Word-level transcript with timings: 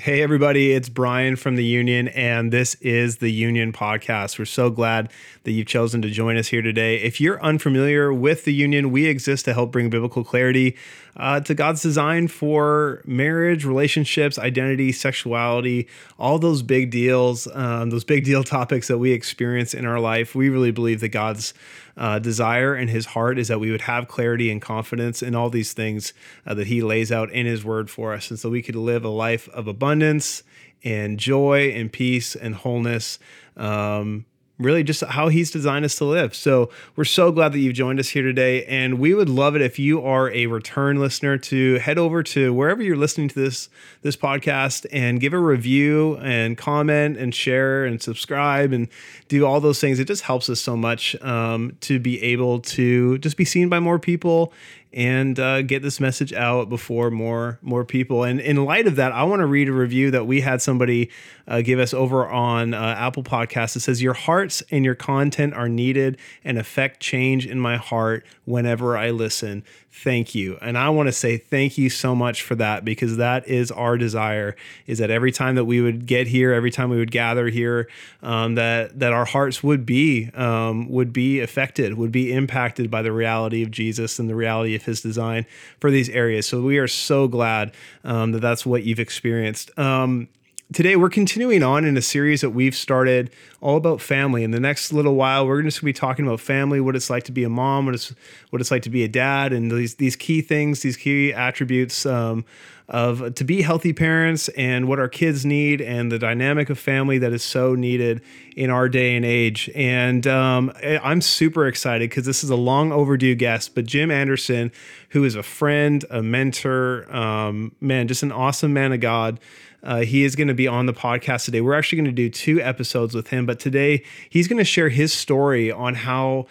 Hey, 0.00 0.22
everybody, 0.22 0.72
it's 0.72 0.88
Brian 0.88 1.36
from 1.36 1.56
the 1.56 1.64
Union, 1.64 2.08
and 2.08 2.50
this 2.50 2.74
is 2.76 3.18
the 3.18 3.28
Union 3.28 3.70
Podcast. 3.70 4.38
We're 4.38 4.46
so 4.46 4.70
glad 4.70 5.12
that 5.44 5.50
you've 5.50 5.66
chosen 5.66 6.00
to 6.00 6.08
join 6.08 6.38
us 6.38 6.48
here 6.48 6.62
today. 6.62 7.02
If 7.02 7.20
you're 7.20 7.38
unfamiliar 7.42 8.10
with 8.10 8.46
the 8.46 8.54
Union, 8.54 8.92
we 8.92 9.04
exist 9.04 9.44
to 9.44 9.52
help 9.52 9.72
bring 9.72 9.90
biblical 9.90 10.24
clarity 10.24 10.74
uh, 11.16 11.40
to 11.40 11.54
God's 11.54 11.82
design 11.82 12.28
for 12.28 13.02
marriage, 13.04 13.66
relationships, 13.66 14.38
identity, 14.38 14.90
sexuality, 14.90 15.86
all 16.18 16.38
those 16.38 16.62
big 16.62 16.90
deals, 16.90 17.46
um, 17.52 17.90
those 17.90 18.04
big 18.04 18.24
deal 18.24 18.42
topics 18.56 18.88
that 18.88 18.96
we 18.96 19.12
experience 19.12 19.74
in 19.74 19.84
our 19.84 20.00
life. 20.00 20.34
We 20.34 20.48
really 20.48 20.70
believe 20.70 21.00
that 21.00 21.08
God's 21.10 21.52
uh, 22.00 22.18
desire 22.18 22.74
in 22.74 22.88
his 22.88 23.04
heart 23.04 23.38
is 23.38 23.48
that 23.48 23.60
we 23.60 23.70
would 23.70 23.82
have 23.82 24.08
clarity 24.08 24.50
and 24.50 24.62
confidence 24.62 25.22
in 25.22 25.34
all 25.34 25.50
these 25.50 25.74
things 25.74 26.14
uh, 26.46 26.54
that 26.54 26.66
he 26.66 26.80
lays 26.80 27.12
out 27.12 27.30
in 27.30 27.44
his 27.44 27.62
word 27.62 27.90
for 27.90 28.14
us. 28.14 28.30
And 28.30 28.38
so 28.40 28.48
we 28.48 28.62
could 28.62 28.74
live 28.74 29.04
a 29.04 29.10
life 29.10 29.50
of 29.50 29.68
abundance 29.68 30.42
and 30.82 31.18
joy 31.18 31.68
and 31.74 31.92
peace 31.92 32.34
and 32.34 32.54
wholeness. 32.54 33.18
Um, 33.54 34.24
really 34.60 34.82
just 34.84 35.02
how 35.02 35.28
he's 35.28 35.50
designed 35.50 35.84
us 35.84 35.96
to 35.96 36.04
live. 36.04 36.34
So 36.34 36.70
we're 36.94 37.04
so 37.04 37.32
glad 37.32 37.52
that 37.52 37.58
you've 37.58 37.74
joined 37.74 37.98
us 37.98 38.10
here 38.10 38.22
today. 38.22 38.64
And 38.66 38.98
we 38.98 39.14
would 39.14 39.28
love 39.28 39.56
it 39.56 39.62
if 39.62 39.78
you 39.78 40.02
are 40.02 40.30
a 40.30 40.46
return 40.46 41.00
listener 41.00 41.38
to 41.38 41.78
head 41.78 41.98
over 41.98 42.22
to 42.24 42.52
wherever 42.52 42.82
you're 42.82 42.96
listening 42.96 43.28
to 43.28 43.34
this 43.34 43.68
this 44.02 44.16
podcast 44.16 44.86
and 44.92 45.20
give 45.20 45.32
a 45.32 45.38
review 45.38 46.16
and 46.18 46.56
comment 46.56 47.16
and 47.16 47.34
share 47.34 47.84
and 47.84 48.00
subscribe 48.02 48.72
and 48.72 48.88
do 49.28 49.46
all 49.46 49.60
those 49.60 49.80
things. 49.80 49.98
It 49.98 50.06
just 50.06 50.22
helps 50.22 50.48
us 50.48 50.60
so 50.60 50.76
much 50.76 51.20
um, 51.22 51.76
to 51.80 51.98
be 51.98 52.22
able 52.22 52.60
to 52.60 53.18
just 53.18 53.36
be 53.36 53.44
seen 53.44 53.68
by 53.68 53.80
more 53.80 53.98
people 53.98 54.52
and 54.92 55.38
uh, 55.38 55.62
get 55.62 55.82
this 55.82 56.00
message 56.00 56.32
out 56.32 56.68
before 56.68 57.10
more 57.10 57.58
more 57.62 57.84
people. 57.84 58.24
And 58.24 58.40
in 58.40 58.64
light 58.64 58.86
of 58.86 58.96
that, 58.96 59.12
I 59.12 59.22
want 59.22 59.40
to 59.40 59.46
read 59.46 59.68
a 59.68 59.72
review 59.72 60.10
that 60.10 60.26
we 60.26 60.40
had 60.40 60.60
somebody 60.60 61.10
uh, 61.46 61.62
give 61.62 61.78
us 61.78 61.94
over 61.94 62.28
on 62.28 62.74
uh, 62.74 62.94
Apple 62.98 63.22
Podcasts. 63.22 63.76
It 63.76 63.80
says, 63.80 64.02
"Your 64.02 64.14
hearts 64.14 64.62
and 64.70 64.84
your 64.84 64.94
content 64.94 65.54
are 65.54 65.68
needed 65.68 66.18
and 66.44 66.58
affect 66.58 67.00
change 67.00 67.46
in 67.46 67.60
my 67.60 67.76
heart 67.76 68.26
whenever 68.44 68.96
I 68.96 69.10
listen 69.10 69.64
thank 69.92 70.34
you. 70.34 70.56
And 70.60 70.78
I 70.78 70.88
want 70.90 71.08
to 71.08 71.12
say 71.12 71.36
thank 71.36 71.76
you 71.76 71.90
so 71.90 72.14
much 72.14 72.42
for 72.42 72.54
that 72.54 72.84
because 72.84 73.16
that 73.16 73.46
is 73.48 73.70
our 73.70 73.98
desire 73.98 74.56
is 74.86 74.98
that 74.98 75.10
every 75.10 75.32
time 75.32 75.56
that 75.56 75.64
we 75.64 75.80
would 75.80 76.06
get 76.06 76.28
here, 76.28 76.52
every 76.52 76.70
time 76.70 76.90
we 76.90 76.96
would 76.96 77.10
gather 77.10 77.48
here, 77.48 77.88
um, 78.22 78.54
that, 78.54 78.98
that 78.98 79.12
our 79.12 79.24
hearts 79.24 79.62
would 79.62 79.84
be, 79.84 80.30
um, 80.34 80.88
would 80.88 81.12
be 81.12 81.40
affected, 81.40 81.94
would 81.94 82.12
be 82.12 82.32
impacted 82.32 82.90
by 82.90 83.02
the 83.02 83.12
reality 83.12 83.62
of 83.62 83.70
Jesus 83.70 84.18
and 84.18 84.28
the 84.28 84.36
reality 84.36 84.74
of 84.74 84.84
his 84.84 85.00
design 85.00 85.44
for 85.80 85.90
these 85.90 86.08
areas. 86.08 86.46
So 86.46 86.62
we 86.62 86.78
are 86.78 86.88
so 86.88 87.26
glad 87.28 87.72
um, 88.04 88.32
that 88.32 88.40
that's 88.40 88.64
what 88.64 88.84
you've 88.84 89.00
experienced. 89.00 89.76
Um, 89.78 90.28
today 90.72 90.94
we're 90.94 91.10
continuing 91.10 91.62
on 91.62 91.84
in 91.84 91.96
a 91.96 92.02
series 92.02 92.42
that 92.42 92.50
we've 92.50 92.74
started 92.74 93.30
all 93.60 93.76
about 93.76 94.00
family. 94.00 94.44
In 94.44 94.52
the 94.52 94.60
next 94.60 94.92
little 94.92 95.14
while, 95.14 95.46
we're 95.46 95.62
just 95.62 95.80
going 95.80 95.92
to 95.92 95.98
be 95.98 96.00
talking 96.00 96.26
about 96.26 96.40
family, 96.40 96.80
what 96.80 96.94
it's 96.94 97.10
like 97.10 97.24
to 97.24 97.32
be 97.32 97.44
a 97.44 97.48
mom, 97.48 97.86
what 97.86 97.94
it's 97.94 98.14
what 98.50 98.60
it's 98.60 98.70
like 98.70 98.82
to 98.82 98.90
be 98.90 99.02
a 99.02 99.08
dad, 99.08 99.52
and 99.52 99.70
these 99.70 99.96
these 99.96 100.16
key 100.16 100.42
things, 100.42 100.82
these 100.82 100.96
key 100.96 101.32
attributes 101.32 102.06
um, 102.06 102.44
of 102.88 103.34
to 103.34 103.44
be 103.44 103.62
healthy 103.62 103.92
parents 103.92 104.48
and 104.50 104.88
what 104.88 104.98
our 104.98 105.08
kids 105.08 105.44
need, 105.44 105.80
and 105.80 106.10
the 106.10 106.18
dynamic 106.18 106.70
of 106.70 106.78
family 106.78 107.18
that 107.18 107.32
is 107.32 107.42
so 107.42 107.74
needed 107.74 108.22
in 108.56 108.70
our 108.70 108.88
day 108.88 109.16
and 109.16 109.24
age. 109.24 109.70
And 109.74 110.26
um, 110.26 110.72
I'm 110.82 111.20
super 111.20 111.66
excited 111.66 112.10
because 112.10 112.26
this 112.26 112.44
is 112.44 112.50
a 112.50 112.56
long 112.56 112.92
overdue 112.92 113.34
guest, 113.34 113.74
but 113.74 113.86
Jim 113.86 114.10
Anderson, 114.10 114.70
who 115.10 115.24
is 115.24 115.34
a 115.34 115.42
friend, 115.42 116.04
a 116.10 116.22
mentor, 116.22 117.12
um, 117.14 117.72
man, 117.80 118.06
just 118.08 118.22
an 118.22 118.32
awesome 118.32 118.72
man 118.72 118.92
of 118.92 119.00
God. 119.00 119.40
Uh, 119.82 120.00
he 120.00 120.24
is 120.24 120.36
going 120.36 120.48
to 120.48 120.54
be 120.54 120.68
on 120.68 120.86
the 120.86 120.92
podcast 120.92 121.46
today. 121.46 121.60
We're 121.60 121.74
actually 121.74 121.96
going 121.96 122.06
to 122.06 122.12
do 122.12 122.28
two 122.28 122.60
episodes 122.60 123.14
with 123.14 123.28
him, 123.28 123.46
but 123.46 123.58
today 123.58 124.02
he's 124.28 124.48
going 124.48 124.58
to 124.58 124.64
share 124.64 124.88
his 124.88 125.12
story 125.12 125.70
on 125.70 125.94
how 125.94 126.46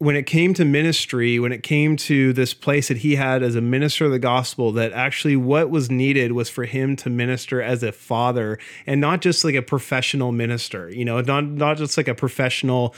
when 0.00 0.16
it 0.16 0.24
came 0.24 0.54
to 0.54 0.64
ministry, 0.64 1.38
when 1.38 1.52
it 1.52 1.62
came 1.62 1.94
to 1.94 2.32
this 2.32 2.54
place 2.54 2.88
that 2.88 2.96
he 2.96 3.16
had 3.16 3.42
as 3.42 3.54
a 3.54 3.60
minister 3.60 4.06
of 4.06 4.10
the 4.10 4.18
gospel, 4.18 4.72
that 4.72 4.94
actually 4.94 5.36
what 5.36 5.68
was 5.68 5.90
needed 5.90 6.32
was 6.32 6.48
for 6.48 6.64
him 6.64 6.96
to 6.96 7.10
minister 7.10 7.60
as 7.60 7.82
a 7.82 7.92
father 7.92 8.58
and 8.86 8.98
not 8.98 9.20
just 9.20 9.44
like 9.44 9.54
a 9.54 9.60
professional 9.60 10.32
minister, 10.32 10.88
you 10.88 11.04
know, 11.04 11.20
not 11.20 11.44
not 11.44 11.76
just 11.76 11.98
like 11.98 12.08
a 12.08 12.14
professional 12.14 12.94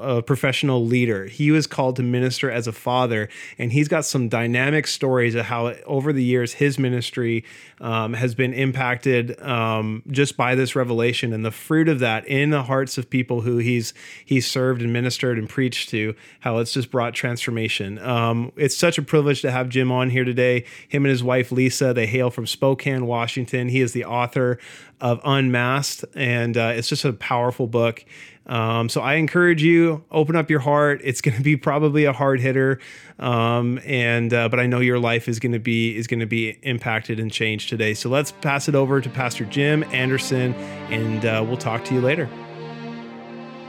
uh, 0.00 0.20
professional 0.22 0.84
leader. 0.84 1.26
He 1.26 1.52
was 1.52 1.68
called 1.68 1.94
to 1.96 2.02
minister 2.02 2.50
as 2.50 2.66
a 2.66 2.72
father, 2.72 3.28
and 3.56 3.72
he's 3.72 3.86
got 3.86 4.04
some 4.04 4.28
dynamic 4.28 4.88
stories 4.88 5.36
of 5.36 5.44
how 5.44 5.68
over 5.86 6.12
the 6.12 6.24
years 6.24 6.54
his 6.54 6.76
ministry 6.76 7.44
um, 7.80 8.14
has 8.14 8.34
been 8.34 8.52
impacted 8.52 9.40
um, 9.42 10.02
just 10.10 10.36
by 10.36 10.56
this 10.56 10.74
revelation 10.74 11.32
and 11.32 11.44
the 11.44 11.52
fruit 11.52 11.88
of 11.88 12.00
that 12.00 12.26
in 12.26 12.50
the 12.50 12.64
hearts 12.64 12.98
of 12.98 13.08
people 13.08 13.42
who 13.42 13.58
he's 13.58 13.94
he's 14.24 14.44
served 14.44 14.82
and 14.82 14.92
ministered 14.92 15.38
and 15.38 15.48
preached 15.48 15.88
to 15.90 16.16
how 16.40 16.58
it's 16.58 16.72
just 16.72 16.90
brought 16.90 17.14
transformation. 17.14 17.98
Um, 17.98 18.52
it's 18.56 18.76
such 18.76 18.98
a 18.98 19.02
privilege 19.02 19.42
to 19.42 19.50
have 19.50 19.68
Jim 19.68 19.92
on 19.92 20.10
here 20.10 20.24
today. 20.24 20.64
Him 20.88 21.04
and 21.04 21.10
his 21.10 21.22
wife 21.22 21.52
Lisa, 21.52 21.92
they 21.94 22.06
hail 22.06 22.30
from 22.30 22.46
Spokane, 22.46 23.06
Washington. 23.06 23.68
He 23.68 23.80
is 23.80 23.92
the 23.92 24.04
author 24.04 24.58
of 25.00 25.20
Unmasked, 25.24 26.04
and 26.14 26.56
uh, 26.56 26.72
it's 26.74 26.88
just 26.88 27.04
a 27.04 27.12
powerful 27.12 27.66
book. 27.66 28.04
Um, 28.46 28.88
so 28.88 29.00
I 29.00 29.14
encourage 29.14 29.62
you, 29.62 30.04
open 30.10 30.34
up 30.34 30.50
your 30.50 30.60
heart. 30.60 31.00
It's 31.04 31.20
going 31.20 31.36
to 31.36 31.42
be 31.42 31.56
probably 31.56 32.04
a 32.04 32.12
hard 32.12 32.40
hitter, 32.40 32.80
um, 33.18 33.80
and 33.84 34.34
uh, 34.34 34.48
but 34.48 34.58
I 34.58 34.66
know 34.66 34.80
your 34.80 34.98
life 34.98 35.28
is 35.28 35.38
going 35.38 35.52
to 35.52 35.60
be 35.60 35.96
is 35.96 36.06
going 36.06 36.20
to 36.20 36.26
be 36.26 36.58
impacted 36.62 37.20
and 37.20 37.30
changed 37.30 37.68
today. 37.68 37.94
So 37.94 38.08
let's 38.08 38.32
pass 38.32 38.68
it 38.68 38.74
over 38.74 39.00
to 39.00 39.08
Pastor 39.08 39.44
Jim 39.44 39.84
Anderson, 39.92 40.54
and 40.90 41.24
uh, 41.24 41.44
we'll 41.46 41.56
talk 41.56 41.84
to 41.86 41.94
you 41.94 42.00
later. 42.00 42.28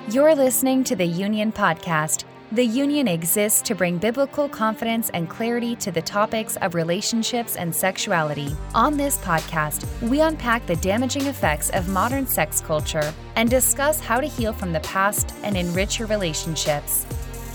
You're 0.09 0.35
listening 0.35 0.83
to 0.85 0.95
the 0.95 1.05
Union 1.05 1.51
Podcast 1.51 2.25
the 2.53 2.63
Union 2.63 3.07
exists 3.07 3.63
to 3.63 3.73
bring 3.73 3.97
biblical 3.97 4.47
confidence 4.47 5.09
and 5.15 5.27
clarity 5.27 5.75
to 5.77 5.91
the 5.91 6.03
topics 6.03 6.55
of 6.57 6.75
relationships 6.75 7.55
and 7.55 7.75
sexuality. 7.75 8.55
On 8.75 8.95
this 8.95 9.17
podcast, 9.17 9.87
we 10.07 10.21
unpack 10.21 10.63
the 10.67 10.75
damaging 10.75 11.25
effects 11.25 11.71
of 11.71 11.89
modern 11.89 12.27
sex 12.27 12.61
culture 12.61 13.11
and 13.37 13.49
discuss 13.49 13.99
how 13.99 14.21
to 14.21 14.27
heal 14.27 14.53
from 14.53 14.71
the 14.71 14.81
past 14.81 15.33
and 15.41 15.57
enrich 15.57 15.97
your 15.97 16.07
relationships. 16.09 17.07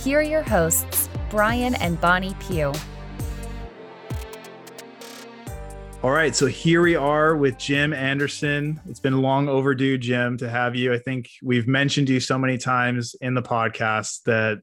Here 0.02 0.18
are 0.18 0.22
your 0.22 0.42
hosts, 0.42 1.08
Brian 1.30 1.76
and 1.76 2.00
Bonnie 2.00 2.34
Pugh. 2.40 2.72
All 6.00 6.10
right, 6.12 6.34
so 6.34 6.46
here 6.46 6.80
we 6.80 6.94
are 6.94 7.36
with 7.36 7.58
Jim 7.58 7.92
Anderson. 7.92 8.80
It's 8.88 9.00
been 9.00 9.20
long 9.20 9.48
overdue, 9.48 9.98
Jim, 9.98 10.36
to 10.38 10.48
have 10.48 10.76
you. 10.76 10.92
I 10.92 10.98
think 10.98 11.28
we've 11.42 11.66
mentioned 11.66 12.08
you 12.08 12.20
so 12.20 12.38
many 12.38 12.56
times 12.56 13.16
in 13.20 13.34
the 13.34 13.42
podcast 13.42 14.22
that 14.22 14.62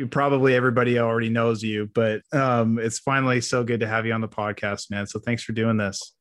you 0.00 0.08
probably 0.08 0.54
everybody 0.54 0.98
already 0.98 1.28
knows 1.28 1.62
you, 1.62 1.90
but 1.94 2.22
um, 2.32 2.78
it's 2.78 2.98
finally 2.98 3.42
so 3.42 3.62
good 3.62 3.80
to 3.80 3.86
have 3.86 4.06
you 4.06 4.14
on 4.14 4.22
the 4.22 4.28
podcast, 4.28 4.90
man. 4.90 5.06
So 5.06 5.20
thanks 5.20 5.42
for 5.42 5.52
doing 5.52 5.76
this. 5.76 6.14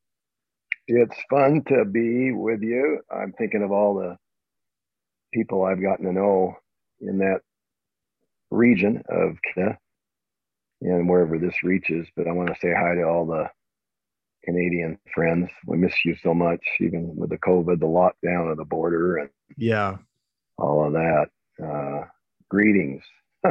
It's 0.86 1.16
fun 1.30 1.64
to 1.70 1.86
be 1.86 2.34
with 2.34 2.62
you. 2.62 3.00
I'm 3.10 3.32
thinking 3.38 3.64
of 3.64 3.72
all 3.72 3.96
the 3.96 4.18
people 5.34 5.64
I've 5.64 5.82
gotten 5.82 6.06
to 6.06 6.12
know 6.12 6.58
in 7.00 7.20
that 7.20 7.40
region 8.52 9.02
of 9.08 9.38
Canada 9.56 9.78
and 10.82 11.08
wherever 11.08 11.38
this 11.40 11.64
reaches. 11.64 12.06
But 12.18 12.28
I 12.28 12.34
want 12.34 12.50
to 12.50 12.60
say 12.62 12.74
hi 12.78 12.96
to 12.96 13.04
all 13.04 13.26
the 13.26 13.50
Canadian 14.44 15.00
friends. 15.16 15.50
We 15.66 15.78
miss 15.78 15.94
you 16.04 16.18
so 16.22 16.34
much, 16.34 16.66
even 16.82 17.16
with 17.16 17.30
the 17.30 17.38
COVID, 17.38 17.80
the 17.80 17.86
lockdown 17.86 18.52
of 18.52 18.58
the 18.58 18.66
border, 18.66 19.20
and 19.20 19.30
yeah, 19.56 19.96
all 20.58 20.86
of 20.86 20.92
that. 20.94 21.28
Uh, 21.64 22.08
greetings 22.50 23.04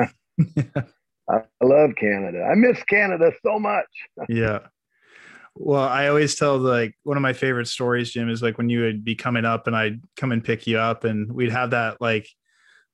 I 1.31 1.43
love 1.63 1.91
Canada. 1.97 2.49
I 2.51 2.55
miss 2.55 2.83
Canada 2.85 3.33
so 3.45 3.59
much. 3.59 3.87
yeah. 4.29 4.61
Well, 5.55 5.83
I 5.83 6.09
always 6.09 6.37
tell 6.37 6.57
like 6.57 6.95
one 7.03 7.17
of 7.17 7.23
my 7.23 7.33
favorite 7.33 7.67
stories, 7.67 8.13
Jim, 8.13 8.31
is 8.31 8.43
like 8.43 8.59
when 8.59 8.71
you 8.71 8.81
would 8.83 9.05
be 9.05 9.17
coming 9.17 9.45
up 9.45 9.67
and 9.67 9.77
I'd 9.77 10.01
come 10.17 10.33
and 10.33 10.45
pick 10.45 10.67
you 10.67 10.79
up 10.79 11.05
and 11.05 11.31
we'd 11.33 11.51
have 11.51 11.71
that 11.71 12.01
like 12.01 12.29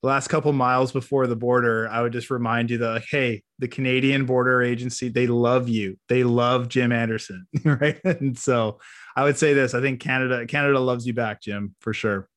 the 0.02 0.08
last 0.08 0.28
couple 0.28 0.52
miles 0.52 0.90
before 0.90 1.26
the 1.26 1.36
border, 1.36 1.88
I 1.88 2.02
would 2.02 2.12
just 2.12 2.30
remind 2.30 2.70
you 2.70 2.78
that 2.78 2.90
like, 2.90 3.06
hey, 3.10 3.42
the 3.58 3.68
Canadian 3.68 4.24
border 4.24 4.62
agency, 4.62 5.08
they 5.08 5.26
love 5.26 5.68
you. 5.68 5.98
They 6.08 6.24
love 6.24 6.68
Jim 6.68 6.92
Anderson. 6.92 7.46
Right. 7.64 7.98
And 8.04 8.38
so 8.38 8.80
I 9.16 9.24
would 9.24 9.38
say 9.38 9.54
this. 9.54 9.74
I 9.74 9.80
think 9.80 10.00
Canada, 10.00 10.46
Canada 10.46 10.78
loves 10.78 11.06
you 11.06 11.14
back, 11.14 11.40
Jim, 11.40 11.74
for 11.80 11.92
sure. 11.94 12.28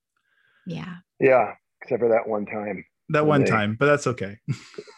Yeah. 0.66 0.96
Yeah. 1.20 1.54
Except 1.82 2.02
for 2.02 2.10
that 2.10 2.28
one 2.28 2.46
time 2.46 2.86
that 3.10 3.26
one 3.26 3.44
they, 3.44 3.50
time, 3.50 3.76
but 3.80 3.86
that's 3.86 4.08
okay. 4.08 4.38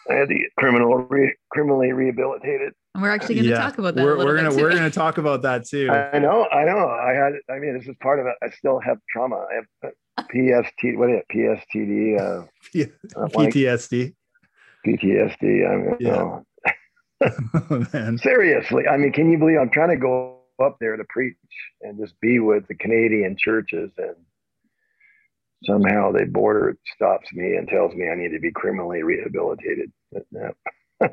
I 0.09 0.13
had 0.13 0.29
to 0.29 0.35
get 0.35 0.47
criminal 0.57 0.95
re, 0.97 1.35
criminally 1.51 1.91
rehabilitated. 1.91 2.73
And 2.95 3.03
we're 3.03 3.11
actually 3.11 3.35
going 3.35 3.45
to 3.45 3.51
yeah. 3.51 3.59
talk 3.59 3.77
about 3.77 3.95
that. 3.95 4.03
We're, 4.03 4.17
we're 4.17 4.35
gonna 4.35 4.55
we're 4.55 4.71
gonna 4.71 4.89
talk 4.89 5.17
about 5.17 5.43
that 5.43 5.65
too. 5.65 5.89
I 6.13 6.19
know, 6.19 6.47
I 6.51 6.63
know. 6.65 6.87
I 6.87 7.13
had. 7.13 7.33
I 7.49 7.59
mean, 7.59 7.77
this 7.77 7.87
is 7.87 7.95
part 8.01 8.19
of 8.19 8.25
it. 8.25 8.33
I 8.41 8.49
still 8.49 8.79
have 8.79 8.97
trauma. 9.11 9.45
I 9.51 9.55
have 9.83 9.93
PST. 10.31 10.97
What 10.97 11.09
is 11.11 11.21
it? 11.21 11.25
PSTD. 11.31 12.19
Uh, 12.19 12.45
PTSD. 13.27 14.13
PTSD. 14.85 15.69
I 15.69 15.75
mean, 15.75 15.97
yeah. 15.99 16.39
oh, 17.69 17.85
man. 17.93 18.17
Seriously, 18.17 18.87
I 18.87 18.97
mean, 18.97 19.11
can 19.11 19.29
you 19.29 19.37
believe 19.37 19.57
I'm 19.59 19.69
trying 19.69 19.89
to 19.89 19.97
go 19.97 20.39
up 20.61 20.77
there 20.79 20.97
to 20.97 21.03
preach 21.09 21.35
and 21.81 21.99
just 21.99 22.19
be 22.21 22.39
with 22.39 22.67
the 22.67 22.75
Canadian 22.75 23.35
churches 23.37 23.91
and 23.97 24.15
somehow 25.63 26.11
the 26.11 26.25
border 26.25 26.77
stops 26.95 27.31
me 27.33 27.55
and 27.55 27.67
tells 27.67 27.93
me 27.93 28.09
I 28.09 28.15
need 28.15 28.31
to 28.31 28.39
be 28.39 28.51
criminally 28.51 29.03
rehabilitated. 29.03 29.91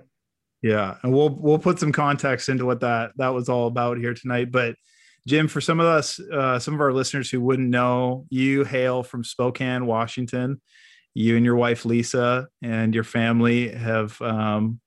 yeah, 0.63 0.97
and 1.03 1.13
we'll 1.13 1.31
we'll 1.31 1.59
put 1.59 1.79
some 1.79 1.93
context 1.93 2.49
into 2.49 2.65
what 2.65 2.81
that 2.81 3.13
that 3.17 3.35
was 3.35 3.49
all 3.49 3.67
about 3.67 3.99
here 3.99 4.15
tonight. 4.15 4.51
But 4.51 4.77
Jim, 5.27 5.49
for 5.49 5.61
some 5.61 5.81
of 5.81 5.87
us, 5.87 6.21
uh, 6.21 6.59
some 6.59 6.75
of 6.75 6.81
our 6.81 6.93
listeners 6.93 7.29
who 7.29 7.41
wouldn't 7.41 7.69
know, 7.69 8.27
you 8.31 8.65
hail 8.65 9.03
from 9.03 9.25
Spokane, 9.25 9.87
Washington. 9.87 10.61
You 11.15 11.37
and 11.37 11.47
your 11.47 11.57
wife 11.57 11.87
Lisa 11.87 12.47
and 12.63 12.95
your 12.95 13.03
family 13.03 13.71
have 13.71 14.21
um, 14.21 14.81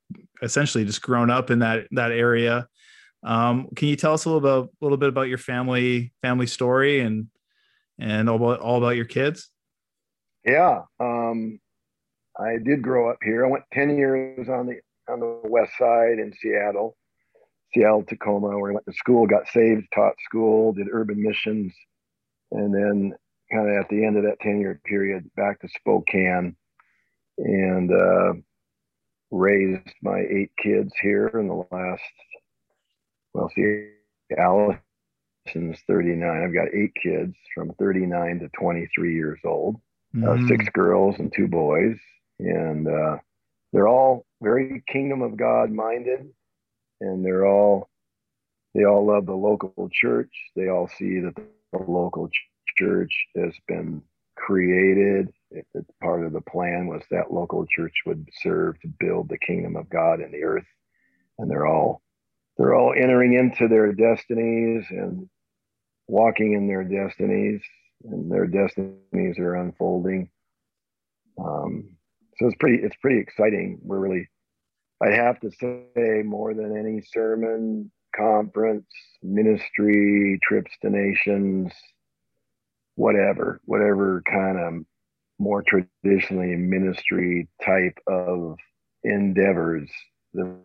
essentially 0.43 0.85
just 0.85 1.01
grown 1.01 1.31
up 1.31 1.49
in 1.49 1.59
that 1.59 1.87
that 1.91 2.11
area. 2.11 2.67
Um, 3.23 3.67
can 3.75 3.89
you 3.89 3.95
tell 3.95 4.13
us 4.13 4.25
a 4.25 4.29
little 4.29 4.63
a 4.63 4.69
little 4.79 4.97
bit 4.97 5.09
about 5.09 5.27
your 5.27 5.39
family 5.39 6.13
family 6.21 6.47
story 6.47 6.99
and 7.01 7.27
and 7.99 8.29
all 8.29 8.37
about 8.37 8.59
all 8.59 8.77
about 8.77 8.95
your 8.95 9.05
kids? 9.05 9.49
Yeah, 10.45 10.81
um, 10.99 11.59
I 12.39 12.57
did 12.63 12.81
grow 12.81 13.09
up 13.09 13.17
here. 13.21 13.45
I 13.45 13.49
went 13.49 13.65
ten 13.73 13.95
years 13.97 14.47
on 14.49 14.67
the 14.67 14.79
on 15.11 15.19
the 15.19 15.41
west 15.43 15.73
side 15.77 16.19
in 16.19 16.33
Seattle, 16.39 16.95
Seattle 17.73 18.03
Tacoma, 18.03 18.57
where 18.57 18.71
I 18.71 18.73
went 18.75 18.85
to 18.85 18.93
school, 18.93 19.27
got 19.27 19.47
saved, 19.49 19.87
taught 19.93 20.15
school, 20.23 20.73
did 20.73 20.87
urban 20.91 21.21
missions, 21.21 21.73
and 22.51 22.73
then 22.73 23.13
kind 23.51 23.69
of 23.69 23.83
at 23.83 23.89
the 23.89 24.05
end 24.05 24.17
of 24.17 24.23
that 24.23 24.39
ten 24.41 24.59
year 24.59 24.79
period, 24.85 25.29
back 25.35 25.59
to 25.61 25.67
Spokane, 25.67 26.55
and 27.37 27.91
uh, 27.91 28.33
raised 29.31 29.87
my 30.01 30.19
eight 30.19 30.51
kids 30.61 30.93
here 31.01 31.27
in 31.27 31.47
the 31.47 31.65
last. 31.71 32.01
Well, 33.33 33.51
see, 33.55 33.89
Alice 34.37 34.77
Since 35.53 35.79
39. 35.87 36.43
I've 36.43 36.53
got 36.53 36.73
eight 36.73 36.93
kids 37.01 37.35
from 37.53 37.73
39 37.79 38.39
to 38.39 38.49
23 38.49 39.13
years 39.13 39.39
old, 39.45 39.77
mm-hmm. 40.15 40.45
uh, 40.45 40.47
six 40.47 40.65
girls 40.73 41.15
and 41.19 41.31
two 41.35 41.47
boys. 41.47 41.97
And 42.39 42.87
uh, 42.87 43.17
they're 43.73 43.87
all 43.87 44.25
very 44.41 44.83
kingdom 44.87 45.21
of 45.21 45.37
God 45.37 45.71
minded. 45.71 46.29
And 47.01 47.25
they're 47.25 47.45
all, 47.45 47.89
they 48.75 48.85
all 48.85 49.05
love 49.05 49.25
the 49.25 49.33
local 49.33 49.89
church. 49.91 50.31
They 50.55 50.69
all 50.69 50.89
see 50.97 51.19
that 51.19 51.35
the 51.35 51.79
local 51.79 52.29
church 52.77 53.13
has 53.35 53.53
been 53.67 54.01
created. 54.35 55.33
It, 55.51 55.65
it, 55.73 55.85
part 56.01 56.25
of 56.25 56.33
the 56.33 56.41
plan 56.41 56.87
was 56.87 57.03
that 57.11 57.33
local 57.33 57.65
church 57.65 57.93
would 58.05 58.27
serve 58.41 58.79
to 58.81 58.87
build 58.99 59.29
the 59.29 59.37
kingdom 59.37 59.75
of 59.75 59.89
God 59.89 60.21
in 60.21 60.31
the 60.31 60.43
earth. 60.43 60.67
And 61.37 61.49
they're 61.49 61.67
all 61.67 62.01
they're 62.59 62.75
all 62.75 62.93
entering 62.93 63.33
into 63.33 63.69
their 63.69 63.93
destinies 63.93 64.85
and 64.89 65.29
walking 66.09 66.53
in 66.53 66.67
their 66.67 66.83
destinies, 66.83 67.61
and 68.03 68.31
their 68.31 68.47
destinies 68.47 69.37
are 69.37 69.55
unfolding. 69.55 70.29
Um, 71.39 71.95
so 72.37 72.47
it's 72.47 72.55
pretty 72.59 72.83
it's 72.83 72.95
pretty 72.97 73.19
exciting. 73.19 73.79
We're 73.81 73.99
really 73.99 74.27
I'd 75.01 75.13
have 75.13 75.39
to 75.41 75.51
say 75.51 76.23
more 76.25 76.53
than 76.53 76.77
any 76.77 77.01
sermon, 77.01 77.91
conference, 78.15 78.87
ministry, 79.21 80.39
trips 80.43 80.71
to 80.81 80.89
nations, 80.89 81.71
whatever, 82.95 83.61
whatever 83.65 84.21
kind 84.29 84.59
of 84.59 84.85
more 85.37 85.63
traditionally 85.63 86.55
ministry 86.55 87.47
type 87.63 87.97
of 88.07 88.57
endeavors. 89.03 89.89
The 90.33 90.57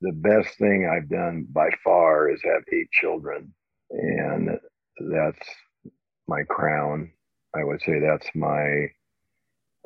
the 0.00 0.12
best 0.12 0.56
thing 0.58 0.88
I've 0.88 1.08
done 1.08 1.46
by 1.50 1.70
far 1.82 2.30
is 2.30 2.40
have 2.44 2.62
eight 2.72 2.90
children. 2.92 3.52
And 3.90 4.58
that's 4.98 5.48
my 6.26 6.42
crown. 6.44 7.12
I 7.54 7.64
would 7.64 7.80
say 7.82 8.00
that's 8.00 8.28
my, 8.34 8.88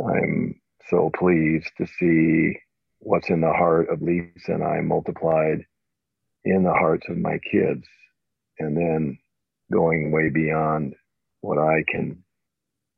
I'm 0.05 0.61
so 0.89 1.11
pleased 1.17 1.71
to 1.79 1.87
see 1.87 2.59
what's 2.99 3.31
in 3.31 3.41
the 3.41 3.53
heart 3.53 3.89
of 3.89 4.03
Lisa 4.03 4.53
and 4.53 4.65
I 4.65 4.81
multiplied 4.81 5.65
in 6.45 6.65
the 6.65 6.73
hearts 6.73 7.07
of 7.09 7.17
my 7.17 7.39
kids. 7.51 7.87
And 8.59 8.77
then 8.77 9.19
going 9.73 10.11
way 10.11 10.29
beyond 10.29 10.95
what 11.41 11.59
I 11.59 11.83
can, 11.89 12.23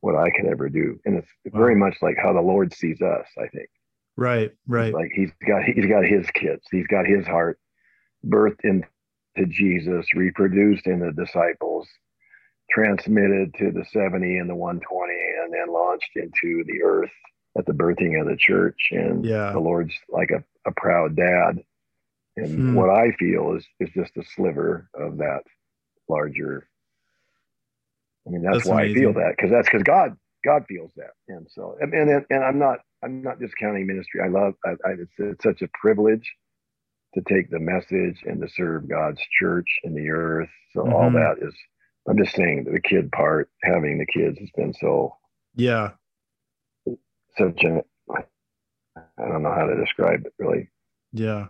what 0.01 0.17
I 0.17 0.31
can 0.31 0.49
ever 0.49 0.69
do. 0.69 0.99
And 1.05 1.19
it's 1.19 1.29
wow. 1.53 1.61
very 1.61 1.77
much 1.77 1.97
like 2.03 2.17
how 2.21 2.33
the 2.33 2.41
Lord 2.41 2.75
sees 2.75 3.01
us, 3.01 3.27
I 3.39 3.47
think. 3.49 3.69
Right, 4.17 4.51
right. 4.67 4.93
Like 4.93 5.11
he's 5.15 5.31
got, 5.47 5.63
he's 5.63 5.87
got 5.87 6.05
his 6.05 6.29
kids, 6.31 6.63
he's 6.71 6.87
got 6.87 7.07
his 7.07 7.27
heart 7.27 7.59
birthed 8.27 8.65
into 8.65 8.87
Jesus, 9.49 10.07
reproduced 10.15 10.87
in 10.87 11.01
the 11.01 11.13
disciples, 11.13 11.89
transmitted 12.73 13.55
to 13.59 13.71
the 13.71 13.85
70 13.93 14.39
and 14.39 14.49
the 14.49 14.55
120 14.55 15.13
and 15.43 15.53
then 15.53 15.73
launched 15.73 16.11
into 16.17 16.65
the 16.67 16.83
earth 16.83 17.11
at 17.59 17.67
the 17.67 17.73
birthing 17.73 18.21
of 18.21 18.27
the 18.27 18.37
church 18.37 18.89
and 18.93 19.25
yeah. 19.25 19.53
the 19.53 19.59
lord's 19.59 19.95
like 20.09 20.31
a, 20.31 20.43
a 20.69 20.73
proud 20.73 21.15
dad 21.15 21.63
and 22.37 22.49
hmm. 22.49 22.75
what 22.75 22.89
i 22.89 23.13
feel 23.19 23.55
is 23.55 23.67
is 23.79 23.91
just 23.95 24.17
a 24.17 24.25
sliver 24.35 24.89
of 24.95 25.19
that 25.19 25.43
larger 26.09 26.67
i 28.27 28.31
mean 28.31 28.43
that's, 28.43 28.59
that's 28.59 28.69
why 28.69 28.83
amazing. 28.83 28.97
i 28.97 29.01
feel 29.01 29.13
that 29.13 29.35
because 29.37 29.51
that's 29.51 29.69
because 29.69 29.83
god 29.83 30.17
god 30.45 30.65
feels 30.67 30.91
that 30.97 31.11
and 31.29 31.47
so 31.51 31.77
and, 31.81 31.93
and 31.93 32.25
and 32.31 32.43
i'm 32.45 32.59
not 32.59 32.79
i'm 33.05 33.23
not 33.23 33.39
discounting 33.39 33.87
ministry 33.87 34.21
i 34.25 34.29
love 34.29 34.55
I, 34.65 34.71
I, 34.71 34.93
it's, 34.99 35.13
it's 35.19 35.45
such 35.45 35.61
a 35.61 35.69
privilege 35.79 36.33
to 37.15 37.21
take 37.29 37.51
the 37.51 37.61
message 37.61 38.23
and 38.25 38.41
to 38.41 38.49
serve 38.49 38.89
god's 38.89 39.21
church 39.39 39.69
in 39.85 39.95
the 39.95 40.09
earth 40.09 40.49
so 40.73 40.81
mm-hmm. 40.81 40.95
all 40.95 41.11
that 41.11 41.37
is 41.43 41.55
I'm 42.09 42.19
just 42.19 42.35
saying 42.35 42.65
the 42.65 42.81
kid 42.81 43.13
part, 43.13 43.49
having 43.63 43.99
the 43.99 44.07
kids 44.07 44.39
has 44.39 44.51
been 44.57 44.75
so 44.75 45.17
yeah, 45.55 45.91
such 47.37 47.65
a 47.65 47.83
I 49.19 49.29
don't 49.29 49.43
know 49.43 49.53
how 49.53 49.67
to 49.67 49.77
describe 49.77 50.27
it 50.27 50.33
really. 50.39 50.69
Yeah, 51.13 51.47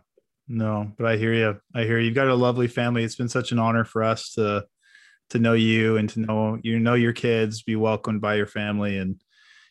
no, 0.49 0.93
but 0.99 1.07
I 1.07 1.17
hear 1.17 1.33
you. 1.33 1.61
I 1.75 1.85
hear 1.85 1.99
you. 1.99 2.07
you've 2.07 2.15
got 2.15 2.29
a 2.29 2.35
lovely 2.35 2.69
family. 2.69 3.05
It's 3.05 3.17
been 3.17 3.29
such 3.29 3.53
an 3.53 3.59
honor 3.59 3.85
for 3.85 4.03
us 4.03 4.33
to 4.35 4.65
to 5.31 5.39
know 5.39 5.55
you 5.55 5.97
and 5.97 6.09
to 6.11 6.21
know 6.21 6.59
you 6.63 6.79
know 6.79 6.95
your 6.95 7.13
kids, 7.13 7.63
be 7.63 7.77
welcomed 7.77 8.21
by 8.21 8.35
your 8.35 8.47
family, 8.47 8.99
and 8.99 9.21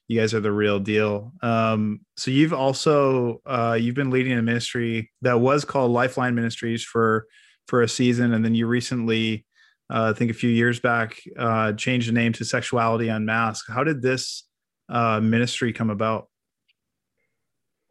you 0.07 0.19
guys 0.19 0.33
are 0.33 0.39
the 0.39 0.51
real 0.51 0.79
deal. 0.79 1.31
Um, 1.41 2.01
so 2.17 2.31
you've 2.31 2.53
also 2.53 3.41
uh, 3.45 3.77
you've 3.79 3.95
been 3.95 4.09
leading 4.09 4.33
a 4.33 4.41
ministry 4.41 5.11
that 5.21 5.39
was 5.39 5.65
called 5.65 5.91
Lifeline 5.91 6.35
Ministries 6.35 6.83
for 6.83 7.27
for 7.67 7.81
a 7.81 7.87
season, 7.87 8.33
and 8.33 8.43
then 8.43 8.55
you 8.55 8.67
recently 8.67 9.45
uh, 9.91 10.13
I 10.15 10.17
think 10.17 10.31
a 10.31 10.33
few 10.33 10.49
years 10.49 10.79
back, 10.79 11.21
uh, 11.37 11.73
changed 11.73 12.07
the 12.07 12.13
name 12.13 12.31
to 12.33 12.45
Sexuality 12.45 13.09
Unmasked. 13.09 13.69
How 13.69 13.83
did 13.83 14.01
this 14.01 14.43
uh, 14.89 15.19
ministry 15.19 15.73
come 15.73 15.89
about? 15.89 16.29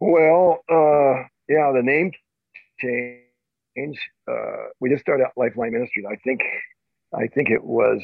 Well, 0.01 0.65
uh, 0.71 1.25
yeah, 1.49 1.73
the 1.75 1.83
name 1.83 2.13
change. 2.81 3.99
Uh, 4.27 4.69
we 4.81 4.89
just 4.89 5.03
started 5.03 5.25
out 5.25 5.33
Lifeline 5.37 5.73
Ministries. 5.73 6.07
I 6.11 6.17
think, 6.17 6.41
I 7.15 7.27
think 7.27 7.51
it 7.51 7.63
was 7.63 8.03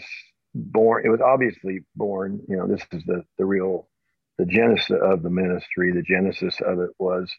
born. 0.54 1.04
It 1.06 1.08
was 1.08 1.22
obviously 1.22 1.80
born. 1.94 2.42
You 2.48 2.58
know, 2.58 2.66
this 2.66 2.82
is 2.92 3.02
the 3.04 3.24
the 3.38 3.46
real, 3.46 3.88
the 4.36 4.44
genesis 4.44 4.98
of 5.00 5.22
the 5.22 5.30
ministry. 5.30 5.92
The 5.92 6.02
genesis 6.02 6.60
of 6.60 6.80
it 6.80 6.90
was, 6.98 7.32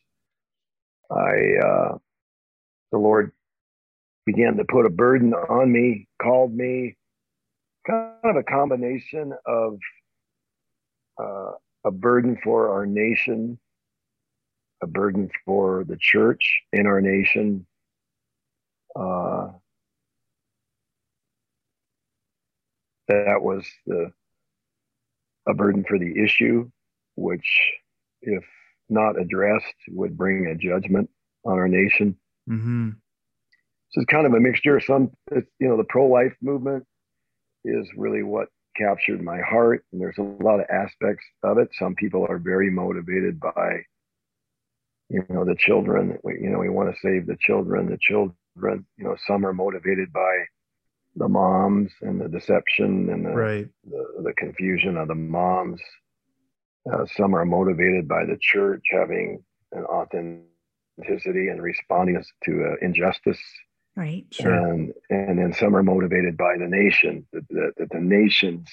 I, 1.12 1.58
uh, 1.63 1.98
the 2.91 2.98
Lord 2.98 3.31
began 4.27 4.57
to 4.57 4.65
put 4.65 4.86
a 4.86 4.89
burden 4.89 5.34
on 5.34 5.72
me, 5.72 6.05
called 6.22 6.53
me, 6.53 6.98
kind 7.88 8.12
of 8.25 8.36
a 8.36 8.43
combination 8.43 9.34
of 9.46 9.79
uh, 11.17 11.51
a 11.86 11.91
burden 11.91 12.38
for 12.43 12.69
our 12.74 12.86
nation, 12.86 13.57
a 14.84 14.88
burden 14.88 15.29
for 15.46 15.86
the 15.88 15.96
church 15.98 16.60
in 16.74 16.86
our 16.86 17.00
nation. 17.00 17.65
Uh, 19.00 19.48
that 23.07 23.41
was 23.41 23.65
the 23.86 24.12
a 25.48 25.53
burden 25.53 25.86
for 25.88 25.98
the 25.98 26.22
issue, 26.22 26.69
which, 27.15 27.48
if 28.22 28.43
not 28.89 29.17
addressed, 29.17 29.75
would 29.88 30.17
bring 30.17 30.48
a 30.48 30.55
judgment 30.55 31.10
on 31.46 31.53
our 31.53 31.69
nation. 31.69 32.17
Mm-hmm. 32.50 32.89
So 33.89 34.01
it's 34.01 34.12
kind 34.12 34.25
of 34.25 34.34
a 34.34 34.39
mixture. 34.39 34.79
Some, 34.79 35.12
you 35.32 35.67
know, 35.67 35.77
the 35.77 35.86
pro-life 35.86 36.36
movement 36.41 36.86
is 37.63 37.88
really 37.96 38.24
what 38.24 38.50
captured 38.75 39.22
my 39.22 39.39
heart, 39.41 39.84
and 39.91 40.01
there's 40.01 40.17
a 40.17 40.22
lot 40.44 40.60
of 40.60 40.67
aspects 40.70 41.25
of 41.44 41.58
it. 41.58 41.70
Some 41.74 41.96
people 41.96 42.25
are 42.29 42.38
very 42.38 42.70
motivated 42.70 43.39
by, 43.39 43.82
you 45.10 45.25
know, 45.29 45.46
the 45.46 45.56
children. 45.56 46.20
We, 46.24 46.34
You 46.41 46.50
know, 46.50 46.60
we 46.60 46.70
want 46.70 46.94
to 46.94 47.00
save 47.01 47.27
the 47.27 47.38
children. 47.39 47.89
The 47.89 47.98
children. 48.00 48.36
You 48.98 49.03
know, 49.06 49.15
some 49.25 49.46
are 49.46 49.53
motivated 49.53 50.12
by 50.12 50.46
the 51.15 51.27
moms 51.27 51.91
and 52.01 52.22
the 52.22 52.27
deception 52.27 53.10
and 53.10 53.25
the 53.25 53.29
right. 53.29 53.67
the, 53.89 54.22
the 54.24 54.34
confusion 54.34 54.98
of 54.98 55.08
the 55.08 55.15
moms. 55.15 55.82
Uh, 56.91 57.06
some 57.06 57.36
are 57.36 57.46
motivated 57.46 58.08
by 58.08 58.25
the 58.25 58.38
church 58.39 58.84
having 58.91 59.44
an 59.72 59.84
authenticity 59.86 61.50
and 61.50 61.62
responding 61.62 62.22
to 62.46 62.63
uh, 62.63 62.86
injustice 62.86 63.41
Right. 63.98 64.25
Sure. 64.30 64.54
And 64.54 64.94
and 65.10 65.39
then 65.39 65.54
some 65.54 65.75
are 65.75 65.82
motivated 65.82 66.38
by 66.38 66.56
the 66.60 66.68
nation 66.68 67.25
that 67.34 67.48
the, 67.50 67.88
the 67.92 68.00
nation's 68.00 68.70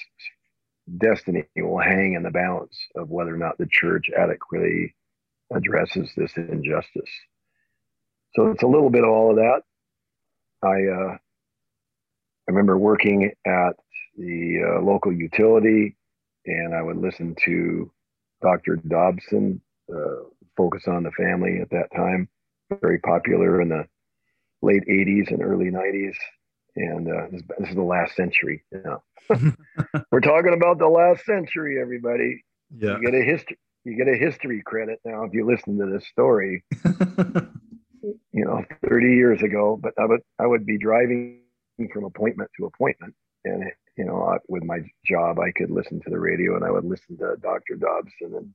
destiny 0.99 1.45
will 1.55 1.79
hang 1.79 2.13
in 2.13 2.21
the 2.21 2.29
balance 2.29 2.77
of 2.95 3.09
whether 3.09 3.33
or 3.33 3.37
not 3.37 3.57
the 3.57 3.65
church 3.65 4.11
adequately 4.15 4.93
addresses 5.51 6.11
this 6.15 6.31
injustice. 6.37 7.09
So 8.35 8.51
it's 8.51 8.61
a 8.61 8.67
little 8.67 8.91
bit 8.91 9.03
of 9.03 9.09
all 9.09 9.31
of 9.31 9.37
that. 9.37 9.61
I 10.61 10.85
uh, 10.93 11.17
I 11.17 12.51
remember 12.51 12.77
working 12.77 13.31
at 13.47 13.73
the 14.15 14.77
uh, 14.77 14.81
local 14.83 15.11
utility, 15.11 15.97
and 16.45 16.75
I 16.75 16.83
would 16.83 16.97
listen 16.97 17.35
to 17.45 17.91
Dr. 18.43 18.75
Dobson 18.75 19.59
uh, 19.91 20.29
focus 20.55 20.87
on 20.87 21.01
the 21.01 21.11
family 21.13 21.61
at 21.61 21.71
that 21.71 21.89
time, 21.95 22.29
very 22.79 22.99
popular 22.99 23.59
in 23.59 23.69
the 23.69 23.87
late 24.61 24.83
80s 24.89 25.31
and 25.31 25.41
early 25.41 25.71
90s. 25.71 26.15
And 26.75 27.07
uh, 27.07 27.27
this, 27.31 27.41
this, 27.59 27.69
is 27.69 27.75
the 27.75 27.81
last 27.81 28.15
century. 28.15 28.63
You 28.71 28.83
know. 28.83 29.03
We're 30.11 30.19
talking 30.19 30.53
about 30.53 30.77
the 30.77 30.87
last 30.87 31.25
century, 31.25 31.79
everybody. 31.81 32.43
Yeah. 32.75 32.97
You 32.97 33.05
get 33.05 33.15
a 33.15 33.23
history. 33.23 33.57
You 33.85 33.95
get 33.95 34.07
a 34.07 34.17
history 34.17 34.63
credit 34.65 34.99
now 35.05 35.23
if 35.23 35.33
you 35.33 35.45
listen 35.45 35.77
to 35.77 35.85
this 35.85 36.07
story. 36.07 36.63
you 38.03 38.43
know, 38.45 38.63
30 38.87 39.07
years 39.07 39.41
ago. 39.41 39.79
But 39.81 39.93
I 39.97 40.05
would 40.05 40.21
I 40.39 40.45
would 40.45 40.65
be 40.65 40.77
driving 40.77 41.41
from 41.93 42.05
appointment 42.05 42.49
to 42.57 42.65
appointment, 42.65 43.13
and 43.43 43.71
you 43.97 44.05
know, 44.05 44.37
with 44.47 44.63
my 44.63 44.79
job, 45.05 45.39
I 45.39 45.51
could 45.51 45.69
listen 45.69 46.01
to 46.01 46.09
the 46.09 46.19
radio, 46.19 46.55
and 46.55 46.65
I 46.65 46.71
would 46.71 46.85
listen 46.85 47.17
to 47.17 47.35
Dr. 47.41 47.75
Dobson, 47.75 48.35
and 48.35 48.53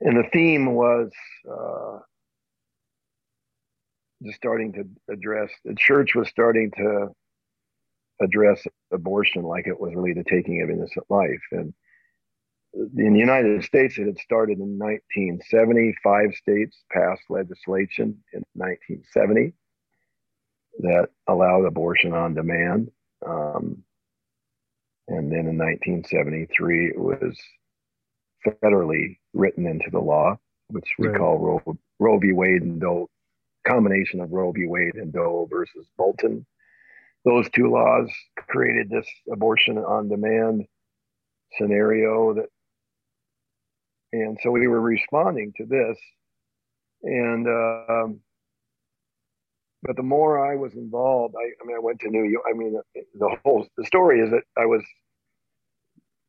and 0.00 0.16
the 0.16 0.28
theme 0.32 0.74
was 0.74 1.10
uh, 1.50 1.98
just 4.24 4.36
starting 4.36 4.72
to 4.72 4.84
address 5.12 5.50
the 5.64 5.74
church 5.74 6.14
was 6.14 6.28
starting 6.28 6.70
to 6.76 7.08
address 8.20 8.64
abortion 8.92 9.42
like 9.42 9.66
it 9.66 9.78
was 9.78 9.94
really 9.94 10.12
the 10.12 10.24
taking 10.24 10.62
of 10.62 10.70
innocent 10.70 11.04
life. 11.08 11.42
And 11.50 11.74
in 12.96 13.12
the 13.12 13.18
united 13.18 13.62
states 13.64 13.98
it 13.98 14.06
had 14.06 14.18
started 14.18 14.58
in 14.58 14.78
1970 14.78 15.94
five 16.02 16.32
states 16.34 16.82
passed 16.90 17.20
legislation 17.28 18.16
in 18.32 18.42
1970 18.54 19.52
that 20.78 21.08
allowed 21.28 21.66
abortion 21.66 22.14
on 22.14 22.34
demand. 22.34 22.90
Um, 23.26 23.82
and 25.08 25.30
then 25.30 25.46
in 25.46 25.58
1973 25.58 26.86
it 26.88 26.98
was 26.98 27.36
federally 28.46 29.18
written 29.34 29.66
into 29.66 29.90
the 29.90 30.00
law 30.00 30.38
which 30.72 30.88
we 30.98 31.08
right. 31.08 31.18
call 31.18 31.38
roe, 31.38 31.76
roe 31.98 32.18
v. 32.18 32.32
Wade 32.32 32.62
and 32.62 32.80
doe 32.80 33.08
combination 33.66 34.20
of 34.20 34.32
Roe 34.32 34.52
v. 34.52 34.66
Wade 34.66 34.94
and 34.94 35.12
Doe 35.12 35.48
versus 35.50 35.86
Bolton. 35.96 36.46
Those 37.24 37.48
two 37.50 37.70
laws 37.70 38.10
created 38.36 38.90
this 38.90 39.06
abortion 39.32 39.78
on 39.78 40.08
demand 40.08 40.66
scenario 41.56 42.34
that, 42.34 42.46
and 44.12 44.38
so 44.42 44.50
we 44.50 44.66
were 44.66 44.80
responding 44.80 45.52
to 45.56 45.64
this, 45.64 45.98
and 47.02 47.46
um, 47.46 48.20
but 49.82 49.96
the 49.96 50.02
more 50.02 50.44
I 50.44 50.56
was 50.56 50.74
involved, 50.74 51.34
I, 51.36 51.44
I 51.62 51.66
mean, 51.66 51.76
I 51.76 51.80
went 51.80 52.00
to 52.00 52.08
New 52.08 52.24
York. 52.24 52.44
I 52.48 52.56
mean, 52.56 52.80
the 52.94 53.36
whole 53.44 53.66
the 53.76 53.84
story 53.84 54.20
is 54.20 54.30
that 54.30 54.42
I 54.56 54.66
was 54.66 54.82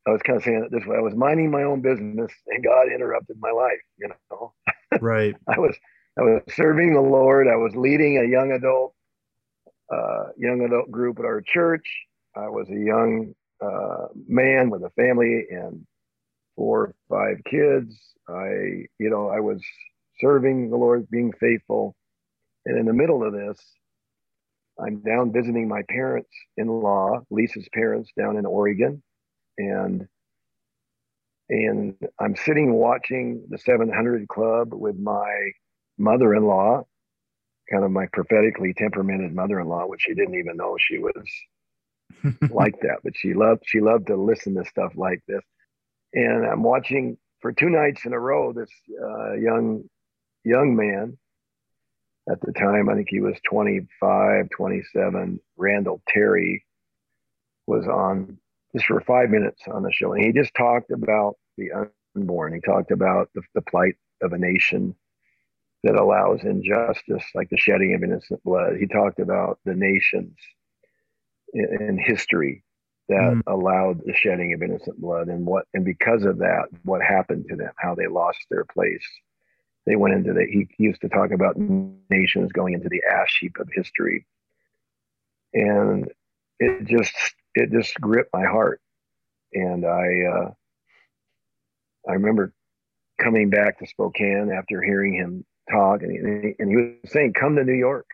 I 0.06 0.10
was 0.10 0.22
kind 0.22 0.36
of 0.36 0.44
saying 0.44 0.64
it 0.64 0.70
this 0.70 0.86
way. 0.86 0.96
I 0.96 1.00
was 1.00 1.14
minding 1.14 1.50
my 1.50 1.62
own 1.62 1.80
business 1.80 2.32
and 2.48 2.64
God 2.64 2.92
interrupted 2.92 3.36
my 3.40 3.50
life, 3.50 3.80
you 3.96 4.08
know. 4.30 4.52
Right. 5.00 5.34
I 5.48 5.58
was 5.58 5.76
I 6.18 6.22
was 6.22 6.42
serving 6.54 6.94
the 6.94 7.00
Lord. 7.00 7.48
I 7.48 7.56
was 7.56 7.74
leading 7.74 8.18
a 8.18 8.28
young 8.30 8.52
adult, 8.52 8.94
uh, 9.92 10.26
young 10.36 10.64
adult 10.64 10.90
group 10.90 11.18
at 11.18 11.24
our 11.24 11.40
church. 11.40 11.86
I 12.36 12.48
was 12.48 12.68
a 12.70 12.78
young 12.78 13.34
uh, 13.60 14.06
man 14.28 14.70
with 14.70 14.82
a 14.84 14.90
family 14.90 15.46
and 15.50 15.84
four 16.56 16.82
or 16.82 16.94
five 17.08 17.42
kids. 17.44 17.96
I, 18.28 18.86
you 18.98 19.10
know, 19.10 19.28
I 19.28 19.40
was 19.40 19.60
serving 20.20 20.70
the 20.70 20.76
Lord, 20.76 21.08
being 21.10 21.32
faithful. 21.32 21.96
And 22.64 22.78
in 22.78 22.86
the 22.86 22.92
middle 22.92 23.24
of 23.26 23.32
this, 23.32 23.58
I'm 24.78 25.00
down 25.00 25.32
visiting 25.32 25.68
my 25.68 25.82
parents 25.88 26.30
in 26.56 26.68
law, 26.68 27.20
Lisa's 27.30 27.68
parents 27.72 28.10
down 28.16 28.36
in 28.36 28.46
Oregon. 28.46 29.02
And 29.58 30.06
and 31.50 31.94
I'm 32.18 32.34
sitting 32.36 32.72
watching 32.72 33.44
the 33.50 33.58
700 33.58 34.26
Club 34.28 34.72
with 34.72 34.98
my 34.98 35.50
mother 35.98 36.34
in 36.34 36.44
law, 36.44 36.82
kind 37.70 37.84
of 37.84 37.90
my 37.90 38.06
prophetically 38.12 38.74
temperamented 38.74 39.34
mother 39.34 39.60
in 39.60 39.68
law, 39.68 39.86
which 39.86 40.02
she 40.02 40.14
didn't 40.14 40.38
even 40.38 40.56
know 40.56 40.76
she 40.78 40.98
was 40.98 41.30
like 42.50 42.78
that, 42.80 42.98
but 43.02 43.14
she 43.16 43.34
loved 43.34 43.62
she 43.66 43.80
loved 43.80 44.06
to 44.08 44.16
listen 44.16 44.54
to 44.54 44.64
stuff 44.64 44.92
like 44.96 45.22
this. 45.26 45.42
And 46.12 46.46
I'm 46.46 46.62
watching 46.62 47.16
for 47.40 47.52
two 47.52 47.70
nights 47.70 48.04
in 48.04 48.12
a 48.12 48.20
row 48.20 48.52
this 48.52 48.70
uh, 49.02 49.34
young 49.34 49.84
young 50.44 50.76
man 50.76 51.18
at 52.30 52.40
the 52.40 52.52
time, 52.52 52.88
I 52.88 52.94
think 52.94 53.08
he 53.10 53.20
was 53.20 53.36
25, 53.50 54.48
27, 54.48 55.40
Randall 55.56 56.00
Terry 56.08 56.64
was 57.66 57.86
on 57.86 58.38
just 58.74 58.86
for 58.86 59.00
five 59.00 59.30
minutes 59.30 59.62
on 59.70 59.82
the 59.82 59.92
show. 59.92 60.14
And 60.14 60.24
he 60.24 60.32
just 60.32 60.54
talked 60.54 60.90
about 60.90 61.36
the 61.58 61.88
unborn. 62.16 62.54
He 62.54 62.60
talked 62.60 62.90
about 62.90 63.28
the, 63.34 63.42
the 63.54 63.62
plight 63.62 63.96
of 64.22 64.32
a 64.32 64.38
nation 64.38 64.94
that 65.84 65.94
allows 65.94 66.42
injustice, 66.42 67.24
like 67.34 67.50
the 67.50 67.58
shedding 67.58 67.94
of 67.94 68.02
innocent 68.02 68.42
blood. 68.42 68.76
He 68.80 68.86
talked 68.86 69.20
about 69.20 69.58
the 69.64 69.74
nations 69.74 70.36
in, 71.52 71.68
in 71.80 71.98
history 71.98 72.64
that 73.08 73.14
mm. 73.16 73.42
allowed 73.46 74.00
the 74.04 74.14
shedding 74.14 74.54
of 74.54 74.62
innocent 74.62 74.98
blood 74.98 75.28
and 75.28 75.44
what 75.44 75.66
and 75.74 75.84
because 75.84 76.24
of 76.24 76.38
that 76.38 76.64
what 76.84 77.02
happened 77.02 77.44
to 77.48 77.56
them 77.56 77.70
how 77.76 77.94
they 77.94 78.06
lost 78.06 78.38
their 78.50 78.64
place 78.64 79.06
they 79.86 79.94
went 79.94 80.14
into 80.14 80.32
the 80.32 80.46
he 80.50 80.66
used 80.82 81.02
to 81.02 81.08
talk 81.10 81.30
about 81.30 81.58
nations 82.10 82.50
going 82.52 82.72
into 82.72 82.88
the 82.88 83.02
ash 83.12 83.38
heap 83.40 83.56
of 83.60 83.68
history 83.74 84.26
and 85.52 86.10
it 86.58 86.86
just 86.86 87.14
it 87.54 87.70
just 87.70 87.94
gripped 88.00 88.32
my 88.32 88.44
heart 88.44 88.80
and 89.52 89.84
i 89.84 90.06
uh 90.32 90.50
i 92.08 92.12
remember 92.12 92.54
coming 93.20 93.50
back 93.50 93.78
to 93.78 93.86
spokane 93.86 94.50
after 94.50 94.82
hearing 94.82 95.12
him 95.12 95.44
talk, 95.70 96.02
and 96.02 96.44
he, 96.44 96.54
and 96.58 96.70
he 96.70 96.76
was 96.76 97.12
saying, 97.12 97.34
"Come 97.34 97.56
to 97.56 97.64
New 97.64 97.74
York, 97.74 98.06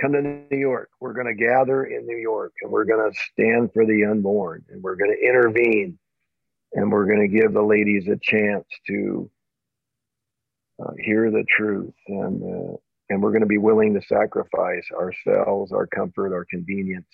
come 0.00 0.12
to 0.12 0.22
New 0.22 0.58
York. 0.58 0.90
We're 1.00 1.12
going 1.12 1.26
to 1.26 1.34
gather 1.34 1.84
in 1.84 2.06
New 2.06 2.16
York, 2.16 2.52
and 2.62 2.70
we're 2.70 2.84
going 2.84 3.10
to 3.10 3.18
stand 3.32 3.72
for 3.72 3.86
the 3.86 4.04
unborn, 4.04 4.64
and 4.70 4.82
we're 4.82 4.96
going 4.96 5.16
to 5.16 5.26
intervene, 5.26 5.98
and 6.72 6.90
we're 6.90 7.06
going 7.06 7.28
to 7.28 7.40
give 7.40 7.52
the 7.52 7.62
ladies 7.62 8.08
a 8.08 8.18
chance 8.20 8.66
to 8.86 9.30
uh, 10.82 10.92
hear 10.98 11.30
the 11.30 11.44
truth, 11.48 11.94
and 12.08 12.42
uh, 12.42 12.76
and 13.10 13.22
we're 13.22 13.32
going 13.32 13.40
to 13.40 13.46
be 13.46 13.58
willing 13.58 13.94
to 13.94 14.02
sacrifice 14.02 14.86
ourselves, 14.92 15.72
our 15.72 15.86
comfort, 15.86 16.32
our 16.32 16.46
convenience." 16.48 17.06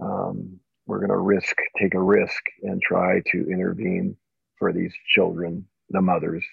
Um, 0.00 0.60
we're 0.86 0.98
going 0.98 1.10
to 1.10 1.16
risk, 1.16 1.56
take 1.80 1.94
a 1.94 2.00
risk, 2.00 2.42
and 2.62 2.80
try 2.80 3.20
to 3.32 3.50
intervene 3.50 4.16
for 4.58 4.72
these 4.72 4.92
children, 5.14 5.66
the 5.90 6.00
mothers, 6.00 6.44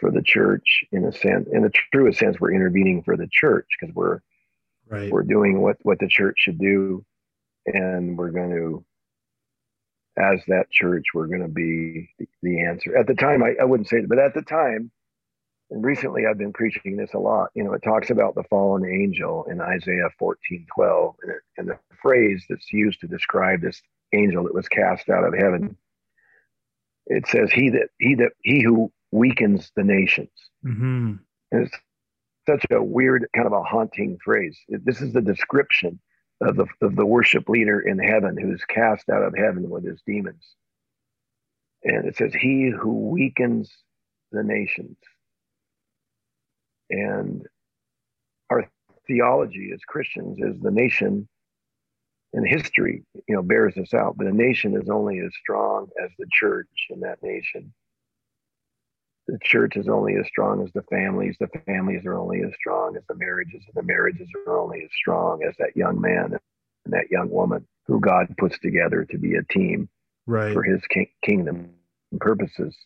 for 0.00 0.10
the 0.10 0.22
church 0.22 0.84
in 0.92 1.04
a 1.04 1.12
sense 1.12 1.48
in 1.52 1.62
the 1.62 1.72
truest 1.92 2.18
sense 2.18 2.40
we're 2.40 2.54
intervening 2.54 3.02
for 3.02 3.16
the 3.16 3.28
church 3.30 3.66
because 3.78 3.94
we're 3.94 4.20
right. 4.88 5.10
we're 5.10 5.22
doing 5.22 5.60
what 5.60 5.76
what 5.82 5.98
the 5.98 6.08
church 6.08 6.36
should 6.38 6.58
do. 6.58 7.04
And 7.66 8.16
we're 8.16 8.30
going 8.30 8.50
to 8.50 8.84
as 10.18 10.40
that 10.48 10.70
church 10.70 11.04
we're 11.14 11.26
going 11.26 11.42
to 11.42 11.48
be 11.48 12.08
the, 12.18 12.26
the 12.42 12.62
answer. 12.62 12.96
At 12.96 13.06
the 13.06 13.14
time 13.14 13.42
I, 13.42 13.54
I 13.60 13.64
wouldn't 13.64 13.88
say 13.88 13.98
it 13.98 14.08
but 14.08 14.18
at 14.18 14.34
the 14.34 14.42
time 14.42 14.90
and 15.70 15.84
recently 15.84 16.24
i've 16.26 16.38
been 16.38 16.52
preaching 16.52 16.96
this 16.96 17.14
a 17.14 17.18
lot 17.18 17.50
you 17.54 17.62
know 17.62 17.72
it 17.74 17.82
talks 17.84 18.10
about 18.10 18.34
the 18.34 18.42
fallen 18.50 18.84
angel 18.84 19.46
in 19.48 19.60
isaiah 19.60 20.10
14 20.18 20.66
12 20.74 21.14
and, 21.22 21.30
it, 21.30 21.42
and 21.56 21.68
the 21.68 21.78
phrase 22.02 22.44
that's 22.48 22.72
used 22.72 23.00
to 23.00 23.06
describe 23.06 23.60
this 23.60 23.80
angel 24.12 24.44
that 24.44 24.54
was 24.54 24.68
cast 24.68 25.08
out 25.08 25.24
of 25.24 25.34
heaven. 25.34 25.76
It 27.06 27.26
says 27.26 27.50
he 27.52 27.70
that 27.70 27.88
he 27.98 28.14
that 28.16 28.32
he 28.42 28.62
who 28.62 28.92
weakens 29.12 29.70
the 29.76 29.84
nations. 29.84 30.30
Mm-hmm. 30.64 31.14
It's 31.52 31.74
such 32.48 32.64
a 32.70 32.82
weird, 32.82 33.26
kind 33.34 33.46
of 33.46 33.52
a 33.52 33.62
haunting 33.62 34.18
phrase. 34.24 34.58
This 34.68 35.00
is 35.00 35.12
the 35.12 35.20
description 35.20 36.00
of 36.40 36.56
the, 36.56 36.66
of 36.80 36.96
the 36.96 37.06
worship 37.06 37.48
leader 37.48 37.80
in 37.80 37.98
heaven 37.98 38.36
who's 38.36 38.64
cast 38.64 39.08
out 39.10 39.22
of 39.22 39.34
heaven 39.36 39.68
with 39.68 39.84
his 39.84 40.00
demons. 40.06 40.44
And 41.82 42.06
it 42.06 42.16
says, 42.16 42.32
He 42.34 42.70
who 42.70 43.10
weakens 43.10 43.70
the 44.32 44.42
nations. 44.42 44.96
And 46.90 47.46
our 48.50 48.68
theology 49.06 49.70
as 49.72 49.80
Christians 49.86 50.38
is 50.40 50.60
the 50.60 50.70
nation 50.70 51.28
and 52.32 52.46
history, 52.46 53.04
you 53.28 53.34
know, 53.34 53.42
bears 53.42 53.74
this 53.74 53.94
out. 53.94 54.16
But 54.16 54.26
a 54.26 54.32
nation 54.32 54.76
is 54.80 54.88
only 54.88 55.18
as 55.20 55.32
strong 55.40 55.88
as 56.02 56.10
the 56.18 56.26
church 56.32 56.68
in 56.90 57.00
that 57.00 57.22
nation 57.22 57.72
the 59.30 59.38
church 59.42 59.76
is 59.76 59.88
only 59.88 60.16
as 60.16 60.26
strong 60.26 60.62
as 60.62 60.72
the 60.72 60.82
families. 60.82 61.36
The 61.38 61.48
families 61.64 62.04
are 62.04 62.18
only 62.18 62.42
as 62.42 62.52
strong 62.54 62.96
as 62.96 63.02
the 63.08 63.14
marriages, 63.14 63.62
and 63.66 63.74
the 63.74 63.86
marriages 63.86 64.28
are 64.46 64.58
only 64.58 64.82
as 64.82 64.90
strong 64.92 65.42
as 65.44 65.54
that 65.58 65.76
young 65.76 66.00
man 66.00 66.38
and 66.84 66.94
that 66.94 67.10
young 67.10 67.30
woman 67.30 67.66
who 67.86 68.00
God 68.00 68.34
puts 68.38 68.58
together 68.58 69.04
to 69.04 69.18
be 69.18 69.36
a 69.36 69.42
team 69.44 69.88
right. 70.26 70.52
for 70.52 70.62
His 70.62 70.80
king- 70.88 71.12
kingdom 71.22 71.70
purposes. 72.18 72.76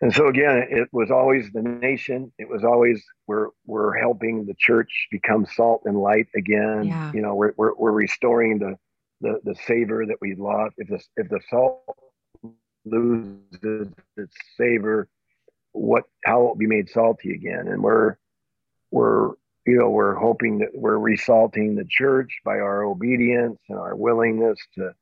And 0.00 0.14
so 0.14 0.28
again, 0.28 0.66
it 0.70 0.88
was 0.92 1.10
always 1.10 1.50
the 1.52 1.62
nation. 1.62 2.32
It 2.38 2.48
was 2.48 2.64
always 2.64 3.02
we're 3.26 3.48
we're 3.66 3.96
helping 3.96 4.44
the 4.44 4.54
church 4.58 5.08
become 5.10 5.46
salt 5.46 5.82
and 5.86 5.98
light 5.98 6.26
again. 6.36 6.84
Yeah. 6.84 7.12
You 7.12 7.22
know, 7.22 7.34
we're, 7.34 7.54
we're 7.56 7.74
we're 7.74 7.92
restoring 7.92 8.58
the 8.58 8.76
the 9.22 9.40
the 9.42 9.56
savor 9.66 10.04
that 10.06 10.18
we 10.20 10.34
lost. 10.34 10.74
If 10.76 10.88
the 10.88 11.02
if 11.16 11.30
the 11.30 11.40
salt 11.48 11.82
loses 12.86 13.92
its 14.16 14.34
savor, 14.56 15.08
what 15.72 16.04
how 16.24 16.40
it'll 16.40 16.52
it 16.52 16.58
be 16.58 16.66
made 16.66 16.88
salty 16.88 17.34
again? 17.34 17.68
And 17.68 17.82
we're 17.82 18.16
we're 18.90 19.30
you 19.66 19.76
know 19.78 19.90
we're 19.90 20.14
hoping 20.14 20.58
that 20.58 20.70
we're 20.74 20.98
resalting 20.98 21.74
the 21.74 21.84
church 21.88 22.40
by 22.44 22.58
our 22.58 22.84
obedience 22.84 23.58
and 23.68 23.78
our 23.78 23.94
willingness 23.96 24.58
to 24.74 24.94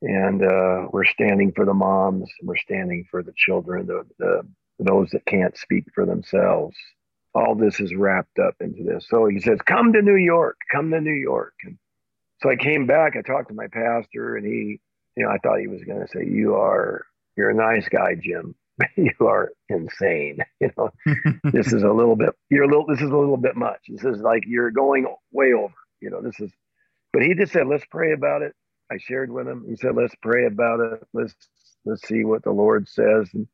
and 0.00 0.42
uh, 0.42 0.86
we're 0.92 1.04
standing 1.04 1.52
for 1.52 1.64
the 1.64 1.74
moms 1.74 2.30
we're 2.42 2.56
standing 2.56 3.04
for 3.10 3.22
the 3.22 3.32
children 3.36 3.86
the, 3.86 4.04
the 4.18 4.42
those 4.78 5.10
that 5.10 5.26
can't 5.26 5.56
speak 5.56 5.86
for 5.92 6.06
themselves. 6.06 6.76
All 7.34 7.56
this 7.56 7.80
is 7.80 7.94
wrapped 7.94 8.38
up 8.38 8.54
into 8.60 8.84
this. 8.84 9.06
So 9.10 9.26
he 9.26 9.40
says 9.40 9.58
come 9.66 9.92
to 9.92 10.02
new 10.02 10.16
york 10.16 10.58
come 10.70 10.90
to 10.90 11.00
new 11.00 11.10
york. 11.10 11.54
And 11.64 11.78
so 12.42 12.50
i 12.50 12.56
came 12.56 12.86
back 12.86 13.16
i 13.16 13.22
talked 13.22 13.48
to 13.48 13.54
my 13.54 13.66
pastor 13.68 14.36
and 14.36 14.46
he 14.46 14.80
you 15.18 15.24
know 15.24 15.30
i 15.30 15.38
thought 15.38 15.60
he 15.60 15.68
was 15.68 15.82
going 15.84 16.00
to 16.00 16.08
say 16.08 16.24
you 16.24 16.54
are 16.54 17.04
you're 17.36 17.50
a 17.50 17.54
nice 17.54 17.88
guy 17.88 18.14
jim 18.14 18.54
you 18.96 19.12
are 19.20 19.50
insane 19.68 20.38
you 20.60 20.70
know 20.76 20.90
this 21.52 21.72
is 21.72 21.82
a 21.82 21.92
little 21.92 22.16
bit 22.16 22.30
you're 22.50 22.64
a 22.64 22.68
little 22.68 22.86
this 22.86 23.00
is 23.00 23.10
a 23.10 23.16
little 23.16 23.36
bit 23.36 23.56
much 23.56 23.80
this 23.88 24.04
is 24.04 24.20
like 24.20 24.44
you're 24.46 24.70
going 24.70 25.06
way 25.32 25.52
over 25.52 25.74
you 26.00 26.08
know 26.08 26.22
this 26.22 26.38
is 26.40 26.50
but 27.12 27.22
he 27.22 27.34
just 27.34 27.52
said 27.52 27.66
let's 27.66 27.84
pray 27.90 28.12
about 28.12 28.42
it 28.42 28.54
I 28.90 28.98
shared 28.98 29.30
with 29.30 29.46
him. 29.46 29.64
He 29.68 29.76
said, 29.76 29.94
"Let's 29.94 30.14
pray 30.22 30.46
about 30.46 30.80
it. 30.80 31.06
Let's 31.12 31.34
let's 31.84 32.06
see 32.06 32.24
what 32.24 32.42
the 32.42 32.50
Lord 32.50 32.88
says." 32.88 33.28
And 33.34 33.46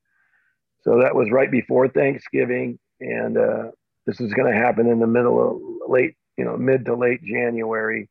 so 0.83 1.01
that 1.01 1.15
was 1.15 1.31
right 1.31 1.51
before 1.51 1.89
Thanksgiving, 1.89 2.79
and 3.01 3.37
uh, 3.37 3.71
this 4.07 4.21
is 4.21 4.33
going 4.33 4.53
to 4.53 4.59
happen 4.59 4.89
in 4.89 5.01
the 5.01 5.07
middle 5.07 5.43
of 5.43 5.91
late, 5.91 6.15
you 6.37 6.45
know, 6.45 6.57
mid 6.57 6.85
to 6.87 6.95
late 6.95 7.23
January. 7.25 8.09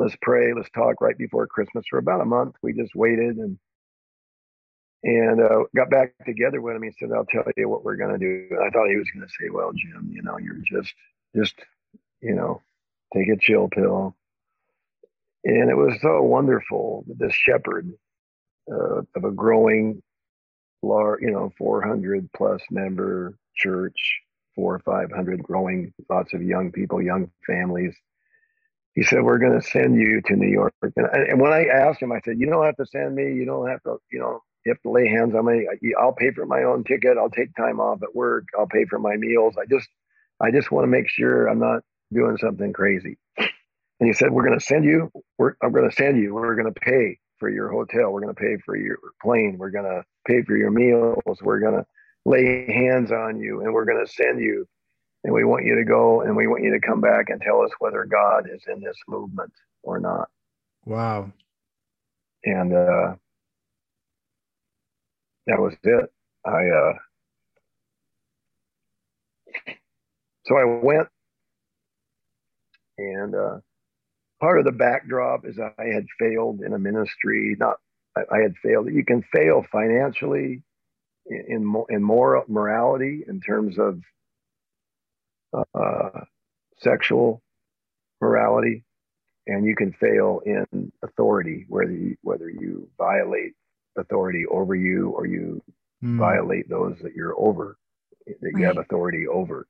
Let's 0.00 0.16
pray. 0.22 0.54
Let's 0.54 0.70
talk 0.70 1.02
right 1.02 1.16
before 1.18 1.46
Christmas 1.46 1.84
for 1.90 1.98
about 1.98 2.22
a 2.22 2.24
month. 2.24 2.54
We 2.62 2.72
just 2.72 2.94
waited 2.94 3.36
and 3.36 3.58
and 5.02 5.40
uh, 5.42 5.64
got 5.76 5.90
back 5.90 6.14
together 6.24 6.62
with 6.62 6.74
him. 6.76 6.82
He 6.82 6.92
said, 6.98 7.10
"I'll 7.14 7.26
tell 7.26 7.44
you 7.54 7.68
what 7.68 7.84
we're 7.84 7.96
going 7.96 8.12
to 8.12 8.18
do." 8.18 8.46
And 8.50 8.60
I 8.60 8.70
thought 8.70 8.88
he 8.88 8.96
was 8.96 9.10
going 9.14 9.26
to 9.26 9.32
say, 9.38 9.50
"Well, 9.50 9.72
Jim, 9.74 10.10
you 10.10 10.22
know, 10.22 10.38
you're 10.38 10.62
just 10.64 10.94
just 11.36 11.54
you 12.22 12.34
know, 12.34 12.62
take 13.14 13.28
a 13.28 13.36
chill 13.36 13.68
pill." 13.68 14.16
And 15.44 15.68
it 15.68 15.76
was 15.76 15.98
so 16.00 16.22
wonderful 16.22 17.04
that 17.06 17.18
this 17.18 17.34
shepherd 17.34 17.92
uh, 18.72 19.02
of 19.14 19.24
a 19.24 19.30
growing, 19.30 20.02
large, 20.82 21.20
you 21.20 21.30
know, 21.30 21.52
400 21.58 22.30
plus 22.34 22.62
member 22.70 23.36
church, 23.54 24.22
four 24.54 24.76
or 24.76 24.78
500 24.78 25.42
growing, 25.42 25.92
lots 26.08 26.32
of 26.32 26.42
young 26.42 26.72
people, 26.72 27.02
young 27.02 27.30
families. 27.46 27.94
He 28.94 29.02
said, 29.02 29.22
We're 29.22 29.38
going 29.38 29.60
to 29.60 29.66
send 29.66 29.96
you 29.96 30.20
to 30.26 30.36
New 30.36 30.48
York. 30.48 30.74
And, 30.82 31.06
and 31.06 31.40
when 31.40 31.52
I 31.52 31.66
asked 31.66 32.02
him, 32.02 32.12
I 32.12 32.20
said, 32.24 32.38
You 32.38 32.46
don't 32.46 32.64
have 32.64 32.76
to 32.76 32.86
send 32.86 33.14
me. 33.14 33.34
You 33.34 33.44
don't 33.44 33.68
have 33.68 33.82
to, 33.84 33.98
you 34.10 34.18
know, 34.18 34.40
you 34.64 34.72
have 34.72 34.82
to 34.82 34.90
lay 34.90 35.08
hands 35.08 35.34
on 35.34 35.46
me. 35.46 35.66
I'll 35.98 36.12
pay 36.12 36.30
for 36.32 36.44
my 36.46 36.64
own 36.64 36.84
ticket. 36.84 37.16
I'll 37.16 37.30
take 37.30 37.54
time 37.56 37.80
off 37.80 38.02
at 38.02 38.14
work. 38.14 38.44
I'll 38.58 38.66
pay 38.66 38.84
for 38.84 38.98
my 38.98 39.16
meals. 39.16 39.54
I 39.58 39.64
just, 39.66 39.88
I 40.40 40.50
just 40.50 40.70
want 40.70 40.84
to 40.84 40.88
make 40.88 41.08
sure 41.08 41.46
I'm 41.46 41.60
not 41.60 41.82
doing 42.12 42.36
something 42.36 42.72
crazy. 42.72 43.16
And 44.00 44.08
he 44.08 44.12
said, 44.12 44.30
We're 44.30 44.46
going 44.46 44.58
to 44.58 44.64
send 44.64 44.84
you, 44.84 45.10
we're, 45.38 45.54
I'm 45.62 45.72
going 45.72 45.88
to 45.88 45.94
send 45.94 46.20
you, 46.20 46.34
we're 46.34 46.56
going 46.56 46.72
to 46.72 46.80
pay 46.80 47.18
for 47.38 47.50
your 47.50 47.70
hotel, 47.70 48.10
we're 48.10 48.22
going 48.22 48.34
to 48.34 48.40
pay 48.40 48.56
for 48.64 48.76
your 48.76 48.98
plane, 49.22 49.56
we're 49.58 49.70
going 49.70 49.84
to 49.84 50.02
pay 50.26 50.42
for 50.42 50.56
your 50.56 50.70
meals, 50.70 51.38
we're 51.42 51.60
going 51.60 51.74
to 51.74 51.86
lay 52.24 52.66
hands 52.66 53.12
on 53.12 53.38
you, 53.38 53.62
and 53.62 53.72
we're 53.72 53.84
going 53.84 54.04
to 54.04 54.10
send 54.10 54.40
you. 54.40 54.66
And 55.24 55.34
we 55.34 55.44
want 55.44 55.66
you 55.66 55.76
to 55.76 55.84
go 55.84 56.22
and 56.22 56.34
we 56.34 56.46
want 56.46 56.64
you 56.64 56.72
to 56.72 56.86
come 56.86 57.00
back 57.00 57.28
and 57.28 57.40
tell 57.40 57.60
us 57.62 57.70
whether 57.78 58.04
God 58.04 58.48
is 58.52 58.62
in 58.72 58.80
this 58.80 58.96
movement 59.06 59.52
or 59.82 60.00
not. 60.00 60.28
Wow. 60.86 61.30
And 62.44 62.72
uh, 62.72 63.14
that 65.46 65.60
was 65.60 65.74
it. 65.82 66.10
I, 66.46 66.68
uh, 66.68 66.92
so 70.46 70.56
I 70.56 70.64
went 70.82 71.08
and 73.00 73.34
uh, 73.34 73.56
part 74.40 74.58
of 74.58 74.64
the 74.64 74.72
backdrop 74.72 75.46
is 75.46 75.58
I 75.58 75.86
had 75.92 76.06
failed 76.18 76.60
in 76.60 76.72
a 76.72 76.78
ministry. 76.78 77.56
Not 77.58 77.76
I, 78.16 78.22
I 78.30 78.38
had 78.42 78.54
failed. 78.62 78.88
You 78.92 79.04
can 79.04 79.22
fail 79.32 79.64
financially, 79.72 80.62
in 81.26 81.44
in, 81.48 81.84
in 81.88 82.02
moral 82.02 82.44
morality, 82.48 83.24
in 83.26 83.40
terms 83.40 83.78
of 83.78 84.00
uh, 85.52 86.20
sexual 86.78 87.42
morality, 88.20 88.84
and 89.46 89.64
you 89.64 89.74
can 89.74 89.92
fail 89.92 90.40
in 90.44 90.92
authority, 91.02 91.66
whether 91.68 91.92
you, 91.92 92.16
whether 92.22 92.50
you 92.50 92.88
violate 92.98 93.52
authority 93.96 94.46
over 94.46 94.74
you 94.74 95.10
or 95.10 95.26
you 95.26 95.62
mm. 96.02 96.18
violate 96.18 96.68
those 96.68 96.98
that 97.02 97.14
you're 97.14 97.38
over, 97.38 97.76
that 98.26 98.36
you 98.40 98.52
right. 98.54 98.64
have 98.64 98.78
authority 98.78 99.26
over 99.26 99.66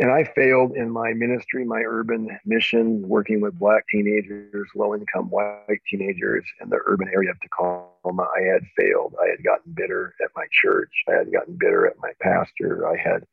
and 0.00 0.12
I 0.12 0.24
failed 0.24 0.76
in 0.76 0.90
my 0.90 1.12
ministry, 1.12 1.64
my 1.64 1.82
urban 1.84 2.38
mission, 2.46 3.06
working 3.08 3.40
with 3.40 3.58
black 3.58 3.84
teenagers, 3.88 4.68
low 4.76 4.94
income 4.94 5.28
white 5.28 5.80
teenagers 5.90 6.44
in 6.62 6.70
the 6.70 6.78
urban 6.86 7.08
area 7.12 7.32
of 7.32 7.40
Tacoma. 7.40 8.28
I 8.36 8.42
had 8.42 8.62
failed. 8.76 9.16
I 9.20 9.28
had 9.28 9.42
gotten 9.42 9.72
bitter 9.72 10.14
at 10.24 10.30
my 10.36 10.46
church. 10.52 10.92
I 11.08 11.14
had 11.14 11.32
gotten 11.32 11.56
bitter 11.58 11.86
at 11.88 11.96
my 12.00 12.12
pastor. 12.20 12.86
I 12.86 12.96
had, 12.96 13.24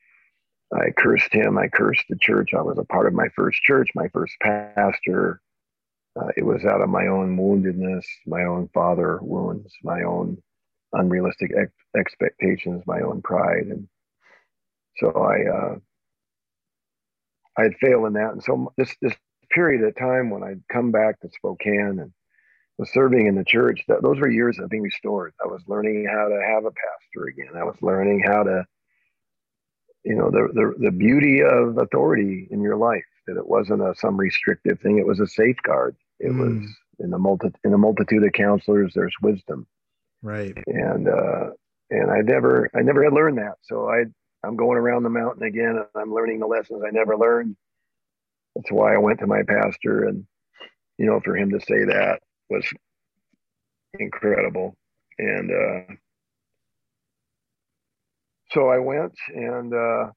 I 0.74 0.92
cursed 0.98 1.34
him. 1.34 1.58
I 1.58 1.68
cursed 1.68 2.06
the 2.10 2.18
church. 2.18 2.54
I 2.54 2.62
was 2.62 2.78
a 2.78 2.86
part 2.86 3.08
of 3.08 3.14
my 3.14 3.28
first 3.36 3.62
church, 3.62 3.90
my 3.96 4.08
first 4.10 4.34
pastor. 4.42 5.42
Uh, 6.20 6.30
it 6.38 6.46
was 6.46 6.66
out 6.66 6.82
of 6.82 6.90
my 6.90 7.08
own 7.08 7.38
woundedness, 7.38 8.06
my 8.26 8.44
own 8.44 8.70
father 8.74 9.20
wounds, 9.22 9.74
my 9.84 10.04
own 10.04 10.38
unrealistic 10.94 11.52
ex- 11.58 11.72
expectations, 11.98 12.84
my 12.88 13.02
own 13.02 13.22
pride. 13.22 13.68
And 13.68 13.88
so 14.98 15.12
I, 15.12 15.50
uh, 15.50 15.76
I 17.58 17.64
had 17.64 17.76
failed 17.82 18.08
in 18.08 18.14
that. 18.14 18.32
And 18.32 18.44
so 18.44 18.74
this 18.78 18.96
this 19.02 19.14
period 19.52 19.84
of 19.84 19.96
time 19.96 20.30
when 20.30 20.44
I'd 20.44 20.64
come 20.72 20.92
back 20.92 21.20
to 21.20 21.30
Spokane 21.30 22.00
and 22.00 22.12
was 22.78 22.92
serving 22.92 23.28
in 23.28 23.36
the 23.36 23.44
church, 23.44 23.84
that 23.88 24.02
those 24.02 24.20
were 24.20 24.30
years 24.30 24.60
of 24.60 24.70
being 24.70 24.84
restored. 24.84 25.34
I 25.44 25.48
was 25.48 25.62
learning 25.68 26.08
how 26.12 26.28
to 26.28 26.42
have 26.42 26.66
a 26.66 26.72
pastor 26.72 27.28
again. 27.28 27.56
I 27.56 27.64
was 27.64 27.78
learning 27.82 28.24
how 28.26 28.44
to, 28.44 28.66
you 30.06 30.16
know, 30.16 30.30
the 30.30 30.48
the, 30.54 30.86
the 30.86 30.92
beauty 30.92 31.42
of 31.42 31.78
authority 31.78 32.48
in 32.52 32.62
your 32.62 32.78
life. 32.78 33.04
That 33.28 33.38
it 33.38 33.48
wasn't 33.48 33.82
a 33.82 33.96
some 33.96 34.18
restrictive 34.18 34.80
thing. 34.80 35.00
It 35.00 35.08
was 35.08 35.20
a 35.20 35.28
safeguard. 35.28 35.96
It 36.20 36.32
mm. 36.32 36.38
was 36.38 36.70
in 37.00 37.10
the 37.10 37.18
multi 37.18 37.50
in 37.64 37.74
a 37.74 37.78
multitude 37.78 38.24
of 38.24 38.32
counselors. 38.34 38.94
There's 38.94 39.16
wisdom. 39.22 39.66
Right. 40.22 40.56
And 40.68 41.08
uh, 41.08 41.50
and 41.90 42.12
I 42.12 42.22
never 42.22 42.70
I 42.76 42.82
never 42.82 43.04
had 43.04 43.14
learned 43.14 43.40
that. 43.40 43.56
So 43.64 43.90
I 43.90 44.06
I'm 44.46 44.56
going 44.56 44.78
around 44.78 45.04
the 45.04 45.10
mountain 45.10 45.44
again 45.44 45.78
and 45.78 45.86
I'm 45.96 46.14
learning 46.14 46.40
the 46.40 46.48
lessons 46.48 46.84
I 46.86 46.92
never 46.92 47.18
learned. 47.18 47.56
That's 48.56 48.72
why 48.72 48.94
I 48.94 49.00
went 49.00 49.20
to 49.20 49.28
my 49.28 49.42
pastor 49.44 50.06
and 50.06 50.26
you 50.98 51.08
know 51.08 51.20
for 51.20 51.36
him 51.36 51.50
to 51.50 51.60
say 51.60 51.84
that 51.86 52.22
was 52.50 52.66
incredible. 54.00 54.76
And 55.18 55.52
uh, 55.52 55.94
so 58.56 58.70
I 58.70 58.80
went 58.80 59.14
and 59.28 59.74
uh, 59.74 60.12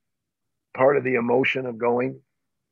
part 0.77 0.97
of 0.97 1.05
the 1.05 1.17
emotion 1.17 1.67
of 1.67 1.77
going, 1.77 2.21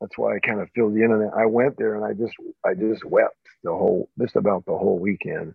that's 0.01 0.17
why 0.17 0.37
I 0.37 0.39
kind 0.39 0.61
of 0.61 0.71
filled 0.75 0.97
in 0.97 1.11
on 1.11 1.23
it. 1.23 1.31
I 1.37 1.47
went 1.47 1.77
there 1.77 1.97
and 1.97 2.05
I 2.05 2.13
just 2.13 2.35
I 2.65 2.75
just 2.75 3.05
wept 3.05 3.37
the 3.65 3.73
whole 3.73 4.09
just 4.19 4.37
about 4.37 4.65
the 4.65 4.77
whole 4.77 4.99
weekend. 4.99 5.55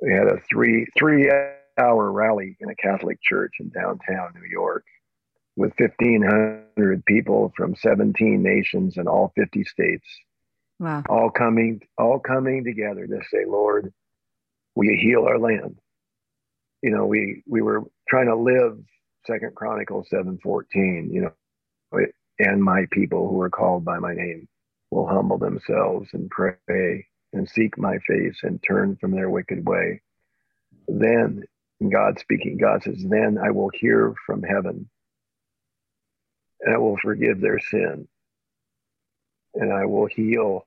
We 0.00 0.12
had 0.12 0.26
a 0.26 0.40
three 0.50 0.86
three 0.98 1.30
hour 1.78 2.10
rally 2.10 2.56
in 2.60 2.70
a 2.70 2.74
Catholic 2.74 3.20
church 3.22 3.54
in 3.60 3.68
downtown 3.68 4.32
New 4.34 4.48
York 4.48 4.84
with 5.56 5.72
1,500 5.78 7.04
people 7.04 7.52
from 7.54 7.74
17 7.76 8.42
nations 8.42 8.96
and 8.96 9.08
all 9.08 9.32
50 9.36 9.64
states. 9.64 10.06
Wow. 10.78 11.02
All 11.08 11.30
coming, 11.30 11.82
all 11.98 12.18
coming 12.18 12.64
together 12.64 13.06
to 13.06 13.20
say, 13.30 13.44
Lord, 13.46 13.92
will 14.74 14.86
you 14.86 14.98
heal 14.98 15.26
our 15.26 15.38
land? 15.38 15.76
You 16.82 16.92
know, 16.92 17.04
we 17.04 17.42
we 17.46 17.60
were 17.60 17.82
trying 18.08 18.28
to 18.28 18.36
live 18.36 18.78
Second 19.30 19.54
Chronicles 19.54 20.08
7:14, 20.10 21.12
you 21.12 21.22
know, 21.22 22.06
and 22.38 22.62
my 22.62 22.86
people 22.90 23.28
who 23.28 23.40
are 23.40 23.50
called 23.50 23.84
by 23.84 23.98
my 23.98 24.14
name 24.14 24.48
will 24.90 25.06
humble 25.06 25.38
themselves 25.38 26.08
and 26.14 26.30
pray 26.30 27.06
and 27.32 27.48
seek 27.48 27.78
my 27.78 27.98
face 28.06 28.40
and 28.42 28.62
turn 28.62 28.96
from 28.96 29.12
their 29.12 29.30
wicked 29.30 29.66
way 29.68 30.00
then 30.98 31.44
God 31.88 32.18
speaking, 32.18 32.58
God 32.58 32.82
says, 32.82 33.02
then 33.08 33.38
I 33.38 33.50
will 33.50 33.70
hear 33.72 34.14
from 34.26 34.42
heaven 34.42 34.88
and 36.60 36.74
I 36.74 36.78
will 36.78 36.98
forgive 36.98 37.40
their 37.40 37.58
sin 37.58 38.08
and 39.54 39.72
I 39.72 39.86
will 39.86 40.06
heal 40.06 40.66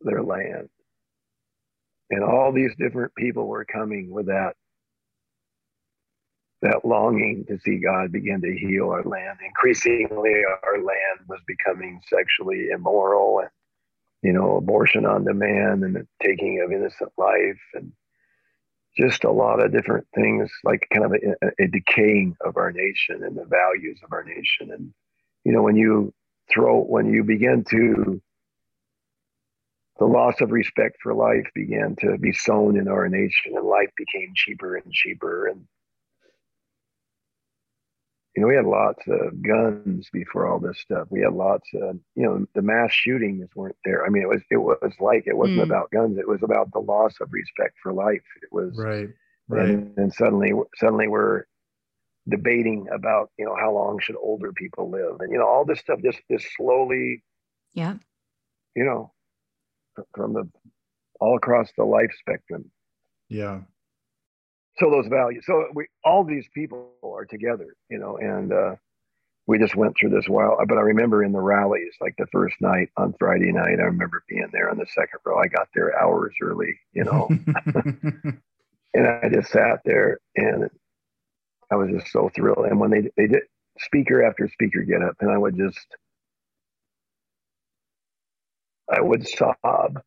their 0.00 0.22
land. 0.22 0.68
And 2.10 2.22
all 2.22 2.52
these 2.52 2.74
different 2.78 3.14
people 3.16 3.48
were 3.48 3.64
coming 3.64 4.10
with 4.10 4.26
that 4.26 4.54
that 6.66 6.84
longing 6.84 7.44
to 7.46 7.58
see 7.60 7.76
God 7.78 8.10
begin 8.10 8.40
to 8.42 8.58
heal 8.58 8.90
our 8.90 9.04
land. 9.04 9.38
Increasingly, 9.44 10.42
our 10.64 10.78
land 10.78 11.20
was 11.28 11.40
becoming 11.46 12.00
sexually 12.08 12.70
immoral 12.70 13.40
and, 13.40 13.50
you 14.22 14.32
know, 14.32 14.56
abortion 14.56 15.06
on 15.06 15.24
demand 15.24 15.84
and 15.84 15.94
the 15.94 16.06
taking 16.22 16.60
of 16.60 16.72
innocent 16.72 17.12
life 17.16 17.60
and 17.74 17.92
just 18.96 19.24
a 19.24 19.30
lot 19.30 19.62
of 19.62 19.72
different 19.72 20.06
things, 20.14 20.50
like 20.64 20.88
kind 20.92 21.04
of 21.04 21.12
a, 21.12 21.62
a 21.62 21.68
decaying 21.68 22.36
of 22.44 22.56
our 22.56 22.72
nation 22.72 23.22
and 23.22 23.36
the 23.36 23.44
values 23.44 24.00
of 24.02 24.12
our 24.12 24.24
nation. 24.24 24.72
And, 24.72 24.92
you 25.44 25.52
know, 25.52 25.62
when 25.62 25.76
you 25.76 26.12
throw, 26.52 26.80
when 26.80 27.12
you 27.12 27.22
begin 27.22 27.64
to, 27.70 28.20
the 29.98 30.06
loss 30.06 30.40
of 30.40 30.50
respect 30.50 30.98
for 31.02 31.14
life 31.14 31.46
began 31.54 31.96
to 31.96 32.18
be 32.18 32.32
sown 32.32 32.76
in 32.76 32.88
our 32.88 33.08
nation 33.08 33.52
and 33.54 33.66
life 33.66 33.90
became 33.96 34.32
cheaper 34.34 34.76
and 34.76 34.92
cheaper 34.92 35.46
and 35.46 35.66
you 38.36 38.42
know, 38.42 38.48
we 38.48 38.54
had 38.54 38.66
lots 38.66 39.02
of 39.08 39.42
guns 39.42 40.10
before 40.12 40.46
all 40.46 40.58
this 40.58 40.78
stuff. 40.78 41.08
We 41.10 41.22
had 41.22 41.32
lots 41.32 41.66
of, 41.74 41.98
you 42.14 42.22
know, 42.22 42.46
the 42.54 42.60
mass 42.60 42.92
shootings 42.92 43.48
weren't 43.54 43.76
there. 43.82 44.04
I 44.04 44.10
mean, 44.10 44.22
it 44.22 44.28
was, 44.28 44.42
it 44.50 44.58
was 44.58 44.92
like, 45.00 45.24
it 45.26 45.36
wasn't 45.36 45.60
mm. 45.60 45.62
about 45.62 45.90
guns. 45.90 46.18
It 46.18 46.28
was 46.28 46.42
about 46.42 46.70
the 46.72 46.80
loss 46.80 47.14
of 47.22 47.32
respect 47.32 47.76
for 47.82 47.94
life. 47.94 48.22
It 48.42 48.52
was, 48.52 48.76
right, 48.76 49.08
right. 49.48 49.68
And, 49.70 49.96
and 49.96 50.12
suddenly, 50.12 50.52
suddenly 50.76 51.08
we're 51.08 51.44
debating 52.28 52.86
about, 52.92 53.30
you 53.38 53.46
know, 53.46 53.56
how 53.58 53.72
long 53.72 54.00
should 54.00 54.16
older 54.16 54.52
people 54.52 54.90
live? 54.90 55.20
And, 55.20 55.32
you 55.32 55.38
know, 55.38 55.46
all 55.46 55.64
this 55.64 55.80
stuff 55.80 56.00
just, 56.04 56.20
just 56.30 56.46
slowly, 56.58 57.22
yeah, 57.72 57.94
you 58.74 58.84
know, 58.84 59.12
from 60.14 60.34
the, 60.34 60.46
all 61.20 61.38
across 61.38 61.70
the 61.78 61.84
life 61.84 62.10
spectrum. 62.20 62.70
Yeah 63.30 63.60
so 64.78 64.90
those 64.90 65.06
values 65.06 65.44
so 65.46 65.66
we 65.74 65.86
all 66.04 66.24
these 66.24 66.46
people 66.54 66.90
are 67.02 67.24
together 67.24 67.76
you 67.90 67.98
know 67.98 68.16
and 68.18 68.52
uh, 68.52 68.74
we 69.46 69.58
just 69.58 69.76
went 69.76 69.96
through 69.98 70.10
this 70.10 70.28
while 70.28 70.58
but 70.68 70.78
i 70.78 70.82
remember 70.82 71.24
in 71.24 71.32
the 71.32 71.40
rallies 71.40 71.94
like 72.00 72.14
the 72.18 72.26
first 72.32 72.56
night 72.60 72.88
on 72.96 73.14
friday 73.18 73.52
night 73.52 73.78
i 73.80 73.84
remember 73.84 74.22
being 74.28 74.48
there 74.52 74.70
on 74.70 74.78
the 74.78 74.86
second 74.94 75.20
row. 75.24 75.38
I 75.38 75.48
got 75.48 75.68
there 75.74 75.98
hours 76.00 76.34
early 76.42 76.78
you 76.92 77.04
know. 77.04 77.28
And 78.94 79.06
i 79.06 79.28
just 79.28 79.50
sat 79.52 79.80
there 79.84 80.20
and 80.36 80.70
i 81.70 81.76
was 81.76 81.90
just 81.90 82.10
so 82.12 82.30
thrilled. 82.34 82.66
And 82.66 82.80
when 82.80 82.90
they 82.90 83.10
they 83.16 83.26
did 83.26 83.42
speaker 83.78 84.22
after 84.22 84.48
speaker 84.48 84.82
get 84.82 85.02
up 85.02 85.16
and 85.20 85.30
i 85.30 85.36
would 85.36 85.56
just 85.56 85.86
i 88.90 89.00
would 89.00 89.28
sob. 89.28 90.00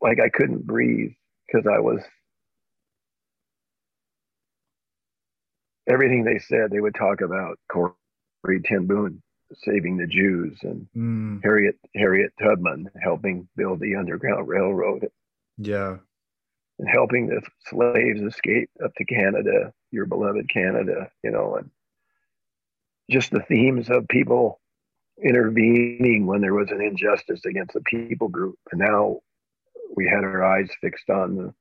Like 0.00 0.20
i 0.20 0.28
couldn't 0.28 0.64
breathe 0.64 1.12
because 1.46 1.66
i 1.66 1.80
was 1.80 2.02
everything 5.88 6.24
they 6.24 6.38
said, 6.38 6.70
they 6.70 6.80
would 6.80 6.94
talk 6.94 7.20
about 7.20 7.58
Corrie 7.70 8.62
ten 8.64 8.86
Boom 8.86 9.22
saving 9.54 9.96
the 9.96 10.06
Jews 10.06 10.58
and 10.62 10.86
mm. 10.96 11.40
Harriet 11.44 11.78
Harriet 11.94 12.32
Tubman 12.42 12.90
helping 13.02 13.48
build 13.56 13.80
the 13.80 13.96
Underground 13.96 14.48
Railroad. 14.48 15.08
Yeah. 15.58 15.98
And 16.78 16.88
helping 16.88 17.28
the 17.28 17.40
slaves 17.68 18.20
escape 18.20 18.68
up 18.84 18.92
to 18.96 19.04
Canada, 19.04 19.72
your 19.92 20.06
beloved 20.06 20.48
Canada, 20.52 21.08
you 21.22 21.30
know, 21.30 21.56
and 21.56 21.70
just 23.08 23.30
the 23.30 23.42
themes 23.42 23.90
of 23.90 24.08
people 24.08 24.60
intervening 25.22 26.26
when 26.26 26.40
there 26.40 26.54
was 26.54 26.72
an 26.72 26.80
injustice 26.80 27.44
against 27.44 27.76
a 27.76 27.80
people 27.80 28.26
group. 28.28 28.58
And 28.72 28.80
now 28.80 29.20
we 29.94 30.08
had 30.08 30.24
our 30.24 30.42
eyes 30.42 30.68
fixed 30.80 31.08
on 31.10 31.36
the 31.36 31.54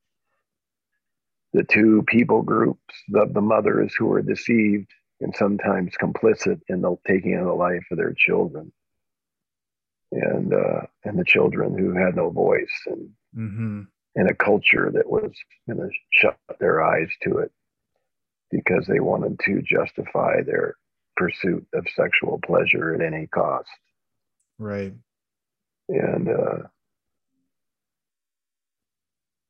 the 1.54 1.64
two 1.64 2.04
people 2.08 2.42
groups 2.42 2.96
of 3.16 3.34
the 3.34 3.42
mothers 3.42 3.94
who 3.96 4.08
were 4.08 4.22
deceived 4.22 4.92
and 5.22 5.34
sometimes 5.36 5.94
complicit 6.02 6.60
in 6.68 6.82
the 6.82 6.96
taking 7.08 7.36
of 7.36 7.46
the 7.46 7.54
life 7.54 7.86
of 7.92 7.98
their 7.98 8.14
children. 8.14 8.72
And 10.12 10.54
uh, 10.54 10.82
and 11.04 11.18
the 11.18 11.26
children 11.26 11.76
who 11.78 11.94
had 11.94 12.16
no 12.16 12.30
voice 12.30 12.74
and 12.86 13.10
mm-hmm. 13.36 13.82
and 14.16 14.30
a 14.30 14.36
culture 14.36 14.92
that 14.94 15.10
was 15.10 15.32
going 15.68 15.80
to 15.80 15.90
shut 16.12 16.38
their 16.60 16.84
eyes 16.84 17.10
to 17.24 17.40
it 17.40 17.52
because 18.52 18.86
they 18.86 19.00
wanted 19.00 19.40
to 19.46 19.64
justify 19.64 20.44
their 20.44 20.76
pursuit 21.16 21.66
of 21.74 21.88
sexual 21.96 22.40
pleasure 22.46 22.94
at 22.94 23.02
any 23.02 23.26
cost. 23.26 23.70
Right. 24.60 24.94
And 25.90 26.30
uh, 26.30 26.68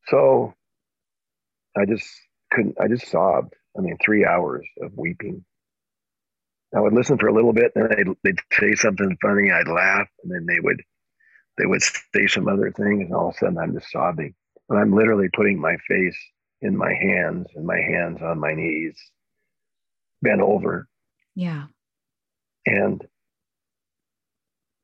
so 0.07 0.53
I 1.77 1.85
just 1.85 2.07
couldn't, 2.51 2.79
I 2.79 2.87
just 2.87 3.07
sobbed. 3.09 3.53
I 3.77 3.81
mean, 3.81 3.97
three 4.03 4.25
hours 4.25 4.65
of 4.81 4.91
weeping. 4.95 5.43
I 6.75 6.79
would 6.79 6.93
listen 6.93 7.17
for 7.17 7.27
a 7.27 7.33
little 7.33 7.53
bit, 7.53 7.71
and 7.75 7.89
they'd, 7.89 8.07
they'd 8.23 8.39
say 8.51 8.73
something 8.75 9.17
funny. 9.21 9.51
I'd 9.51 9.67
laugh, 9.67 10.07
and 10.23 10.31
then 10.31 10.45
they 10.47 10.59
would 10.59 10.81
they 11.57 11.65
would 11.65 11.81
say 11.83 12.27
some 12.27 12.47
other 12.47 12.71
things, 12.71 13.05
and 13.05 13.13
all 13.13 13.29
of 13.29 13.35
a 13.35 13.37
sudden 13.37 13.57
I'm 13.57 13.73
just 13.73 13.91
sobbing. 13.91 14.33
And 14.69 14.79
I'm 14.79 14.93
literally 14.93 15.29
putting 15.33 15.59
my 15.59 15.77
face 15.87 16.17
in 16.61 16.75
my 16.75 16.93
hands 16.93 17.47
and 17.55 17.65
my 17.65 17.77
hands 17.77 18.21
on 18.21 18.39
my 18.39 18.53
knees, 18.53 18.97
bent 20.21 20.41
over. 20.41 20.87
Yeah. 21.35 21.65
And 22.65 23.05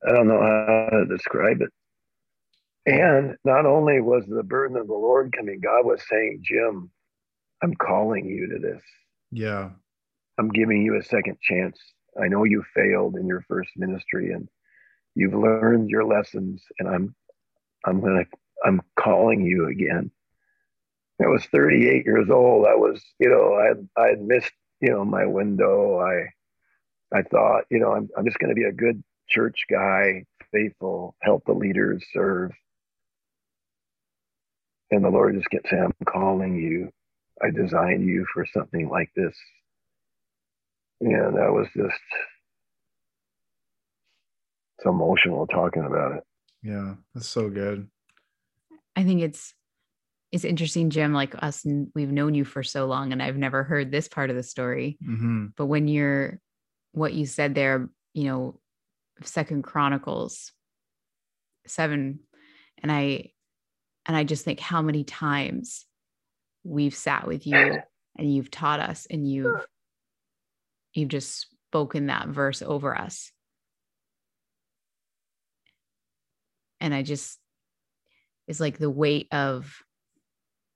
I 0.08 0.12
don't 0.12 0.28
know 0.28 0.42
how 0.42 0.90
to 0.98 1.06
describe 1.06 1.62
it. 1.62 1.70
And 2.86 3.36
not 3.44 3.66
only 3.66 4.02
was 4.02 4.26
the 4.26 4.44
burden 4.44 4.78
of 4.78 4.88
the 4.88 4.94
Lord 4.94 5.34
coming, 5.36 5.60
God 5.60 5.86
was 5.86 6.02
saying, 6.10 6.42
Jim, 6.44 6.90
I'm 7.62 7.76
calling 7.76 8.26
you 8.26 8.48
to 8.50 8.60
this. 8.60 8.82
Yeah. 9.32 9.72
I'm 10.38 10.50
giving 10.50 10.82
you 10.82 10.98
a 10.98 11.04
second 11.04 11.38
chance. 11.42 11.78
I 12.20 12.28
know 12.28 12.46
you 12.46 12.64
failed 12.74 13.16
in 13.16 13.28
your 13.28 13.44
first 13.48 13.70
ministry 13.76 14.32
and 14.32 14.48
you've 15.16 15.34
learned 15.34 15.90
your 15.90 16.06
lessons 16.06 16.64
and 16.80 16.88
I'm 16.88 17.16
I'm 17.86 18.02
gonna 18.02 18.26
I'm 18.66 18.82
calling 18.98 19.42
you 19.42 19.68
again. 19.68 20.12
I 21.22 21.28
was 21.28 21.46
38 21.46 22.06
years 22.06 22.30
old. 22.30 22.66
I 22.66 22.76
was, 22.76 23.04
you 23.20 23.30
know, 23.30 23.54
I 23.56 24.02
I 24.02 24.10
had 24.10 24.22
missed, 24.22 24.52
you 24.80 24.90
know, 24.90 25.04
my 25.04 25.26
window. 25.26 26.00
I 26.00 26.30
I 27.18 27.24
thought, 27.24 27.66
you 27.70 27.80
know, 27.80 27.94
I'm 27.94 28.10
I'm 28.18 28.26
just 28.26 28.40
gonna 28.40 28.54
be 28.54 28.64
a 28.64 28.72
good 28.72 29.04
church 29.28 29.66
guy, 29.70 30.26
faithful, 30.52 31.16
help 31.22 31.44
the 31.46 31.54
leaders 31.54 32.04
serve. 32.14 32.52
And 34.92 35.04
the 35.04 35.10
Lord 35.10 35.36
just 35.36 35.50
kept 35.50 35.70
saying, 35.70 35.84
I'm 35.84 36.06
calling 36.06 36.56
you. 36.56 36.92
I 37.42 37.52
designed 37.52 38.06
you 38.06 38.26
for 38.34 38.46
something 38.54 38.90
like 38.90 39.10
this. 39.16 39.36
And 41.02 41.40
I 41.40 41.50
was 41.50 41.68
just 41.76 41.96
so 44.82 44.90
emotional 44.90 45.48
talking 45.48 45.86
about 45.86 46.18
it. 46.18 46.24
Yeah, 46.64 46.96
that's 47.14 47.28
so 47.28 47.50
good. 47.50 47.88
I 48.96 49.04
think 49.04 49.22
it's 49.22 49.54
it's 50.32 50.44
interesting, 50.44 50.90
Jim. 50.90 51.14
Like 51.14 51.34
us, 51.42 51.66
we've 51.96 52.12
known 52.12 52.36
you 52.36 52.44
for 52.44 52.64
so 52.64 52.86
long, 52.86 53.14
and 53.14 53.24
I've 53.24 53.38
never 53.38 53.64
heard 53.64 53.92
this 53.92 54.08
part 54.08 54.30
of 54.30 54.36
the 54.36 54.44
story. 54.44 54.98
Mm-hmm. 55.04 55.48
But 55.56 55.68
when 55.68 55.88
you're 55.88 56.40
what 56.92 57.14
you 57.14 57.26
said 57.26 57.56
there, 57.56 57.90
you 58.14 58.26
know, 58.26 58.60
Second 59.24 59.64
Chronicles 59.64 60.52
seven, 61.66 62.20
and 62.82 62.92
I 62.92 63.32
and 64.10 64.18
I 64.18 64.24
just 64.24 64.44
think 64.44 64.60
how 64.60 64.82
many 64.82 65.04
times 65.04 65.86
we've 66.64 66.96
sat 66.96 67.28
with 67.28 67.46
you 67.46 67.78
and 68.18 68.34
you've 68.36 68.50
taught 68.50 68.80
us 68.80 69.06
and 69.08 69.30
you've 69.30 69.64
you've 70.96 71.10
just 71.10 71.46
spoken 71.68 72.08
that 72.08 72.28
verse 72.28 72.64
over 72.64 72.98
us. 72.98 73.32
And 76.82 76.92
I 76.92 77.04
just 77.04 77.38
it's 78.48 78.60
like 78.60 78.80
the 78.80 78.90
weight 78.90 79.28
of 79.32 79.78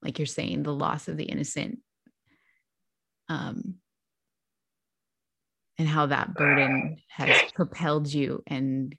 like 0.04 0.19
you're 0.19 0.28
saying 0.28 0.62
the 0.62 0.72
loss 0.72 1.08
of 1.08 1.17
the 1.17 1.24
innocent 1.24 1.80
um 3.30 3.78
and 5.80 5.88
how 5.88 6.06
that 6.06 6.36
burden 6.36 6.98
has 7.08 7.52
propelled 7.54 8.13
you 8.13 8.43
and 8.46 8.96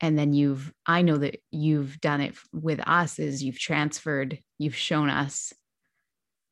and 0.00 0.18
then 0.18 0.32
you've 0.32 0.72
i 0.86 1.02
know 1.02 1.16
that 1.16 1.40
you've 1.50 2.00
done 2.00 2.20
it 2.20 2.34
with 2.52 2.80
us 2.86 3.18
is 3.18 3.42
you've 3.42 3.58
transferred 3.58 4.38
you've 4.58 4.76
shown 4.76 5.08
us 5.08 5.52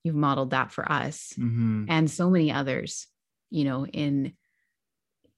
you've 0.04 0.14
modeled 0.14 0.50
that 0.50 0.72
for 0.72 0.90
us 0.90 1.32
mm-hmm. 1.38 1.84
and 1.88 2.10
so 2.10 2.30
many 2.30 2.52
others 2.52 3.06
you 3.50 3.64
know 3.64 3.86
in 3.86 4.32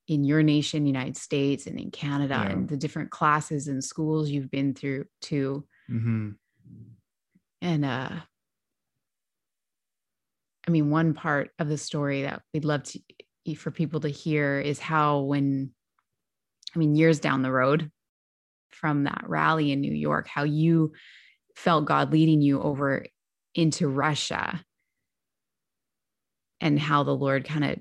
in 0.07 0.25
your 0.25 0.43
nation 0.43 0.87
united 0.87 1.17
states 1.17 1.67
and 1.67 1.79
in 1.79 1.91
canada 1.91 2.41
yeah. 2.43 2.51
and 2.51 2.69
the 2.69 2.77
different 2.77 3.11
classes 3.11 3.69
and 3.69 3.85
schools 3.85 4.31
you've 4.31 4.51
been 4.51 4.75
through 4.75 5.05
too 5.21 5.67
mm-hmm. 5.91 6.31
and 7.63 7.85
uh 7.85 8.11
I 10.67 10.71
mean, 10.71 10.91
one 10.91 11.15
part 11.15 11.51
of 11.59 11.71
the 11.71 11.79
story 11.79 12.23
that 12.23 12.43
we'd 12.53 12.67
love 12.67 12.83
to 12.83 13.01
for 13.57 13.71
people 13.71 14.01
to 14.01 14.09
hear 14.09 14.61
is 14.61 14.79
how 14.79 15.21
when 15.21 15.71
I 16.77 16.79
mean 16.79 16.95
years 16.95 17.19
down 17.19 17.41
the 17.41 17.51
road 17.51 17.91
from 18.71 19.05
that 19.05 19.25
rally 19.27 19.73
in 19.73 19.81
New 19.81 19.93
York, 19.93 20.29
how 20.29 20.45
you 20.45 20.93
felt 21.57 21.87
God 21.87 22.13
leading 22.13 22.41
you 22.41 22.63
over 22.63 23.05
into 23.55 23.89
Russia 23.89 24.65
and 26.61 26.79
how 26.79 27.03
the 27.03 27.15
Lord 27.15 27.45
kind 27.45 27.65
of 27.65 27.79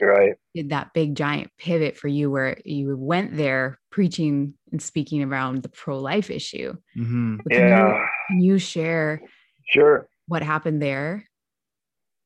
right 0.00 0.34
did 0.54 0.70
that 0.70 0.92
big 0.92 1.14
giant 1.14 1.50
pivot 1.58 1.96
for 1.96 2.08
you 2.08 2.30
where 2.30 2.58
you 2.64 2.96
went 2.96 3.36
there 3.36 3.78
preaching 3.90 4.54
and 4.72 4.82
speaking 4.82 5.22
around 5.22 5.62
the 5.62 5.68
pro-life 5.68 6.30
issue. 6.30 6.74
Mm-hmm. 6.96 7.36
Can 7.50 7.60
yeah. 7.60 7.88
You, 7.88 8.06
can 8.28 8.40
you 8.40 8.58
share 8.58 9.22
sure 9.68 10.08
what 10.26 10.42
happened 10.42 10.82
there? 10.82 11.24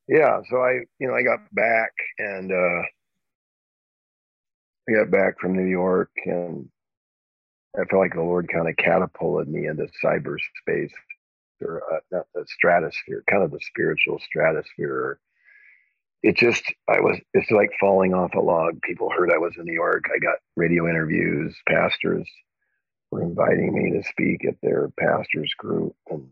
Yeah. 0.07 0.41
So 0.49 0.57
I, 0.57 0.79
you 0.99 1.07
know, 1.07 1.13
I 1.13 1.21
got 1.21 1.39
back 1.53 1.91
and 2.17 2.51
uh 2.51 2.81
I 4.89 5.03
got 5.03 5.11
back 5.11 5.39
from 5.39 5.55
New 5.55 5.69
York 5.69 6.09
and 6.25 6.67
I 7.79 7.85
felt 7.85 8.01
like 8.01 8.13
the 8.13 8.21
Lord 8.21 8.49
kind 8.51 8.67
of 8.67 8.75
catapulted 8.75 9.47
me 9.47 9.67
into 9.67 9.87
cyberspace 10.03 10.91
or 11.61 11.83
uh, 11.91 11.99
not 12.11 12.25
the 12.33 12.45
stratosphere, 12.47 13.23
kind 13.29 13.43
of 13.43 13.51
the 13.51 13.59
spiritual 13.61 14.19
stratosphere. 14.19 15.19
It 16.21 16.35
just, 16.35 16.63
I 16.89 16.99
was, 16.99 17.17
it's 17.33 17.51
like 17.51 17.71
falling 17.79 18.13
off 18.13 18.33
a 18.35 18.39
log. 18.39 18.81
People 18.81 19.09
heard 19.09 19.31
I 19.31 19.37
was 19.37 19.53
in 19.57 19.65
New 19.65 19.73
York. 19.73 20.05
I 20.13 20.19
got 20.19 20.35
radio 20.55 20.89
interviews. 20.89 21.55
Pastors 21.67 22.27
were 23.11 23.23
inviting 23.23 23.73
me 23.73 23.91
to 23.91 24.07
speak 24.09 24.45
at 24.45 24.55
their 24.61 24.89
pastors 24.99 25.53
group. 25.57 25.95
And 26.09 26.27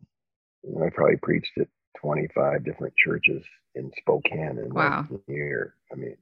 you 0.64 0.76
know, 0.76 0.86
I 0.86 0.90
probably 0.90 1.18
preached 1.18 1.58
at 1.58 1.68
25 2.02 2.66
different 2.66 2.94
churches 2.98 3.44
in 3.76 3.92
Spokane 3.98 4.58
in 4.58 4.74
wow. 4.74 5.08
year. 5.28 5.76
I 5.92 5.96
mean, 5.96 6.18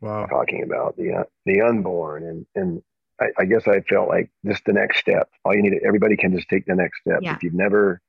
wow. 0.00 0.26
talking 0.26 0.62
about 0.62 0.96
the, 0.96 1.12
uh, 1.12 1.24
the 1.44 1.62
unborn 1.62 2.24
and, 2.24 2.46
and 2.54 2.82
I, 3.22 3.42
I, 3.42 3.44
guess 3.44 3.66
I 3.66 3.80
felt 3.80 4.08
like 4.08 4.30
just 4.44 4.64
the 4.64 4.72
next 4.72 4.98
step. 4.98 5.28
All 5.44 5.54
you 5.54 5.62
need, 5.62 5.74
everybody 5.86 6.16
can 6.16 6.34
just 6.34 6.48
take 6.48 6.66
the 6.66 6.74
next 6.74 7.00
step. 7.00 7.20
Yeah. 7.22 7.34
If 7.34 7.42
you've 7.42 7.54
never, 7.54 8.00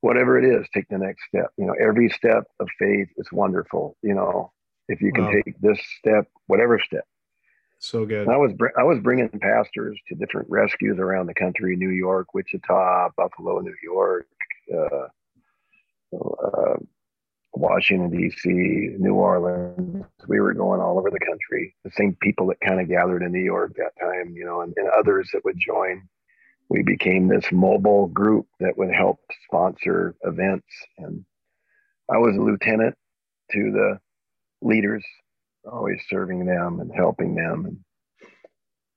whatever 0.00 0.38
it 0.38 0.44
is, 0.44 0.66
take 0.74 0.88
the 0.88 0.98
next 0.98 1.22
step. 1.28 1.50
You 1.56 1.66
know, 1.66 1.74
every 1.80 2.08
step 2.08 2.44
of 2.60 2.68
faith 2.78 3.08
is 3.16 3.30
wonderful. 3.32 3.96
You 4.02 4.14
know, 4.14 4.52
if 4.88 5.00
you 5.00 5.12
can 5.12 5.24
wow. 5.24 5.32
take 5.32 5.60
this 5.60 5.80
step, 5.98 6.28
whatever 6.46 6.78
step. 6.78 7.04
So 7.78 8.06
good. 8.06 8.22
And 8.22 8.30
I 8.30 8.36
was 8.36 8.52
I 8.78 8.84
was 8.84 9.00
bringing 9.00 9.28
pastors 9.28 9.98
to 10.08 10.14
different 10.14 10.48
rescues 10.48 10.98
around 11.00 11.26
the 11.26 11.34
country: 11.34 11.74
New 11.74 11.90
York, 11.90 12.32
Wichita, 12.32 13.08
Buffalo, 13.16 13.58
New 13.58 13.74
York, 13.82 14.28
uh, 14.72 15.08
uh, 16.16 16.76
Washington 17.54 18.10
D.C., 18.10 18.48
New 18.98 19.14
Orleans. 19.14 20.04
We 20.26 20.40
were 20.40 20.54
going 20.54 20.80
all 20.80 20.98
over 20.98 21.10
the 21.10 21.20
country. 21.20 21.74
The 21.84 21.90
same 21.90 22.16
people 22.22 22.46
that 22.46 22.60
kind 22.66 22.80
of 22.80 22.88
gathered 22.88 23.22
in 23.22 23.32
New 23.32 23.44
York 23.44 23.74
that 23.76 23.92
time, 24.00 24.34
you 24.34 24.44
know, 24.44 24.62
and, 24.62 24.72
and 24.76 24.88
others 24.88 25.30
that 25.32 25.44
would 25.44 25.58
join 25.58 26.08
we 26.72 26.82
became 26.82 27.28
this 27.28 27.44
mobile 27.52 28.06
group 28.06 28.46
that 28.60 28.78
would 28.78 28.90
help 28.90 29.20
sponsor 29.44 30.16
events. 30.22 30.66
And 30.96 31.22
I 32.10 32.16
was 32.16 32.34
a 32.34 32.40
lieutenant 32.40 32.94
to 33.52 33.70
the 33.70 33.98
leaders, 34.62 35.04
always 35.70 36.00
serving 36.08 36.46
them 36.46 36.80
and 36.80 36.90
helping 36.94 37.34
them 37.34 37.66
and 37.66 37.78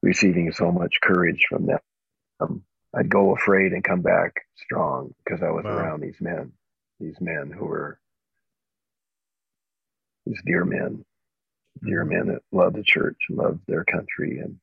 receiving 0.01 0.53
so 0.53 0.71
much 0.71 0.93
courage 1.03 1.45
from 1.49 1.65
them. 1.65 1.79
Um, 2.39 2.63
I'd 2.93 3.09
go 3.09 3.35
afraid 3.35 3.73
and 3.73 3.83
come 3.83 4.01
back 4.01 4.31
strong 4.55 5.13
because 5.25 5.43
I 5.43 5.49
was 5.49 5.65
wow. 5.65 5.71
around 5.71 5.99
these 5.99 6.21
men, 6.21 6.53
these 7.01 7.17
men 7.19 7.51
who 7.51 7.65
were 7.65 7.99
these 10.25 10.41
dear 10.45 10.65
men, 10.65 11.05
dear 11.83 12.03
mm-hmm. 12.05 12.27
men 12.27 12.27
that 12.27 12.41
loved 12.51 12.75
the 12.75 12.83
church 12.83 13.17
and 13.29 13.37
loved 13.37 13.59
their 13.67 13.83
country 13.83 14.39
and 14.39 14.57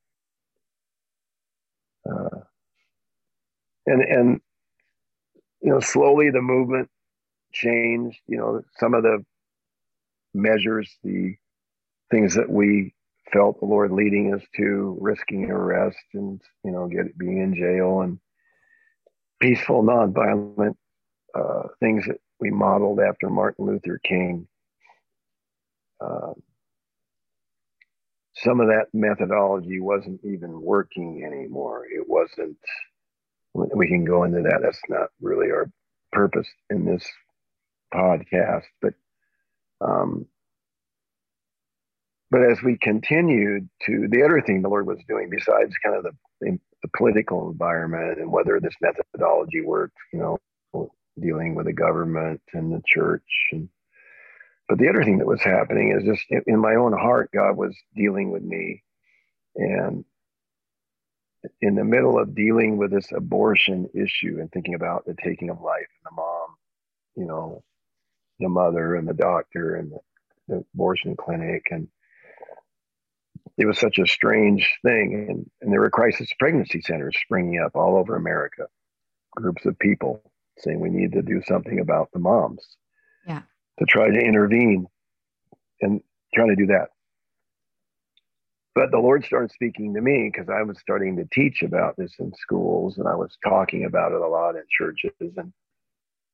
uh, 2.11 2.40
and 3.87 4.03
and 4.03 4.40
you 5.61 5.70
know 5.70 5.81
slowly 5.81 6.31
the 6.31 6.42
movement 6.42 6.88
changed 7.53 8.18
you 8.27 8.37
know 8.37 8.62
some 8.79 8.94
of 8.94 9.03
the 9.03 9.25
measures 10.35 10.90
the 11.05 11.37
things 12.11 12.35
that 12.35 12.51
we 12.51 12.94
felt 13.33 13.61
the 13.61 13.66
lord 13.66 13.92
leading 13.92 14.35
us 14.35 14.42
to 14.57 14.96
risking 15.01 15.51
arrest 15.51 15.98
and 16.14 16.40
you 16.64 16.70
know 16.70 16.88
get 16.88 17.16
being 17.16 17.38
in 17.38 17.55
jail 17.55 18.01
and 18.01 18.18
peaceful 19.40 19.83
nonviolent 19.83 20.75
uh, 21.35 21.68
things 21.81 22.07
that 22.07 22.18
we 22.40 22.51
modeled 22.51 23.01
after 23.01 23.29
martin 23.29 23.66
luther 23.66 24.01
king 24.03 24.48
uh, 26.03 26.33
some 28.35 28.61
of 28.61 28.67
that 28.69 28.87
methodology 28.93 29.79
wasn't 29.81 30.21
even 30.25 30.61
working 30.61 31.23
anymore 31.25 31.85
it 31.88 32.05
wasn't 32.09 32.57
we 33.55 33.88
can 33.88 34.05
go 34.05 34.25
into 34.25 34.43
that. 34.43 34.61
That's 34.62 34.81
not 34.88 35.09
really 35.21 35.51
our 35.51 35.71
purpose 36.12 36.49
in 36.71 36.85
this 36.85 37.07
podcast, 37.95 38.65
but 38.81 38.95
um, 39.81 40.27
but 42.31 42.43
as 42.51 42.62
we 42.62 42.79
continued 42.79 43.69
to 43.87 44.09
the 44.11 44.23
other 44.23 44.41
thing 44.41 44.62
the 44.62 44.69
Lord 44.69 44.87
was 44.87 44.99
doing 45.09 45.29
besides 45.31 45.75
kind 45.85 45.97
of 45.97 46.05
the, 46.41 46.59
the 46.83 46.88
political 46.97 47.51
environment 47.51 48.19
and 48.21 48.31
whether 48.31 48.59
this 48.61 48.75
methodology 48.81 49.61
worked, 49.61 49.97
you 50.12 50.19
know, 50.21 50.91
dealing 51.21 51.55
with 51.55 51.67
the 51.67 51.73
government 51.73 52.41
and 52.55 52.73
the 52.73 52.83
church 52.87 53.23
and 53.53 53.69
but 54.73 54.79
the 54.79 54.89
other 54.89 55.05
thing 55.05 55.19
that 55.19 55.27
was 55.27 55.43
happening 55.43 55.93
is 55.93 56.03
just 56.03 56.25
in 56.47 56.59
my 56.59 56.77
own 56.77 56.95
heart, 56.95 57.29
God 57.31 57.59
was 57.59 57.77
dealing 57.95 58.31
with 58.31 58.43
me. 58.43 58.83
And 59.55 60.03
in 61.61 61.75
the 61.75 61.85
middle 61.85 62.19
of 62.19 62.35
dealing 62.35 62.79
with 62.79 62.91
this 62.91 63.13
abortion 63.13 63.91
issue 63.95 64.39
and 64.41 64.51
thinking 64.51 64.73
about 64.73 65.05
the 65.05 65.15
taking 65.23 65.51
of 65.51 65.61
life 65.61 65.77
and 65.77 66.07
the 66.07 66.15
mom, 66.17 66.57
you 67.17 67.27
know, 67.27 67.63
the 68.41 68.49
mother 68.49 68.97
and 68.97 69.07
the 69.07 69.13
doctor 69.13 69.77
and 69.77 69.93
the, 69.93 69.99
the 70.49 70.65
abortion 70.73 71.17
clinic 71.17 71.67
and 71.71 71.89
it 73.59 73.67
was 73.67 73.79
such 73.79 73.99
a 73.99 74.07
strange 74.07 74.73
thing. 74.83 75.27
And, 75.29 75.51
and 75.61 75.71
there 75.71 75.81
were 75.81 75.91
crisis 75.91 76.31
pregnancy 76.39 76.81
centers 76.81 77.15
springing 77.23 77.63
up 77.63 77.73
all 77.75 77.99
over 77.99 78.17
america 78.17 78.69
groups 79.37 79.67
of 79.67 79.79
people 79.79 80.23
saying 80.57 80.81
we 80.81 80.89
need 80.89 81.13
to 81.13 81.21
do 81.21 81.43
something 81.47 81.79
about 81.79 82.09
the 82.15 82.19
moms 82.19 82.79
to 83.79 83.85
try 83.87 84.09
to 84.09 84.21
intervene 84.21 84.87
and 85.81 86.01
trying 86.35 86.49
to 86.49 86.57
do 86.57 86.67
that 86.67 86.89
but 88.75 88.91
the 88.91 88.99
Lord 88.99 89.25
started 89.25 89.53
speaking 89.53 89.95
to 89.95 90.01
me 90.01 90.31
because 90.33 90.49
I 90.49 90.63
was 90.63 90.79
starting 90.79 91.17
to 91.17 91.29
teach 91.31 91.63
about 91.63 91.97
this 91.97 92.15
in 92.19 92.33
schools 92.35 92.97
and 92.97 93.07
I 93.07 93.15
was 93.15 93.37
talking 93.45 93.85
about 93.85 94.13
it 94.13 94.21
a 94.21 94.27
lot 94.27 94.57
in 94.57 94.63
churches. 94.71 95.13
And 95.37 95.53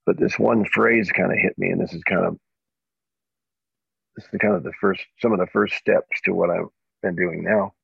but 0.06 0.18
this 0.18 0.38
one 0.38 0.64
phrase 0.64 1.10
kind 1.10 1.32
of 1.32 1.38
hit 1.38 1.58
me, 1.58 1.70
and 1.70 1.80
this 1.80 1.92
is 1.92 2.02
kind 2.04 2.24
of 2.24 2.36
this 4.16 4.24
is 4.32 4.38
kind 4.40 4.54
of 4.54 4.62
the 4.62 4.72
first 4.80 5.04
some 5.20 5.32
of 5.32 5.40
the 5.40 5.48
first 5.48 5.74
steps 5.74 6.20
to 6.24 6.32
what 6.32 6.50
I've 6.50 6.68
been 7.02 7.16
doing 7.16 7.42
now. 7.42 7.74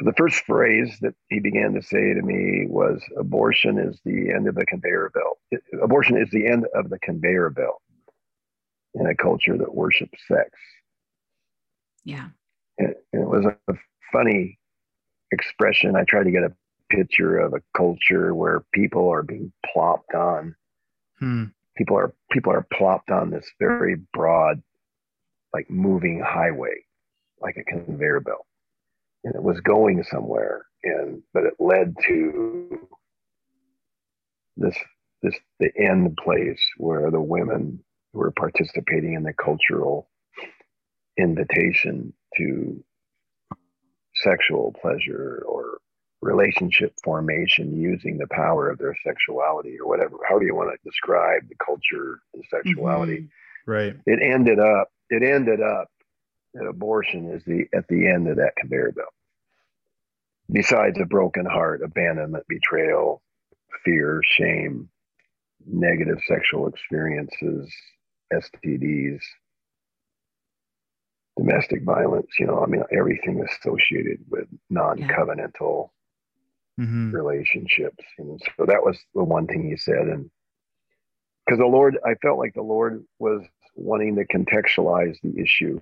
The 0.00 0.12
first 0.16 0.44
phrase 0.44 0.98
that 1.00 1.14
he 1.28 1.40
began 1.40 1.72
to 1.72 1.82
say 1.82 2.12
to 2.12 2.22
me 2.22 2.66
was 2.66 3.02
abortion 3.16 3.78
is 3.78 3.98
the 4.04 4.30
end 4.30 4.46
of 4.46 4.54
the 4.54 4.66
conveyor 4.66 5.10
belt. 5.14 5.38
It, 5.50 5.62
abortion 5.82 6.18
is 6.18 6.30
the 6.30 6.46
end 6.46 6.66
of 6.74 6.90
the 6.90 6.98
conveyor 6.98 7.50
belt 7.50 7.80
in 8.94 9.06
a 9.06 9.14
culture 9.14 9.56
that 9.56 9.74
worships 9.74 10.18
sex. 10.28 10.50
Yeah. 12.04 12.28
It, 12.78 13.04
it 13.12 13.26
was 13.26 13.46
a 13.46 13.74
funny 14.12 14.58
expression. 15.32 15.96
I 15.96 16.04
tried 16.04 16.24
to 16.24 16.30
get 16.30 16.44
a 16.44 16.52
picture 16.90 17.38
of 17.38 17.54
a 17.54 17.62
culture 17.76 18.34
where 18.34 18.64
people 18.72 19.08
are 19.08 19.22
being 19.22 19.52
plopped 19.72 20.14
on. 20.14 20.54
Hmm. 21.18 21.44
People 21.76 21.96
are 21.98 22.14
people 22.30 22.52
are 22.52 22.66
plopped 22.72 23.10
on 23.10 23.30
this 23.30 23.50
very 23.58 23.96
broad, 24.12 24.62
like 25.52 25.68
moving 25.70 26.20
highway, 26.20 26.84
like 27.40 27.56
a 27.56 27.64
conveyor 27.64 28.20
belt, 28.20 28.45
and 29.26 29.34
it 29.34 29.42
was 29.42 29.60
going 29.60 30.04
somewhere. 30.04 30.64
And 30.84 31.22
but 31.34 31.42
it 31.42 31.54
led 31.58 31.94
to 32.06 32.88
this 34.56 34.76
this 35.20 35.34
the 35.58 35.70
end 35.76 36.16
place 36.22 36.60
where 36.78 37.10
the 37.10 37.20
women 37.20 37.80
were 38.12 38.30
participating 38.30 39.14
in 39.14 39.24
the 39.24 39.32
cultural 39.32 40.08
invitation 41.18 42.12
to 42.36 42.82
sexual 44.14 44.74
pleasure 44.80 45.42
or 45.46 45.78
relationship 46.22 46.94
formation 47.02 47.76
using 47.76 48.16
the 48.16 48.28
power 48.28 48.70
of 48.70 48.78
their 48.78 48.96
sexuality 49.04 49.76
or 49.78 49.86
whatever 49.86 50.16
how 50.26 50.38
do 50.38 50.46
you 50.46 50.54
want 50.54 50.70
to 50.70 50.88
describe 50.88 51.42
the 51.48 51.54
culture 51.64 52.20
and 52.32 52.42
sexuality 52.50 53.18
mm-hmm. 53.18 53.70
right 53.70 53.96
it 54.06 54.18
ended 54.22 54.58
up 54.58 54.88
it 55.10 55.22
ended 55.22 55.60
up 55.60 55.88
that 56.54 56.66
abortion 56.66 57.30
is 57.30 57.44
the 57.44 57.66
at 57.74 57.86
the 57.88 58.08
end 58.08 58.26
of 58.28 58.36
that 58.36 58.56
conveyor 58.56 58.92
belt 58.92 59.12
besides 60.50 60.98
a 61.00 61.04
broken 61.04 61.46
heart 61.46 61.82
abandonment 61.82 62.44
betrayal 62.48 63.22
fear 63.84 64.20
shame 64.22 64.88
negative 65.66 66.18
sexual 66.26 66.68
experiences, 66.68 67.72
STDs, 68.32 69.20
domestic 71.36 71.82
violence, 71.82 72.28
you 72.38 72.46
know, 72.46 72.62
I 72.62 72.66
mean, 72.66 72.82
everything 72.96 73.44
associated 73.44 74.20
with 74.28 74.46
non 74.70 74.98
covenantal 74.98 75.90
mm-hmm. 76.80 77.10
relationships. 77.10 78.04
And 78.18 78.40
so 78.56 78.66
that 78.66 78.82
was 78.82 78.98
the 79.14 79.24
one 79.24 79.46
thing 79.46 79.68
he 79.68 79.76
said. 79.76 80.08
And 80.08 80.30
because 81.44 81.58
the 81.58 81.66
Lord, 81.66 81.98
I 82.04 82.14
felt 82.22 82.38
like 82.38 82.54
the 82.54 82.62
Lord 82.62 83.04
was 83.18 83.42
wanting 83.74 84.16
to 84.16 84.24
contextualize 84.24 85.18
the 85.22 85.40
issue. 85.40 85.80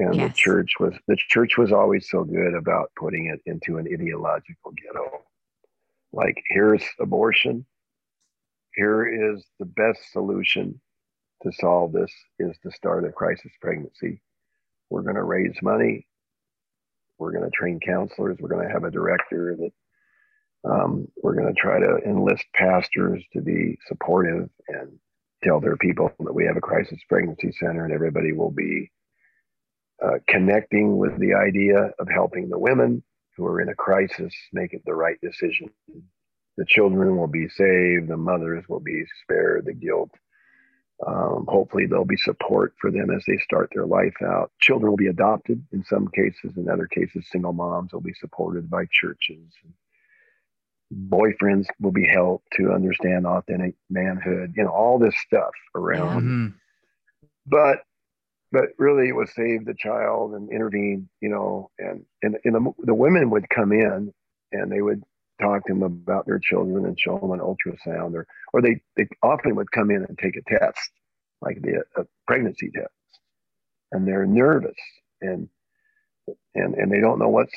And 0.00 0.14
yes. 0.14 0.30
the 0.30 0.34
church 0.34 0.72
was 0.80 0.94
the 1.08 1.16
church 1.28 1.58
was 1.58 1.72
always 1.72 2.08
so 2.08 2.24
good 2.24 2.54
about 2.54 2.90
putting 2.98 3.26
it 3.26 3.40
into 3.44 3.76
an 3.76 3.86
ideological 3.86 4.72
ghetto. 4.72 5.24
Like 6.10 6.42
here's 6.48 6.82
abortion. 6.98 7.66
Here 8.74 9.34
is 9.34 9.44
the 9.58 9.66
best 9.66 10.00
solution 10.10 10.80
to 11.42 11.52
solve 11.52 11.92
this 11.92 12.10
is 12.38 12.56
to 12.62 12.70
start 12.70 13.04
a 13.04 13.12
crisis 13.12 13.52
pregnancy. 13.60 14.22
We're 14.88 15.02
going 15.02 15.16
to 15.16 15.22
raise 15.22 15.60
money. 15.60 16.06
We're 17.18 17.32
going 17.32 17.44
to 17.44 17.50
train 17.50 17.78
counselors. 17.84 18.38
We're 18.40 18.48
going 18.48 18.66
to 18.66 18.72
have 18.72 18.84
a 18.84 18.90
director 18.90 19.54
that 19.58 20.70
um, 20.70 21.08
we're 21.22 21.34
going 21.34 21.54
to 21.54 21.60
try 21.60 21.78
to 21.78 21.98
enlist 22.06 22.46
pastors 22.54 23.22
to 23.34 23.42
be 23.42 23.76
supportive 23.86 24.48
and 24.68 24.98
tell 25.44 25.60
their 25.60 25.76
people 25.76 26.10
that 26.20 26.34
we 26.34 26.46
have 26.46 26.56
a 26.56 26.62
crisis 26.62 27.00
pregnancy 27.06 27.52
center 27.52 27.84
and 27.84 27.92
everybody 27.92 28.32
will 28.32 28.50
be 28.50 28.90
uh, 30.04 30.18
connecting 30.28 30.96
with 30.96 31.18
the 31.18 31.34
idea 31.34 31.90
of 31.98 32.08
helping 32.08 32.48
the 32.48 32.58
women 32.58 33.02
who 33.36 33.46
are 33.46 33.60
in 33.60 33.68
a 33.68 33.74
crisis 33.74 34.34
make 34.52 34.72
it 34.72 34.82
the 34.84 34.94
right 34.94 35.18
decision. 35.22 35.70
The 36.56 36.66
children 36.66 37.16
will 37.16 37.28
be 37.28 37.48
saved, 37.48 38.08
the 38.08 38.16
mothers 38.16 38.64
will 38.68 38.80
be 38.80 39.04
spared 39.22 39.66
the 39.66 39.72
guilt 39.72 40.10
um, 41.06 41.46
hopefully, 41.48 41.86
there'll 41.86 42.04
be 42.04 42.16
support 42.16 42.74
for 42.78 42.90
them 42.90 43.10
as 43.10 43.24
they 43.26 43.38
start 43.38 43.70
their 43.74 43.86
life 43.86 44.14
out. 44.22 44.50
Children 44.60 44.90
will 44.90 44.98
be 44.98 45.06
adopted 45.06 45.64
in 45.72 45.82
some 45.84 46.08
cases. 46.08 46.56
In 46.56 46.68
other 46.68 46.86
cases, 46.86 47.26
single 47.30 47.52
moms 47.52 47.92
will 47.92 48.02
be 48.02 48.12
supported 48.12 48.68
by 48.68 48.84
churches. 48.90 49.46
Boyfriends 50.92 51.66
will 51.80 51.92
be 51.92 52.06
helped 52.06 52.48
to 52.56 52.72
understand 52.72 53.26
authentic 53.26 53.76
manhood. 53.88 54.52
You 54.56 54.64
know, 54.64 54.70
all 54.70 54.98
this 54.98 55.16
stuff 55.16 55.52
around. 55.74 56.22
Mm-hmm. 56.22 56.46
But 57.46 57.78
but 58.52 58.70
really, 58.78 59.08
it 59.08 59.16
was 59.16 59.32
save 59.34 59.64
the 59.64 59.74
child 59.74 60.34
and 60.34 60.50
intervene. 60.50 61.08
You 61.20 61.30
know, 61.30 61.70
and 61.78 62.04
and, 62.22 62.36
and 62.44 62.54
the, 62.54 62.72
the 62.84 62.94
women 62.94 63.30
would 63.30 63.48
come 63.48 63.72
in 63.72 64.12
and 64.52 64.70
they 64.70 64.82
would 64.82 65.02
talk 65.40 65.66
to 65.66 65.72
them 65.72 65.82
about 65.82 66.26
their 66.26 66.38
children 66.38 66.84
and 66.84 66.98
show 66.98 67.18
them 67.18 67.30
an 67.32 67.40
ultrasound 67.40 68.14
or 68.14 68.26
or 68.52 68.62
they, 68.62 68.80
they 68.96 69.06
often 69.22 69.54
would 69.56 69.70
come 69.72 69.90
in 69.90 70.04
and 70.04 70.18
take 70.18 70.36
a 70.36 70.58
test 70.58 70.90
like 71.40 71.60
the 71.62 71.82
a 71.96 72.04
pregnancy 72.26 72.70
test. 72.74 72.88
And 73.92 74.06
they're 74.06 74.26
nervous 74.26 74.76
and 75.20 75.48
and 76.54 76.74
and 76.74 76.92
they 76.92 77.00
don't 77.00 77.18
know 77.18 77.28
what's 77.28 77.54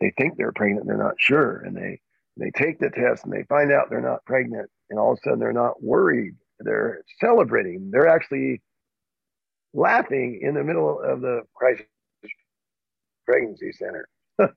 they 0.00 0.12
think 0.18 0.36
they're 0.36 0.52
pregnant 0.52 0.82
and 0.82 0.90
they're 0.90 1.04
not 1.04 1.20
sure. 1.20 1.58
And 1.58 1.76
they 1.76 2.00
they 2.36 2.50
take 2.50 2.78
the 2.78 2.90
test 2.90 3.24
and 3.24 3.32
they 3.32 3.44
find 3.44 3.72
out 3.72 3.90
they're 3.90 4.00
not 4.00 4.24
pregnant 4.24 4.70
and 4.90 4.98
all 4.98 5.12
of 5.12 5.18
a 5.18 5.20
sudden 5.22 5.38
they're 5.38 5.52
not 5.52 5.82
worried. 5.82 6.34
They're 6.60 7.02
celebrating. 7.20 7.90
They're 7.90 8.08
actually 8.08 8.62
laughing 9.74 10.40
in 10.42 10.54
the 10.54 10.64
middle 10.64 11.00
of 11.00 11.20
the 11.20 11.42
crisis 11.54 11.86
pregnancy 13.24 13.72
center. 13.72 14.08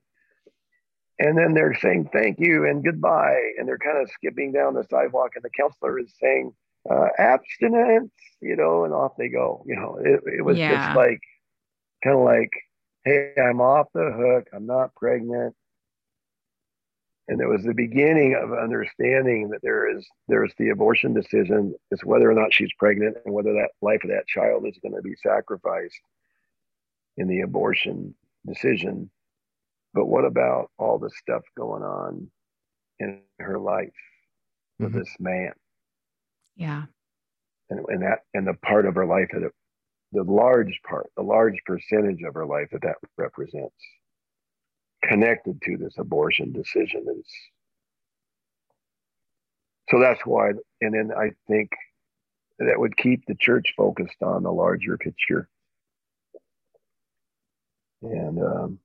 And 1.22 1.36
then 1.36 1.52
they're 1.52 1.74
saying 1.74 2.08
thank 2.14 2.40
you 2.40 2.64
and 2.64 2.82
goodbye. 2.82 3.52
And 3.58 3.68
they're 3.68 3.76
kind 3.76 3.98
of 3.98 4.10
skipping 4.10 4.52
down 4.52 4.72
the 4.72 4.86
sidewalk 4.90 5.32
and 5.34 5.44
the 5.44 5.50
counselor 5.50 5.98
is 5.98 6.14
saying 6.18 6.54
uh, 6.90 7.08
abstinence 7.18 8.10
you 8.40 8.56
know 8.56 8.84
and 8.84 8.94
off 8.94 9.12
they 9.18 9.28
go 9.28 9.62
you 9.66 9.76
know. 9.76 9.98
It, 10.02 10.22
it 10.38 10.42
was 10.42 10.56
yeah. 10.56 10.86
just 10.86 10.96
like 10.96 11.20
kind 12.02 12.16
of 12.16 12.24
like 12.24 12.50
hey 13.04 13.34
i'm 13.36 13.60
off 13.60 13.88
the 13.92 14.10
hook. 14.10 14.48
I'm 14.54 14.64
not 14.64 14.94
pregnant 14.94 15.54
and 17.30 17.40
it 17.40 17.46
was 17.46 17.62
the 17.62 17.72
beginning 17.72 18.34
of 18.34 18.52
understanding 18.52 19.48
that 19.48 19.60
there 19.62 19.96
is 19.96 20.06
there's 20.28 20.52
the 20.58 20.68
abortion 20.68 21.14
decision 21.14 21.74
is 21.90 22.04
whether 22.04 22.30
or 22.30 22.34
not 22.34 22.52
she's 22.52 22.72
pregnant 22.78 23.16
and 23.24 23.34
whether 23.34 23.52
that 23.54 23.70
life 23.80 24.04
of 24.04 24.10
that 24.10 24.26
child 24.26 24.66
is 24.66 24.78
going 24.82 24.94
to 24.94 25.02
be 25.02 25.14
sacrificed 25.22 26.00
in 27.16 27.28
the 27.28 27.40
abortion 27.40 28.14
decision 28.46 29.10
but 29.92 30.06
what 30.06 30.24
about 30.24 30.70
all 30.78 30.98
the 30.98 31.10
stuff 31.10 31.42
going 31.56 31.82
on 31.82 32.30
in 32.98 33.20
her 33.38 33.58
life 33.58 33.88
with 34.78 34.90
mm-hmm. 34.90 34.98
this 34.98 35.16
man? 35.18 35.52
Yeah. 36.56 36.84
And, 37.70 37.80
and 37.88 38.02
that 38.02 38.20
and 38.34 38.46
the 38.46 38.54
part 38.54 38.86
of 38.86 38.94
her 38.94 39.06
life 39.06 39.28
that 39.32 39.50
the 40.12 40.24
large 40.24 40.80
part, 40.88 41.08
the 41.16 41.22
large 41.22 41.58
percentage 41.64 42.22
of 42.22 42.34
her 42.34 42.46
life 42.46 42.68
that 42.72 42.82
that 42.82 42.96
represents 43.16 43.74
connected 45.02 45.60
to 45.62 45.76
this 45.76 45.94
abortion 45.98 46.52
decision 46.52 47.04
is 47.18 47.26
so 49.88 49.98
that's 49.98 50.20
why 50.24 50.50
and 50.80 50.94
then 50.94 51.10
i 51.16 51.30
think 51.48 51.70
that 52.58 52.78
would 52.78 52.96
keep 52.96 53.24
the 53.26 53.34
church 53.34 53.72
focused 53.76 54.22
on 54.22 54.42
the 54.42 54.52
larger 54.52 54.98
picture 54.98 55.48
and 58.02 58.42
um, 58.42 58.78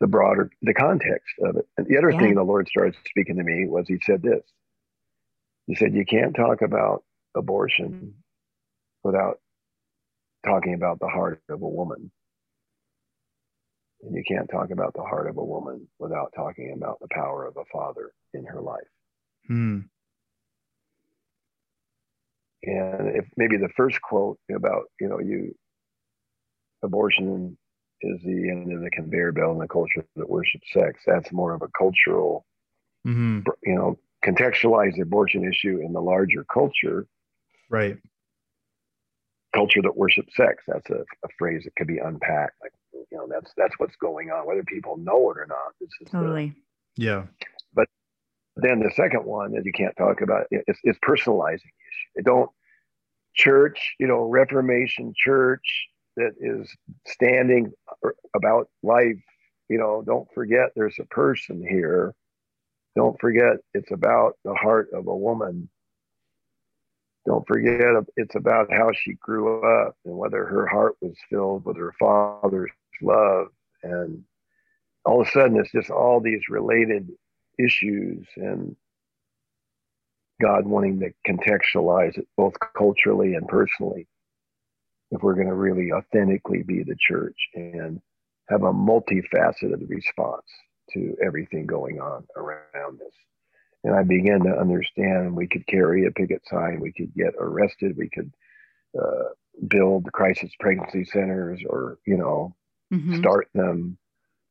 the 0.00 0.06
broader 0.06 0.50
the 0.62 0.74
context 0.74 1.34
of 1.42 1.56
it. 1.56 1.66
And 1.76 1.86
the 1.86 1.98
other 1.98 2.10
yeah. 2.10 2.18
thing 2.18 2.34
the 2.34 2.42
Lord 2.42 2.68
started 2.68 2.96
speaking 3.08 3.36
to 3.36 3.42
me 3.42 3.66
was 3.66 3.88
He 3.88 3.98
said 4.02 4.22
this. 4.22 4.42
He 5.66 5.74
said, 5.74 5.94
"You 5.94 6.04
can't 6.04 6.34
talk 6.34 6.62
about 6.62 7.04
abortion 7.34 8.14
without 9.02 9.40
talking 10.44 10.74
about 10.74 11.00
the 11.00 11.08
heart 11.08 11.42
of 11.48 11.62
a 11.62 11.68
woman." 11.68 12.10
And 14.06 14.14
you 14.14 14.22
can't 14.26 14.48
talk 14.48 14.70
about 14.70 14.94
the 14.94 15.02
heart 15.02 15.28
of 15.28 15.36
a 15.36 15.44
woman 15.44 15.86
without 15.98 16.32
talking 16.34 16.72
about 16.76 17.00
the 17.00 17.08
power 17.10 17.44
of 17.44 17.56
a 17.56 17.64
father 17.72 18.12
in 18.34 18.44
her 18.44 18.60
life. 18.60 18.86
Hmm. 19.48 19.80
And 22.62 23.16
if 23.16 23.26
maybe 23.36 23.56
the 23.56 23.68
first 23.76 24.00
quote 24.00 24.38
about, 24.54 24.84
you 25.00 25.08
know, 25.08 25.20
you 25.20 25.54
abortion 26.82 27.58
is 28.02 28.20
the 28.22 28.50
end 28.50 28.72
of 28.72 28.80
the 28.80 28.90
conveyor 28.90 29.32
belt 29.32 29.54
in 29.54 29.58
the 29.58 29.68
culture 29.68 30.04
that 30.16 30.28
worships 30.28 30.68
sex. 30.72 31.02
That's 31.06 31.32
more 31.32 31.54
of 31.54 31.62
a 31.62 31.68
cultural, 31.76 32.44
mm-hmm. 33.06 33.40
you 33.64 33.74
know, 33.74 33.98
contextualize 34.24 34.94
the 34.94 35.02
abortion 35.02 35.44
issue 35.44 35.80
in 35.84 35.92
the 35.92 36.00
larger 36.00 36.44
culture. 36.52 37.06
Right. 37.70 37.96
Culture 39.56 39.80
that 39.82 39.96
worships 39.96 40.36
sex. 40.36 40.64
That's 40.68 40.90
a, 40.90 41.00
a 41.24 41.28
phrase 41.38 41.62
that 41.64 41.74
could 41.76 41.86
be 41.86 41.98
unpacked. 41.98 42.56
Like, 42.62 42.72
you 42.92 43.16
know, 43.16 43.26
that's 43.28 43.50
that's 43.56 43.74
what's 43.78 43.96
going 43.96 44.30
on, 44.30 44.46
whether 44.46 44.62
people 44.64 44.98
know 44.98 45.30
it 45.30 45.38
or 45.38 45.46
not. 45.48 45.72
This 45.80 45.88
is 46.00 46.10
totally. 46.10 46.54
The, 46.96 47.02
yeah. 47.02 47.22
But 47.74 47.88
then 48.56 48.80
the 48.80 48.92
second 48.94 49.24
one 49.24 49.52
that 49.52 49.64
you 49.64 49.72
can't 49.72 49.96
talk 49.96 50.20
about 50.20 50.46
is, 50.50 50.78
is 50.84 50.96
personalizing 50.98 51.54
issue. 51.54 52.08
They 52.16 52.22
don't 52.22 52.50
church, 53.34 53.94
you 53.98 54.06
know, 54.06 54.22
Reformation 54.24 55.14
church, 55.16 55.88
that 56.16 56.32
is 56.40 56.74
standing 57.06 57.72
about 58.34 58.68
life. 58.82 59.22
You 59.68 59.78
know, 59.78 60.02
don't 60.04 60.28
forget 60.34 60.70
there's 60.74 60.98
a 61.00 61.04
person 61.04 61.64
here. 61.66 62.14
Don't 62.94 63.18
forget 63.20 63.56
it's 63.74 63.92
about 63.92 64.38
the 64.44 64.54
heart 64.54 64.88
of 64.94 65.06
a 65.06 65.16
woman. 65.16 65.68
Don't 67.26 67.46
forget 67.46 67.80
it's 68.16 68.36
about 68.36 68.72
how 68.72 68.92
she 68.92 69.14
grew 69.14 69.60
up 69.84 69.96
and 70.04 70.16
whether 70.16 70.46
her 70.46 70.66
heart 70.66 70.96
was 71.00 71.16
filled 71.28 71.64
with 71.64 71.76
her 71.76 71.92
father's 71.98 72.70
love. 73.02 73.48
And 73.82 74.22
all 75.04 75.20
of 75.20 75.26
a 75.26 75.30
sudden, 75.30 75.58
it's 75.58 75.72
just 75.72 75.90
all 75.90 76.20
these 76.20 76.42
related 76.48 77.10
issues 77.58 78.26
and 78.36 78.76
God 80.40 80.66
wanting 80.66 81.00
to 81.00 81.12
contextualize 81.26 82.16
it 82.16 82.28
both 82.36 82.54
culturally 82.76 83.34
and 83.34 83.48
personally 83.48 84.06
if 85.10 85.22
we're 85.22 85.34
going 85.34 85.46
to 85.46 85.54
really 85.54 85.92
authentically 85.92 86.62
be 86.62 86.82
the 86.82 86.96
church 86.98 87.36
and 87.54 88.00
have 88.48 88.62
a 88.62 88.72
multifaceted 88.72 89.88
response 89.88 90.46
to 90.92 91.16
everything 91.24 91.66
going 91.66 92.00
on 92.00 92.24
around 92.36 93.00
us. 93.00 93.12
And 93.86 93.94
I 93.94 94.02
began 94.02 94.40
to 94.40 94.58
understand 94.58 95.36
we 95.36 95.46
could 95.46 95.64
carry 95.68 96.06
a 96.06 96.10
picket 96.10 96.42
sign, 96.50 96.80
we 96.80 96.92
could 96.92 97.14
get 97.14 97.34
arrested, 97.38 97.96
we 97.96 98.08
could 98.08 98.32
uh, 99.00 99.28
build 99.68 100.10
crisis 100.12 100.50
pregnancy 100.58 101.04
centers 101.04 101.60
or, 101.68 101.98
you 102.04 102.16
know, 102.16 102.56
mm-hmm. 102.92 103.18
start 103.20 103.48
them. 103.54 103.96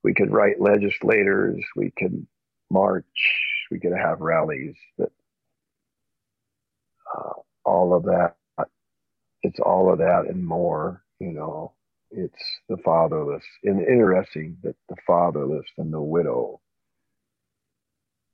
We 0.06 0.14
could 0.14 0.32
write 0.32 0.62
legislators, 0.62 1.62
we 1.76 1.92
could 1.98 2.26
march, 2.72 3.04
we 3.72 3.80
could 3.80 3.92
have 3.92 4.22
rallies, 4.22 4.76
but 4.98 5.12
uh, 7.14 7.34
all 7.66 7.94
of 7.94 8.04
that 8.04 8.36
it's 9.46 9.60
all 9.60 9.92
of 9.92 10.00
that 10.00 10.26
and 10.28 10.46
more. 10.46 11.04
You 11.20 11.32
know, 11.32 11.74
it's 12.10 12.44
the 12.68 12.78
fatherless. 12.78 13.44
And 13.64 13.80
interesting 13.82 14.58
that 14.64 14.76
the 14.90 14.96
fatherless 15.06 15.66
and 15.78 15.94
the 15.94 16.02
widow 16.02 16.62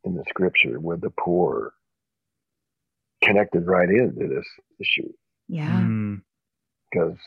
in 0.04 0.16
the 0.16 0.24
scripture 0.30 0.80
were 0.80 0.97
the 0.97 1.12
poor 1.12 1.74
connected 3.24 3.68
right 3.68 3.89
into 3.89 4.28
this 4.28 4.45
issue. 4.80 5.12
Yeah. 5.47 5.82
Mm. 5.82 6.22
Because 6.91 7.18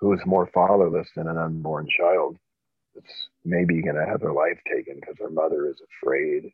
who 0.00 0.12
is 0.12 0.20
more 0.26 0.50
fatherless 0.52 1.08
than 1.16 1.28
an 1.28 1.38
unborn 1.38 1.86
child? 1.88 2.36
that's 2.94 3.28
maybe 3.44 3.82
going 3.82 3.96
to 3.96 4.06
have 4.06 4.20
their 4.20 4.32
life 4.32 4.58
taken 4.72 4.96
because 4.96 5.16
their 5.18 5.30
mother 5.30 5.68
is 5.68 5.76
afraid. 6.02 6.52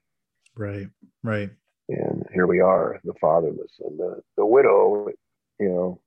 Right. 0.57 0.89
Right. 1.23 1.51
And 1.89 2.25
here 2.33 2.47
we 2.47 2.61
are, 2.61 3.01
the 3.05 3.15
fatherless 3.21 3.73
and 3.81 3.99
the, 3.99 4.23
the 4.37 4.47
widow. 4.47 5.09
You 5.59 5.69
know, 5.69 6.01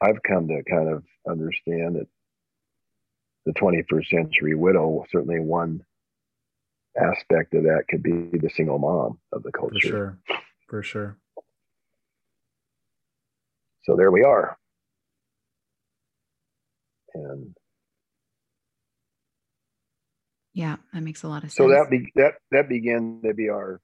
I've 0.00 0.22
come 0.22 0.48
to 0.48 0.62
kind 0.68 0.88
of 0.88 1.04
understand 1.28 1.96
that 1.96 2.06
the 3.46 3.52
21st 3.52 4.06
century 4.08 4.54
widow, 4.54 5.04
certainly 5.10 5.40
one 5.40 5.84
aspect 6.96 7.54
of 7.54 7.64
that 7.64 7.84
could 7.88 8.02
be 8.02 8.30
the 8.38 8.50
single 8.50 8.78
mom 8.78 9.18
of 9.32 9.42
the 9.42 9.52
culture. 9.52 9.74
For 9.80 9.88
sure. 9.88 10.18
For 10.68 10.82
sure. 10.82 11.16
So 13.84 13.96
there 13.96 14.10
we 14.10 14.22
are. 14.22 14.56
And 17.14 17.54
Yeah, 20.52 20.76
that 20.92 21.02
makes 21.02 21.22
a 21.22 21.28
lot 21.28 21.44
of 21.44 21.50
sense. 21.50 21.54
so 21.54 21.68
that 21.68 21.88
be, 21.90 22.10
that 22.16 22.34
that 22.50 22.68
began 22.68 23.20
to 23.24 23.34
be 23.34 23.48
our 23.48 23.80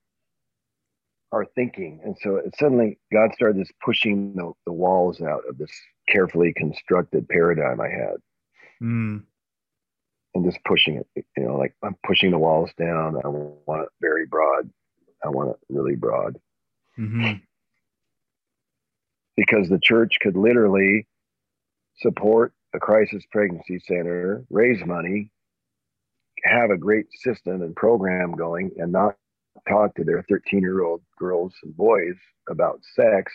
our 1.33 1.45
thinking, 1.55 2.01
and 2.05 2.17
so 2.23 2.37
it 2.37 2.55
suddenly 2.59 2.99
God 3.13 3.31
started 3.35 3.59
just 3.59 3.73
pushing 3.85 4.35
the, 4.35 4.53
the 4.65 4.73
walls 4.73 5.21
out 5.21 5.43
of 5.49 5.59
this 5.59 5.71
carefully 6.09 6.53
constructed 6.57 7.29
paradigm 7.29 7.81
I 7.81 7.89
had, 7.89 8.17
Mm. 8.83 9.25
And 10.37 10.51
just 10.51 10.63
pushing 10.65 10.97
it. 10.97 11.27
You 11.37 11.45
know, 11.45 11.57
like 11.57 11.75
I'm 11.83 11.97
pushing 12.07 12.31
the 12.31 12.39
walls 12.39 12.71
down. 12.79 13.17
I 13.25 13.29
want 13.29 13.83
it 13.85 13.89
very 14.01 14.27
broad. 14.27 14.71
I 15.25 15.29
want 15.29 15.51
it 15.51 15.57
really 15.69 15.97
broad 15.97 16.39
hmm 16.97 17.33
because 19.37 19.69
the 19.69 19.79
church 19.81 20.15
could 20.21 20.37
literally 20.37 21.07
support 21.99 22.53
a 22.75 22.79
crisis 22.79 23.25
pregnancy 23.31 23.79
center, 23.87 24.45
raise 24.51 24.85
money, 24.85 25.31
have 26.45 26.71
a 26.71 26.77
great 26.77 27.07
system 27.13 27.63
and 27.63 27.77
program 27.77 28.33
going, 28.33 28.71
and 28.79 28.93
not 28.93 29.17
talk 29.69 29.95
to 29.95 30.05
their 30.05 30.25
13 30.29 30.61
year 30.61 30.83
old 30.85 31.03
girls 31.19 31.55
and 31.63 31.77
boys 31.77 32.15
about 32.51 32.81
sex 32.95 33.33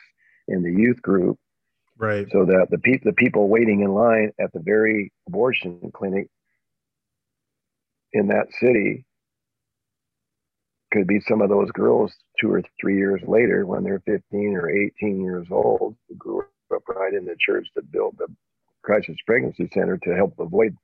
in 0.48 0.64
the 0.64 0.72
youth 0.72 1.02
group 1.02 1.38
Right. 1.98 2.28
so 2.32 2.46
that 2.46 2.68
the, 2.72 2.78
pe- 2.80 3.02
the 3.04 3.14
people 3.14 3.48
waiting 3.50 3.82
in 3.82 3.94
line 3.94 4.32
at 4.40 4.52
the 4.54 4.60
very 4.60 5.12
abortion 5.28 5.92
clinic 5.94 6.28
in 8.14 8.28
that 8.28 8.48
city 8.60 9.06
could 10.92 11.08
be 11.08 11.22
some 11.22 11.42
of 11.42 11.50
those 11.50 11.72
girls 11.72 12.14
two 12.40 12.52
or 12.52 12.62
three 12.80 12.98
years 12.98 13.22
later 13.26 13.66
when 13.66 13.84
they're 13.84 14.02
15 14.06 14.56
or 14.56 14.70
18 14.70 15.24
years 15.24 15.48
old 15.52 15.96
who 16.10 16.16
grew 16.16 16.44
up 16.76 16.88
right 16.90 17.14
in 17.14 17.26
the 17.26 17.36
church 17.40 17.68
that 17.76 17.92
built 17.92 18.18
the 18.18 18.28
crisis 18.84 19.16
pregnancy 19.26 19.70
center 19.74 19.98
to 19.98 20.16
help 20.16 20.34
avoid 20.40 20.76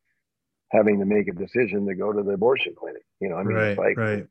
having 0.71 0.99
to 0.99 1.05
make 1.05 1.27
a 1.27 1.33
decision 1.33 1.85
to 1.87 1.95
go 1.95 2.11
to 2.13 2.23
the 2.23 2.31
abortion 2.31 2.73
clinic. 2.77 3.03
You 3.19 3.29
know 3.29 3.37
i 3.37 3.43
mean 3.43 3.57
it's 3.57 3.77
Right, 3.77 3.77
like 3.77 3.97
right. 3.97 4.27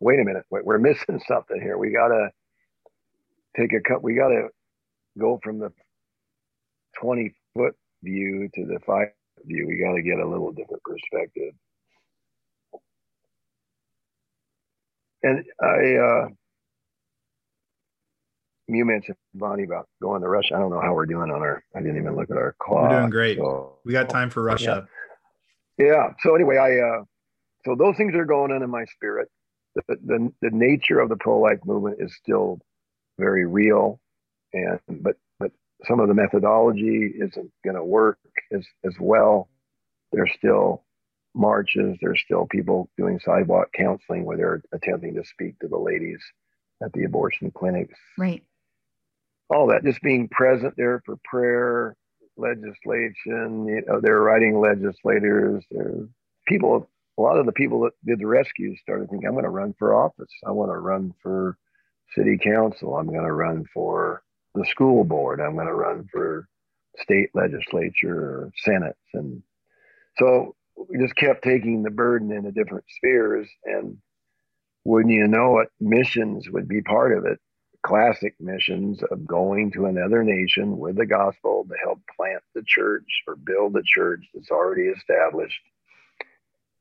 wait 0.00 0.20
a 0.20 0.24
minute 0.24 0.44
wait, 0.50 0.64
we're 0.64 0.78
missing 0.78 1.20
something 1.26 1.60
here. 1.60 1.78
We 1.78 1.90
gotta 1.92 2.30
take 3.56 3.72
a 3.72 3.80
cut 3.80 4.02
we 4.02 4.14
gotta 4.14 4.48
go 5.18 5.40
from 5.42 5.58
the 5.58 5.72
20 7.00 7.34
foot 7.54 7.74
view 8.02 8.48
to 8.54 8.66
the 8.66 8.78
five 8.86 9.08
view. 9.44 9.66
We 9.68 9.78
gotta 9.78 10.02
get 10.02 10.18
a 10.18 10.28
little 10.28 10.52
different 10.52 10.82
perspective 10.84 11.54
and 15.22 15.44
i 15.62 15.94
uh 15.96 16.28
you 18.68 18.84
mentioned 18.84 19.16
Bonnie 19.34 19.64
about 19.64 19.88
going 20.02 20.20
to 20.20 20.28
Russia. 20.28 20.54
I 20.54 20.58
don't 20.58 20.70
know 20.70 20.80
how 20.80 20.92
we're 20.92 21.06
doing 21.06 21.30
on 21.30 21.40
our. 21.40 21.62
I 21.74 21.80
didn't 21.80 21.96
even 21.96 22.14
look 22.16 22.30
at 22.30 22.36
our 22.36 22.54
clock. 22.60 22.90
We're 22.90 22.98
doing 22.98 23.10
great. 23.10 23.38
so- 23.38 23.78
We 23.84 23.92
got 23.94 24.10
time 24.10 24.28
for 24.30 24.42
Russia. 24.42 24.86
yeah. 25.78 26.08
So 26.20 26.34
anyway, 26.34 26.58
I 26.58 26.78
uh, 26.78 27.04
so 27.64 27.74
those 27.76 27.96
things 27.96 28.14
are 28.14 28.26
going 28.26 28.52
on 28.52 28.62
in 28.62 28.70
my 28.70 28.84
spirit. 28.94 29.28
The 29.74 29.82
the, 30.04 30.32
the 30.42 30.50
nature 30.52 31.00
of 31.00 31.08
the 31.08 31.16
pro 31.16 31.38
life 31.40 31.60
movement 31.64 31.96
is 32.00 32.14
still 32.22 32.58
very 33.18 33.46
real, 33.46 34.00
and 34.52 34.78
but 34.88 35.16
but 35.38 35.50
some 35.86 35.98
of 36.00 36.08
the 36.08 36.14
methodology 36.14 37.10
isn't 37.18 37.50
going 37.64 37.76
to 37.76 37.84
work 37.84 38.18
as 38.52 38.66
as 38.84 38.92
well. 39.00 39.48
There's 40.12 40.32
still 40.36 40.84
marches. 41.38 41.96
There's 42.00 42.20
still 42.20 42.46
people 42.50 42.90
doing 42.98 43.20
sidewalk 43.24 43.68
counseling 43.72 44.24
where 44.24 44.36
they're 44.36 44.62
attempting 44.72 45.14
to 45.14 45.24
speak 45.24 45.58
to 45.60 45.68
the 45.68 45.78
ladies 45.78 46.20
at 46.82 46.92
the 46.92 47.04
abortion 47.04 47.50
clinics 47.50 47.98
right. 48.16 48.42
all 49.50 49.66
that 49.66 49.84
just 49.84 50.00
being 50.02 50.28
present 50.28 50.74
there 50.76 51.02
for 51.04 51.16
prayer 51.24 51.96
legislation 52.36 53.66
you 53.66 53.82
know 53.86 54.00
they're 54.00 54.20
writing 54.20 54.60
legislators 54.60 55.64
they're 55.70 56.06
people 56.46 56.88
a 57.18 57.20
lot 57.20 57.38
of 57.38 57.46
the 57.46 57.52
people 57.52 57.80
that 57.80 57.92
did 58.06 58.20
the 58.20 58.26
rescues 58.26 58.78
started 58.80 59.10
thinking 59.10 59.26
i'm 59.26 59.34
going 59.34 59.44
to 59.44 59.50
run 59.50 59.74
for 59.78 59.94
office 59.94 60.32
i 60.46 60.50
want 60.50 60.70
to 60.70 60.78
run 60.78 61.12
for 61.20 61.58
city 62.14 62.38
council 62.38 62.96
i'm 62.96 63.08
going 63.08 63.24
to 63.24 63.32
run 63.32 63.64
for 63.74 64.22
the 64.54 64.64
school 64.66 65.02
board 65.02 65.40
i'm 65.40 65.54
going 65.54 65.66
to 65.66 65.74
run 65.74 66.06
for 66.12 66.48
state 67.00 67.30
legislature 67.34 68.14
or 68.14 68.52
senates 68.64 68.94
and 69.14 69.42
so 70.16 70.54
we 70.88 70.98
just 70.98 71.16
kept 71.16 71.42
taking 71.42 71.82
the 71.82 71.90
burden 71.90 72.32
into 72.32 72.52
different 72.52 72.84
spheres 72.96 73.48
and 73.64 73.98
wouldn't 74.84 75.14
you 75.14 75.26
know 75.26 75.58
it 75.58 75.68
missions 75.80 76.48
would 76.50 76.68
be 76.68 76.82
part 76.82 77.16
of 77.16 77.24
it 77.24 77.38
classic 77.88 78.34
missions 78.40 79.00
of 79.10 79.26
going 79.26 79.70
to 79.72 79.86
another 79.86 80.22
nation 80.22 80.78
with 80.78 80.96
the 80.96 81.06
gospel 81.06 81.66
to 81.68 81.74
help 81.82 82.00
plant 82.16 82.42
the 82.54 82.62
church 82.66 83.06
or 83.26 83.36
build 83.36 83.72
the 83.72 83.82
church 83.84 84.24
that's 84.34 84.50
already 84.50 84.88
established. 84.88 85.60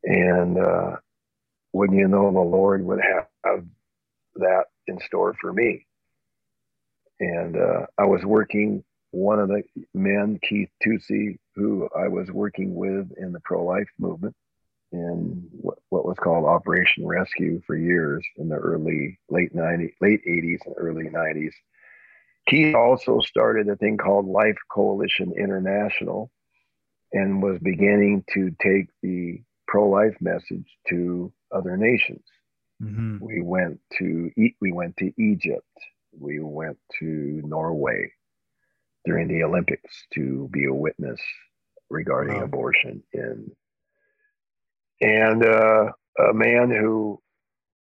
And 0.03 0.57
uh, 0.57 0.97
wouldn't 1.73 1.99
you 1.99 2.07
know 2.07 2.31
the 2.31 2.39
Lord 2.39 2.83
would 2.85 2.99
have, 3.01 3.63
that 4.35 4.65
in 4.87 4.99
store 5.01 5.35
for 5.39 5.53
me? 5.53 5.85
And 7.19 7.55
uh, 7.55 7.85
I 7.97 8.05
was 8.05 8.23
working, 8.23 8.83
one 9.11 9.39
of 9.39 9.47
the 9.47 9.63
men, 9.93 10.39
Keith 10.41 10.69
Tucci, 10.85 11.37
who 11.55 11.89
I 11.97 12.07
was 12.07 12.29
working 12.31 12.75
with 12.75 13.11
in 13.17 13.31
the 13.31 13.39
pro 13.41 13.63
life 13.63 13.89
movement 13.99 14.35
in 14.91 15.47
what, 15.51 15.79
what 15.89 16.05
was 16.05 16.17
called 16.17 16.45
Operation 16.45 17.05
Rescue 17.05 17.61
for 17.65 17.75
years 17.75 18.25
in 18.37 18.49
the 18.49 18.55
early 18.55 19.19
late 19.29 19.55
90s, 19.55 19.93
late 20.01 20.21
80s 20.25 20.65
and 20.65 20.75
early 20.77 21.05
90s. 21.05 21.53
Keith 22.47 22.75
also 22.75 23.19
started 23.19 23.67
a 23.67 23.75
thing 23.75 23.97
called 23.97 24.25
Life 24.25 24.57
Coalition 24.71 25.33
International 25.37 26.31
and 27.11 27.41
was 27.41 27.59
beginning 27.59 28.23
to 28.33 28.55
take 28.61 28.87
the 29.01 29.41
pro-life 29.67 30.15
message 30.21 30.65
to 30.89 31.31
other 31.51 31.75
nations. 31.75 32.23
hmm 32.79 33.17
We 33.19 33.41
went 33.41 33.79
to 33.97 34.31
we 34.35 34.71
went 34.71 34.95
to 34.97 35.11
Egypt. 35.17 35.65
We 36.17 36.39
went 36.39 36.77
to 36.99 37.41
Norway 37.43 38.11
during 39.07 39.27
the 39.29 39.43
Olympics 39.43 40.05
to 40.13 40.49
be 40.51 40.65
a 40.65 40.73
witness 40.73 41.19
regarding 41.89 42.37
Wow. 42.37 42.43
abortion 42.43 43.01
in 43.13 43.51
and 45.01 45.45
uh, 45.45 45.91
a 46.29 46.33
man 46.33 46.71
who 46.71 47.21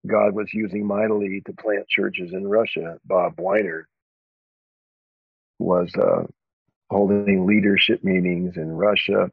God 0.07 0.35
was 0.35 0.49
using 0.55 0.87
mightily 0.87 1.43
to 1.47 1.53
plant 1.53 1.89
churches 1.89 2.33
in 2.33 2.47
Russia, 2.49 2.99
Bob 3.05 3.35
Weiner, 3.39 3.89
was 5.59 5.93
uh, 5.97 6.25
holding 6.89 7.47
leadership 7.47 8.03
meetings 8.03 8.57
in 8.57 8.71
Russia, 8.71 9.31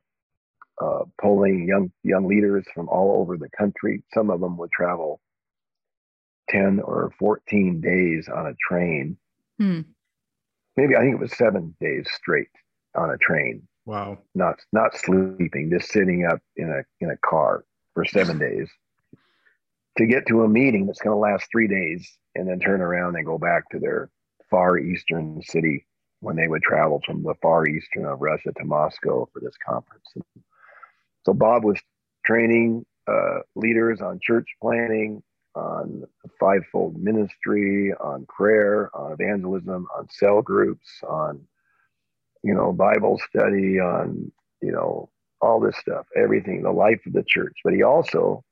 uh, 0.81 1.03
polling 1.21 1.67
young 1.67 1.91
young 2.03 2.27
leaders 2.27 2.65
from 2.73 2.89
all 2.89 3.21
over 3.21 3.37
the 3.37 3.49
country. 3.57 4.03
Some 4.13 4.29
of 4.29 4.41
them 4.41 4.57
would 4.57 4.71
travel 4.71 5.21
ten 6.49 6.79
or 6.81 7.13
fourteen 7.17 7.79
days 7.79 8.27
on 8.27 8.47
a 8.47 8.55
train. 8.69 9.17
Hmm. 9.59 9.81
Maybe 10.77 10.95
I 10.95 11.01
think 11.01 11.15
it 11.15 11.19
was 11.19 11.35
seven 11.35 11.75
days 11.81 12.07
straight 12.13 12.49
on 12.95 13.09
a 13.09 13.17
train 13.17 13.67
Wow. 13.87 14.17
not 14.35 14.59
not 14.73 14.97
sleeping, 14.97 15.69
just 15.71 15.91
sitting 15.91 16.25
up 16.25 16.41
in 16.57 16.69
a 16.69 16.83
in 17.03 17.09
a 17.09 17.17
car 17.17 17.63
for 17.93 18.03
seven 18.05 18.37
days 18.47 18.69
to 19.97 20.05
get 20.05 20.27
to 20.27 20.43
a 20.43 20.47
meeting 20.47 20.85
that's 20.85 20.99
going 20.99 21.15
to 21.15 21.19
last 21.19 21.47
three 21.51 21.67
days, 21.67 22.07
and 22.35 22.47
then 22.47 22.59
turn 22.59 22.81
around 22.81 23.15
and 23.15 23.25
go 23.25 23.37
back 23.37 23.69
to 23.69 23.79
their 23.79 24.09
far 24.49 24.77
eastern 24.77 25.41
city 25.41 25.85
when 26.19 26.35
they 26.35 26.47
would 26.47 26.61
travel 26.63 27.01
from 27.05 27.23
the 27.23 27.33
far 27.41 27.65
eastern 27.67 28.05
of 28.05 28.21
Russia 28.21 28.51
to 28.57 28.65
Moscow 28.65 29.27
for 29.31 29.39
this 29.39 29.55
conference. 29.65 30.05
So 31.25 31.33
Bob 31.33 31.63
was 31.63 31.79
training 32.25 32.85
uh, 33.07 33.39
leaders 33.55 34.01
on 34.01 34.19
church 34.21 34.47
planning, 34.61 35.23
on 35.57 36.03
fivefold 36.39 37.01
ministry, 37.01 37.93
on 37.99 38.25
prayer, 38.27 38.89
on 38.95 39.11
evangelism, 39.11 39.87
on 39.97 40.07
cell 40.09 40.41
groups, 40.41 40.87
on 41.07 41.41
you 42.43 42.53
know 42.53 42.71
Bible 42.71 43.19
study, 43.29 43.79
on 43.79 44.31
you 44.61 44.71
know 44.71 45.09
all 45.41 45.59
this 45.59 45.77
stuff, 45.77 46.05
everything, 46.15 46.63
the 46.63 46.71
life 46.71 46.99
of 47.05 47.13
the 47.13 47.23
church. 47.23 47.55
But 47.63 47.73
he 47.73 47.83
also 47.83 48.43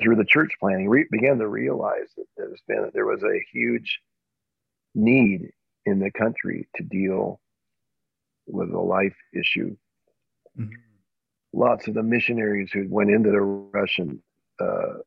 through 0.00 0.16
the 0.16 0.24
church 0.24 0.52
planning, 0.58 0.88
re- 0.88 1.06
began 1.10 1.38
to 1.38 1.48
realize 1.48 2.08
that 2.16 2.26
there's 2.36 2.62
been 2.66 2.90
there 2.94 3.06
was 3.06 3.22
a 3.22 3.44
huge 3.52 4.00
need 4.94 5.50
in 5.86 5.98
the 5.98 6.10
country 6.10 6.68
to 6.76 6.82
deal 6.82 7.40
with 8.46 8.70
a 8.70 8.80
life 8.80 9.16
issue. 9.34 9.76
Mm-hmm. 10.58 10.74
Lots 11.52 11.88
of 11.88 11.94
the 11.94 12.02
missionaries 12.02 12.70
who 12.72 12.86
went 12.88 13.10
into 13.10 13.30
the 13.30 13.40
Russian, 13.40 14.22
uh, 14.60 14.98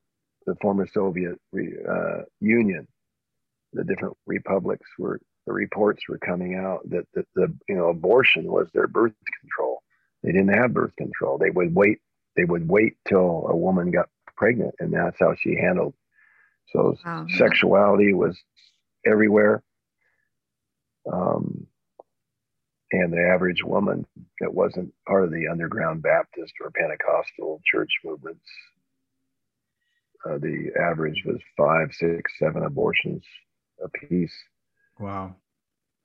the 0.45 0.56
former 0.62 0.88
Soviet 0.93 1.39
uh, 1.56 2.24
Union, 2.39 2.88
the 3.74 3.84
different 3.84 4.16
republics 4.26 4.88
were 4.97 5.20
the 5.45 5.54
reports 5.54 6.04
were 6.08 6.20
coming 6.20 6.56
out 6.56 6.89
that, 6.89 7.06
that 7.14 7.26
the 7.36 7.54
you 7.68 7.76
know 7.76 7.89
abortion 7.89 8.45
was 8.45 8.68
their 8.74 8.88
birth 8.88 9.14
control. 9.41 9.82
They 10.24 10.32
didn't 10.32 10.54
have 10.54 10.74
birth 10.74 10.95
control. 10.97 11.38
They 11.38 11.49
would 11.49 11.76
wait. 11.76 11.99
They 12.36 12.45
would 12.45 12.68
wait 12.68 12.97
till 13.08 13.47
a 13.49 13.56
woman 13.56 13.91
got 13.91 14.10
pregnant, 14.36 14.76
and 14.80 14.93
that's 14.93 15.18
how 15.20 15.36
she 15.39 15.56
handled. 15.56 15.93
So 16.72 16.95
wow. 17.06 17.26
sexuality 17.38 18.14
was 18.14 18.38
everywhere. 19.06 19.62
Um, 21.12 21.68
and 22.91 23.12
the 23.12 23.28
average 23.34 23.64
woman 23.64 24.06
that 24.39 24.54
wasn't 24.54 24.93
part 25.08 25.24
of 25.24 25.32
the 25.32 25.47
underground 25.51 26.04
Baptist 26.04 26.54
or 26.62 26.72
Pentecostal 26.72 27.60
church 27.66 27.89
movements, 28.06 28.45
uh, 30.30 30.38
the 30.38 30.71
average 30.80 31.24
was 31.26 31.39
five, 31.57 31.89
six, 31.93 32.32
seven 32.39 32.63
abortions 32.63 33.24
a 33.84 33.89
piece. 33.89 34.34
Wow. 34.99 35.36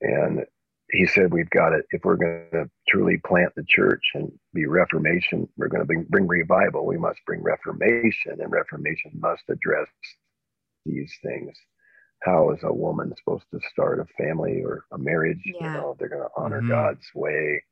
And 0.00 0.44
he 0.90 1.06
said, 1.06 1.32
We've 1.32 1.50
got 1.50 1.72
it. 1.72 1.84
If 1.90 2.04
we're 2.04 2.16
going 2.16 2.46
to 2.52 2.70
truly 2.88 3.18
plant 3.26 3.52
the 3.54 3.64
church 3.68 4.02
and 4.14 4.32
be 4.54 4.66
Reformation, 4.66 5.48
we're 5.56 5.68
going 5.68 5.82
to 5.82 5.86
bring, 5.86 6.04
bring 6.08 6.26
revival. 6.26 6.86
We 6.86 6.96
must 6.96 7.20
bring 7.26 7.42
Reformation, 7.42 8.40
and 8.40 8.50
Reformation 8.50 9.12
must 9.14 9.42
address 9.48 9.88
these 10.86 11.12
things. 11.22 11.56
How 12.22 12.50
is 12.50 12.60
a 12.62 12.72
woman 12.72 13.14
supposed 13.16 13.44
to 13.52 13.60
start 13.70 14.00
a 14.00 14.22
family 14.22 14.62
or 14.64 14.84
a 14.92 14.98
marriage? 14.98 15.42
Yeah. 15.44 15.66
You 15.66 15.72
know, 15.72 15.96
they're 15.98 16.08
going 16.08 16.22
to 16.22 16.28
honor 16.36 16.60
mm-hmm. 16.60 16.70
God's 16.70 17.06
way 17.14 17.62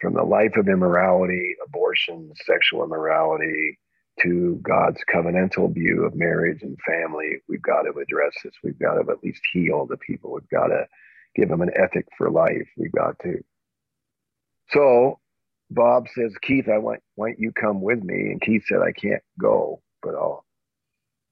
from 0.00 0.14
the 0.14 0.22
life 0.22 0.52
of 0.56 0.68
immorality, 0.68 1.56
abortion, 1.66 2.30
sexual 2.44 2.84
immorality, 2.84 3.78
to 4.22 4.58
God's 4.62 5.00
covenantal 5.12 5.72
view 5.72 6.04
of 6.04 6.14
marriage 6.14 6.62
and 6.62 6.76
family. 6.86 7.38
We've 7.48 7.62
got 7.62 7.82
to 7.82 7.90
address 7.90 8.34
this. 8.42 8.54
We've 8.62 8.78
got 8.78 8.94
to 8.94 9.10
at 9.10 9.22
least 9.22 9.42
heal 9.52 9.86
the 9.86 9.96
people. 9.96 10.32
We've 10.32 10.48
got 10.48 10.68
to 10.68 10.86
give 11.34 11.48
them 11.48 11.60
an 11.60 11.70
ethic 11.76 12.06
for 12.16 12.30
life. 12.30 12.68
We've 12.76 12.92
got 12.92 13.18
to. 13.20 13.42
So 14.70 15.20
Bob 15.70 16.06
says, 16.14 16.32
Keith, 16.42 16.68
I 16.68 16.78
want, 16.78 17.00
want 17.16 17.38
you 17.38 17.52
come 17.52 17.82
with 17.82 18.02
me. 18.02 18.14
And 18.14 18.40
Keith 18.40 18.64
said, 18.66 18.78
I 18.78 18.92
can't 18.92 19.22
go, 19.40 19.82
but 20.02 20.14
I'll, 20.14 20.44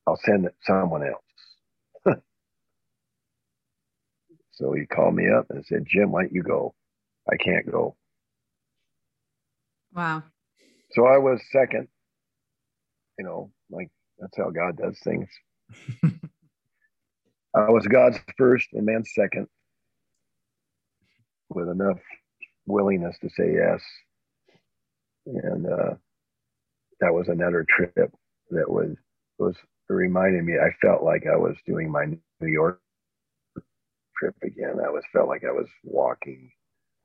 I'll 0.07 0.20
send 0.24 0.49
someone 0.66 1.03
else. 1.07 2.16
so 4.53 4.72
he 4.72 4.87
called 4.87 5.14
me 5.14 5.24
up 5.30 5.47
and 5.51 5.64
said, 5.66 5.87
Jim, 5.89 6.12
why 6.12 6.22
don't 6.22 6.32
you 6.35 6.43
go? 6.43 6.74
I 7.30 7.37
can't 7.37 7.70
go. 7.70 7.97
Wow. 9.95 10.24
So 10.93 11.07
I 11.07 11.18
was 11.18 11.41
second 11.51 11.89
you 13.19 13.25
know, 13.25 13.51
like 13.71 13.91
that's 14.19 14.37
how 14.37 14.51
God 14.51 14.77
does 14.77 14.99
things. 15.03 15.29
I 17.55 17.71
was 17.71 17.87
God's 17.87 18.19
first 18.37 18.69
and 18.73 18.85
man's 18.85 19.12
second 19.15 19.47
with 21.49 21.69
enough 21.69 21.99
willingness 22.67 23.17
to 23.21 23.31
say 23.31 23.55
yes. 23.55 23.83
And 25.27 25.67
uh, 25.67 25.95
that 27.01 27.15
was 27.15 27.29
another 27.29 27.65
trip 27.69 27.95
that 28.51 28.71
was 28.71 28.97
was 29.39 29.57
reminding 29.89 30.45
me. 30.45 30.55
I 30.55 30.71
felt 30.81 31.03
like 31.03 31.27
I 31.27 31.37
was 31.37 31.57
doing 31.67 31.91
my 31.91 32.07
New 32.41 32.49
York 32.49 32.81
trip 34.17 34.35
again. 34.43 34.79
I 34.85 34.91
was 34.91 35.05
felt 35.12 35.29
like 35.29 35.45
I 35.45 35.53
was 35.53 35.69
walking 35.83 36.51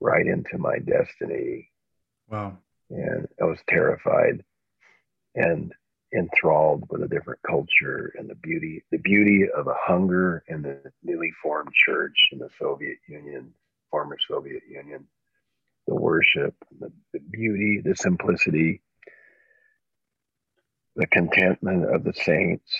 right 0.00 0.26
into 0.26 0.58
my 0.58 0.78
destiny. 0.78 1.68
Wow. 2.28 2.58
And 2.90 3.28
I 3.40 3.44
was 3.44 3.58
terrified. 3.68 4.42
And 5.34 5.72
enthralled 6.16 6.84
with 6.90 7.02
a 7.02 7.08
different 7.08 7.40
culture 7.46 8.12
and 8.18 8.28
the 8.28 8.34
beauty 8.36 8.82
the 8.90 8.98
beauty 8.98 9.46
of 9.56 9.68
a 9.68 9.76
hunger 9.78 10.42
in 10.48 10.62
the 10.62 10.92
newly 11.02 11.30
formed 11.42 11.72
church 11.72 12.16
in 12.32 12.38
the 12.38 12.48
Soviet 12.58 12.98
Union, 13.08 13.52
former 13.90 14.16
Soviet 14.28 14.62
Union, 14.68 15.06
the 15.86 15.94
worship, 15.94 16.54
the, 16.80 16.90
the 17.12 17.20
beauty, 17.30 17.80
the 17.84 17.94
simplicity, 17.94 18.82
the 20.96 21.06
contentment 21.06 21.94
of 21.94 22.02
the 22.02 22.12
saints 22.12 22.72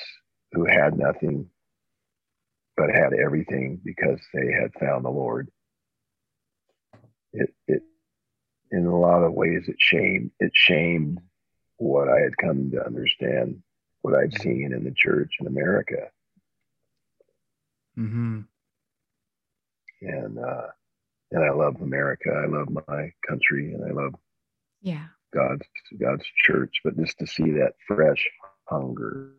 who 0.52 0.64
had 0.64 0.98
nothing 0.98 1.48
but 2.76 2.90
had 2.90 3.12
everything 3.12 3.80
because 3.84 4.18
they 4.34 4.52
had 4.52 4.72
found 4.80 5.04
the 5.04 5.10
Lord. 5.10 5.48
It, 7.32 7.54
it 7.68 7.82
in 8.72 8.86
a 8.86 8.98
lot 8.98 9.22
of 9.22 9.32
ways 9.34 9.64
it 9.68 9.76
shamed 9.78 10.30
it 10.40 10.52
shamed 10.54 11.20
what 11.80 12.08
I 12.08 12.20
had 12.20 12.36
come 12.36 12.70
to 12.72 12.84
understand, 12.84 13.62
what 14.02 14.14
I'd 14.14 14.32
mm-hmm. 14.32 14.42
seen 14.42 14.72
in 14.72 14.84
the 14.84 14.92
church 14.94 15.36
in 15.40 15.46
America. 15.46 16.08
Mm-hmm. 17.98 18.40
And 20.02 20.38
uh, 20.38 20.66
and 21.32 21.44
I 21.44 21.50
love 21.50 21.76
America. 21.80 22.30
I 22.30 22.46
love 22.46 22.68
my 22.86 23.12
country, 23.26 23.72
and 23.72 23.84
I 23.84 23.92
love 23.92 24.14
yeah 24.82 25.06
God's 25.32 25.66
God's 25.98 26.24
church. 26.44 26.80
But 26.84 26.98
just 26.98 27.18
to 27.18 27.26
see 27.26 27.50
that 27.52 27.74
fresh 27.86 28.28
hunger, 28.64 29.32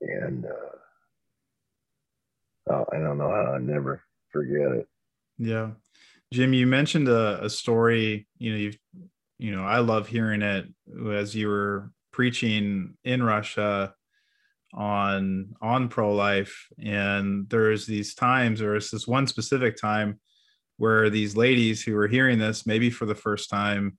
and 0.00 0.44
uh, 0.44 0.76
oh, 2.72 2.86
I 2.92 2.98
don't 2.98 3.18
know 3.18 3.30
how 3.30 3.54
I 3.54 3.58
never 3.58 4.02
forget 4.30 4.72
it. 4.72 4.88
Yeah, 5.38 5.70
Jim, 6.32 6.52
you 6.52 6.66
mentioned 6.66 7.08
a, 7.08 7.44
a 7.44 7.50
story. 7.50 8.26
You 8.38 8.52
know, 8.52 8.58
you've 8.58 8.78
you 9.42 9.50
know, 9.50 9.64
I 9.64 9.80
love 9.80 10.06
hearing 10.06 10.40
it 10.40 10.66
as 11.10 11.34
you 11.34 11.48
were 11.48 11.90
preaching 12.12 12.94
in 13.02 13.24
Russia 13.24 13.92
on 14.72 15.56
on 15.60 15.88
pro-life. 15.88 16.68
And 16.80 17.48
there's 17.50 17.84
these 17.84 18.14
times 18.14 18.62
or 18.62 18.76
it's 18.76 18.92
this 18.92 19.08
one 19.08 19.26
specific 19.26 19.76
time 19.76 20.20
where 20.76 21.10
these 21.10 21.36
ladies 21.36 21.82
who 21.82 21.94
were 21.94 22.06
hearing 22.06 22.38
this 22.38 22.66
maybe 22.66 22.88
for 22.88 23.04
the 23.04 23.16
first 23.16 23.50
time 23.50 23.98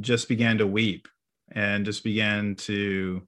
just 0.00 0.26
began 0.26 0.56
to 0.56 0.66
weep 0.66 1.06
and 1.50 1.84
just 1.84 2.02
began 2.02 2.54
to 2.54 3.20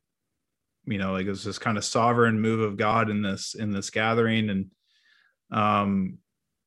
you 0.86 0.98
know 0.98 1.12
like 1.12 1.26
it 1.26 1.30
was 1.30 1.44
this 1.44 1.58
kind 1.58 1.76
of 1.76 1.84
sovereign 1.84 2.40
move 2.40 2.60
of 2.60 2.78
god 2.78 3.10
in 3.10 3.20
this 3.20 3.54
in 3.54 3.70
this 3.70 3.90
gathering. 3.90 4.48
And 4.48 4.70
um 5.50 6.16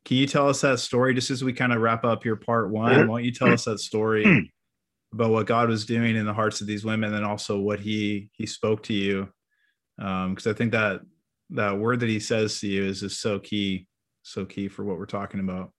can 0.06 0.18
you 0.18 0.28
tell 0.28 0.48
us 0.48 0.62
that 0.62 0.80
story? 0.80 1.16
Just 1.16 1.32
as 1.32 1.44
we 1.44 1.52
kind 1.52 1.74
of 1.74 1.82
wrap 1.82 2.06
up 2.06 2.26
your 2.26 2.36
part 2.36 2.70
one 2.70 3.08
why 3.08 3.22
don't 3.22 3.24
you 3.24 3.32
tell 3.32 3.52
us 3.52 3.66
that 3.66 3.80
story 3.80 4.48
about 5.14 5.32
what 5.32 5.48
God 5.48 5.70
was 5.70 5.86
doing 5.86 6.16
in 6.16 6.26
the 6.26 6.34
hearts 6.34 6.62
of 6.62 6.68
these 6.68 6.84
women 6.84 7.14
and 7.14 7.26
also 7.26 7.60
what 7.60 7.80
he 7.80 8.30
he 8.34 8.46
spoke 8.46 8.84
to 8.84 8.94
you 8.94 9.28
because 9.98 10.46
um, 10.46 10.52
I 10.52 10.54
think 10.54 10.72
that 10.74 11.02
that 11.52 11.78
word 11.78 12.02
that 12.02 12.10
he 12.10 12.20
says 12.20 12.60
to 12.60 12.68
you 12.68 12.86
is 12.86 13.00
just 13.00 13.22
so 13.22 13.40
key 13.40 13.88
so 14.24 14.46
key 14.46 14.68
for 14.68 14.84
what 14.84 14.98
we're 14.98 15.06
talking 15.06 15.40
about. 15.40 15.72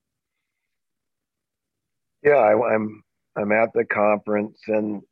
Yeah 2.22 2.36
I, 2.36 2.74
I'm 2.74 3.02
I'm 3.36 3.52
at 3.52 3.72
the 3.74 3.84
conference 3.84 4.58
and 4.66 5.02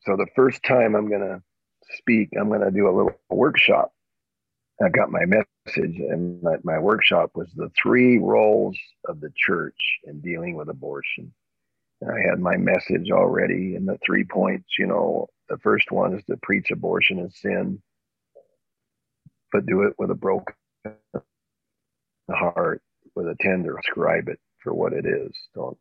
so 0.00 0.16
the 0.16 0.26
first 0.34 0.62
time 0.62 0.94
I'm 0.94 1.10
gonna 1.10 1.42
speak 1.98 2.30
I'm 2.38 2.48
gonna 2.48 2.70
do 2.70 2.88
a 2.88 2.96
little 2.96 3.14
workshop. 3.28 3.92
I 4.82 4.88
got 4.88 5.10
my 5.10 5.24
message 5.24 5.46
and 5.98 6.42
my, 6.42 6.56
my 6.62 6.78
workshop 6.78 7.30
was 7.34 7.48
the 7.54 7.70
three 7.80 8.18
roles 8.18 8.76
of 9.06 9.20
the 9.20 9.30
church 9.34 9.78
in 10.04 10.20
dealing 10.20 10.54
with 10.54 10.68
abortion 10.68 11.32
I 12.02 12.28
had 12.28 12.38
my 12.38 12.56
message 12.56 13.10
already 13.10 13.74
in 13.74 13.86
the 13.86 13.98
three 14.04 14.24
points. 14.24 14.68
You 14.78 14.86
know, 14.86 15.28
the 15.48 15.58
first 15.58 15.90
one 15.90 16.14
is 16.14 16.24
to 16.24 16.36
preach 16.42 16.70
abortion 16.70 17.18
as 17.20 17.36
sin, 17.36 17.82
but 19.52 19.66
do 19.66 19.82
it 19.82 19.94
with 19.98 20.10
a 20.10 20.14
broken 20.14 20.54
heart, 22.30 22.82
with 23.14 23.26
a 23.26 23.36
tender, 23.40 23.76
describe 23.80 24.28
it 24.28 24.38
for 24.62 24.74
what 24.74 24.92
it 24.92 25.06
is. 25.06 25.32
Don't. 25.54 25.78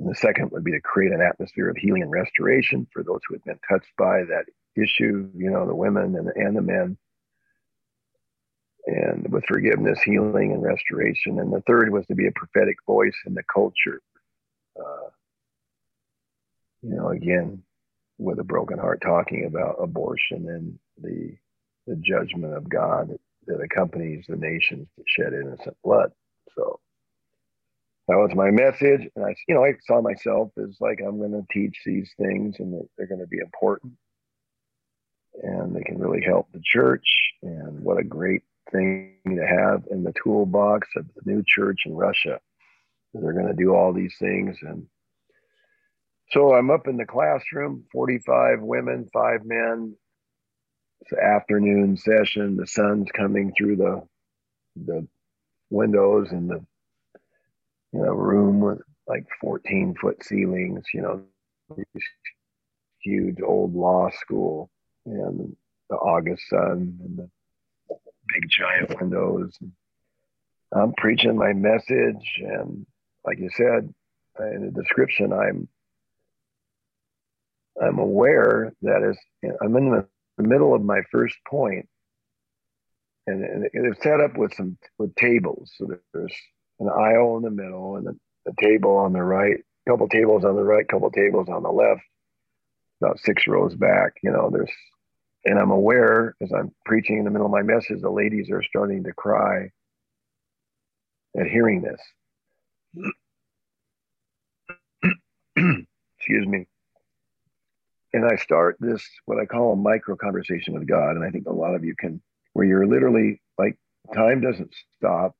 And 0.00 0.10
the 0.10 0.16
second 0.16 0.50
would 0.50 0.64
be 0.64 0.72
to 0.72 0.80
create 0.80 1.12
an 1.12 1.20
atmosphere 1.20 1.68
of 1.70 1.76
healing 1.76 2.02
and 2.02 2.10
restoration 2.10 2.86
for 2.92 3.04
those 3.04 3.20
who 3.28 3.34
had 3.34 3.44
been 3.44 3.60
touched 3.68 3.92
by 3.96 4.24
that 4.24 4.46
issue, 4.76 5.30
you 5.36 5.50
know, 5.50 5.66
the 5.66 5.74
women 5.74 6.16
and 6.16 6.26
the, 6.26 6.32
and 6.34 6.56
the 6.56 6.62
men 6.62 6.98
and 8.86 9.30
with 9.32 9.44
forgiveness, 9.46 9.98
healing, 10.04 10.52
and 10.52 10.62
restoration. 10.62 11.38
And 11.38 11.52
the 11.52 11.62
third 11.66 11.90
was 11.90 12.06
to 12.06 12.14
be 12.14 12.26
a 12.26 12.32
prophetic 12.32 12.76
voice 12.86 13.16
in 13.26 13.34
the 13.34 13.42
culture. 13.52 14.00
Uh, 14.78 15.08
you 16.82 16.94
know, 16.94 17.08
again, 17.08 17.62
with 18.18 18.38
a 18.38 18.44
broken 18.44 18.78
heart, 18.78 19.00
talking 19.02 19.46
about 19.46 19.82
abortion 19.82 20.48
and 20.48 20.78
the 21.00 21.36
the 21.86 21.96
judgment 21.96 22.54
of 22.54 22.66
God 22.66 23.10
that, 23.10 23.20
that 23.46 23.60
accompanies 23.62 24.24
the 24.26 24.36
nations 24.36 24.88
that 24.96 25.04
shed 25.06 25.34
innocent 25.34 25.76
blood. 25.84 26.10
So, 26.54 26.80
that 28.08 28.16
was 28.16 28.30
my 28.34 28.50
message. 28.50 29.08
And 29.14 29.24
I, 29.24 29.34
you 29.48 29.54
know, 29.54 29.64
I 29.64 29.74
saw 29.86 30.00
myself 30.00 30.50
as 30.58 30.76
like, 30.80 31.00
I'm 31.06 31.18
going 31.18 31.32
to 31.32 31.44
teach 31.52 31.76
these 31.84 32.10
things 32.18 32.56
and 32.58 32.86
they're 32.96 33.06
going 33.06 33.20
to 33.20 33.26
be 33.26 33.38
important 33.38 33.92
and 35.42 35.74
they 35.74 35.82
can 35.82 35.98
really 35.98 36.22
help 36.22 36.48
the 36.52 36.62
church. 36.64 37.06
And 37.42 37.80
what 37.80 37.98
a 37.98 38.04
great 38.04 38.42
thing 38.70 39.16
to 39.26 39.46
have 39.46 39.84
in 39.90 40.02
the 40.02 40.12
toolbox 40.22 40.88
of 40.96 41.06
the 41.14 41.30
new 41.30 41.42
church 41.46 41.82
in 41.86 41.94
Russia. 41.94 42.40
They're 43.12 43.32
going 43.32 43.46
to 43.48 43.54
do 43.54 43.74
all 43.74 43.92
these 43.92 44.16
things. 44.18 44.58
And 44.62 44.86
so 46.30 46.54
I'm 46.54 46.70
up 46.70 46.88
in 46.88 46.96
the 46.96 47.04
classroom, 47.04 47.84
45 47.92 48.60
women, 48.60 49.08
five 49.12 49.44
men. 49.44 49.96
It's 51.00 51.12
an 51.12 51.18
afternoon 51.18 51.96
session. 51.96 52.56
The 52.56 52.66
sun's 52.66 53.10
coming 53.12 53.52
through 53.56 53.76
the 53.76 54.02
the 54.76 55.06
windows 55.70 56.32
in 56.32 56.48
the 56.48 56.64
you 57.92 58.00
know 58.00 58.12
room 58.12 58.60
with 58.60 58.80
like 59.06 59.26
14 59.40 59.94
foot 60.00 60.24
ceilings, 60.24 60.84
you 60.92 61.02
know, 61.02 61.22
huge 63.00 63.40
old 63.42 63.74
law 63.74 64.10
school 64.10 64.70
and 65.04 65.54
the 65.90 65.96
August 65.96 66.48
sun 66.48 66.98
and 67.04 67.18
the 67.18 67.30
big 68.32 68.48
giant 68.48 69.00
windows. 69.00 69.56
I'm 70.72 70.92
preaching 70.96 71.36
my 71.36 71.52
message, 71.52 72.38
and 72.38 72.86
like 73.24 73.38
you 73.38 73.50
said 73.56 73.92
in 74.40 74.66
the 74.66 74.82
description, 74.82 75.32
I'm 75.32 75.68
I'm 77.80 77.98
aware 77.98 78.72
that 78.82 79.02
is 79.08 79.18
I'm 79.62 79.76
in 79.76 79.90
the 79.90 80.06
middle 80.42 80.74
of 80.74 80.82
my 80.82 81.02
first 81.10 81.36
point, 81.48 81.88
and, 83.26 83.44
and 83.44 83.68
it's 83.72 84.02
set 84.02 84.20
up 84.20 84.36
with 84.36 84.54
some 84.54 84.76
with 84.98 85.14
tables. 85.14 85.72
So 85.76 85.88
there's 86.12 86.34
an 86.80 86.88
aisle 86.88 87.36
in 87.36 87.42
the 87.42 87.50
middle, 87.50 87.96
and 87.96 88.08
a, 88.08 88.50
a 88.50 88.52
table 88.60 88.96
on 88.96 89.12
the 89.12 89.22
right, 89.22 89.58
a 89.86 89.90
couple 89.90 90.08
tables 90.08 90.44
on 90.44 90.56
the 90.56 90.64
right, 90.64 90.86
couple 90.88 91.10
tables 91.10 91.48
on 91.48 91.62
the 91.62 91.70
left, 91.70 92.02
about 93.00 93.20
six 93.20 93.46
rows 93.46 93.74
back. 93.74 94.14
You 94.22 94.32
know, 94.32 94.50
there's 94.52 94.72
and 95.44 95.58
I'm 95.58 95.70
aware 95.70 96.34
as 96.40 96.52
I'm 96.52 96.74
preaching 96.84 97.18
in 97.18 97.24
the 97.24 97.30
middle 97.30 97.46
of 97.46 97.52
my 97.52 97.62
message, 97.62 98.00
the 98.00 98.10
ladies 98.10 98.50
are 98.50 98.62
starting 98.62 99.04
to 99.04 99.12
cry 99.12 99.70
at 101.38 101.46
hearing 101.46 101.82
this. 101.82 102.00
Excuse 106.18 106.46
me. 106.46 106.66
And 108.12 108.24
I 108.24 108.36
start 108.36 108.76
this, 108.78 109.04
what 109.26 109.38
I 109.40 109.44
call 109.44 109.72
a 109.72 109.76
micro 109.76 110.16
conversation 110.16 110.74
with 110.74 110.86
God. 110.86 111.16
And 111.16 111.24
I 111.24 111.30
think 111.30 111.46
a 111.46 111.52
lot 111.52 111.74
of 111.74 111.84
you 111.84 111.94
can, 111.98 112.22
where 112.52 112.64
you're 112.64 112.86
literally 112.86 113.42
like, 113.58 113.76
time 114.14 114.40
doesn't 114.40 114.72
stop. 114.96 115.34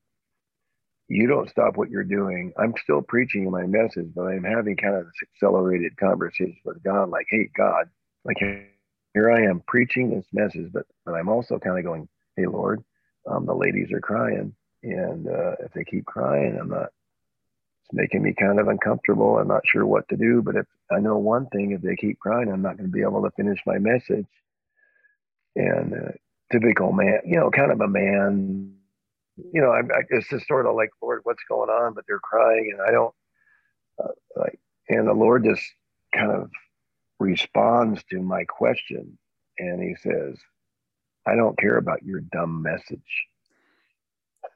You 1.08 1.26
don't 1.26 1.48
stop 1.48 1.76
what 1.76 1.90
you're 1.90 2.02
doing. 2.02 2.52
I'm 2.58 2.74
still 2.82 3.00
preaching 3.02 3.48
my 3.50 3.66
message, 3.66 4.08
but 4.14 4.22
I'm 4.22 4.42
having 4.42 4.76
kind 4.76 4.96
of 4.96 5.04
this 5.04 5.14
accelerated 5.22 5.96
conversation 5.96 6.56
with 6.64 6.82
God, 6.82 7.10
like, 7.10 7.26
hey, 7.30 7.48
God, 7.56 7.88
like, 8.24 8.38
here 9.14 9.30
I 9.30 9.44
am 9.44 9.62
preaching 9.66 10.10
this 10.10 10.26
message, 10.32 10.70
but 10.72 10.86
but 11.06 11.14
I'm 11.14 11.28
also 11.28 11.58
kind 11.58 11.78
of 11.78 11.84
going, 11.84 12.08
hey 12.36 12.46
Lord, 12.46 12.84
um, 13.30 13.46
the 13.46 13.54
ladies 13.54 13.92
are 13.92 14.00
crying, 14.00 14.54
and 14.82 15.28
uh, 15.28 15.54
if 15.60 15.72
they 15.72 15.84
keep 15.84 16.04
crying, 16.04 16.58
I'm 16.60 16.68
not. 16.68 16.90
It's 17.80 17.92
making 17.92 18.22
me 18.22 18.34
kind 18.38 18.58
of 18.58 18.68
uncomfortable. 18.68 19.38
I'm 19.38 19.48
not 19.48 19.66
sure 19.66 19.86
what 19.86 20.08
to 20.08 20.16
do, 20.16 20.40
but 20.42 20.56
if 20.56 20.66
I 20.90 21.00
know 21.00 21.18
one 21.18 21.46
thing, 21.48 21.72
if 21.72 21.82
they 21.82 21.96
keep 21.96 22.18
crying, 22.18 22.50
I'm 22.50 22.62
not 22.62 22.78
going 22.78 22.88
to 22.88 22.92
be 22.92 23.02
able 23.02 23.22
to 23.22 23.30
finish 23.32 23.58
my 23.66 23.78
message. 23.78 24.26
And 25.54 25.92
uh, 25.92 26.12
typical 26.50 26.92
man, 26.92 27.20
you 27.26 27.36
know, 27.36 27.50
kind 27.50 27.70
of 27.70 27.80
a 27.82 27.88
man, 27.88 28.74
you 29.36 29.60
know, 29.60 29.70
I'm, 29.70 29.90
I, 29.92 30.00
it's 30.08 30.28
just 30.28 30.48
sort 30.48 30.66
of 30.66 30.74
like, 30.74 30.90
Lord, 31.02 31.20
what's 31.24 31.42
going 31.46 31.68
on? 31.68 31.92
But 31.92 32.04
they're 32.08 32.20
crying, 32.20 32.70
and 32.72 32.80
I 32.80 32.90
don't 32.90 33.14
uh, 34.02 34.08
like. 34.36 34.58
And 34.88 35.06
the 35.06 35.12
Lord 35.12 35.44
just 35.44 35.62
kind 36.14 36.30
of 36.30 36.50
responds 37.20 38.02
to 38.10 38.20
my 38.20 38.44
question 38.44 39.18
and 39.58 39.82
he 39.82 39.94
says, 39.96 40.38
I 41.26 41.34
don't 41.36 41.58
care 41.58 41.78
about 41.78 42.02
your 42.02 42.20
dumb 42.20 42.62
message. 42.62 43.26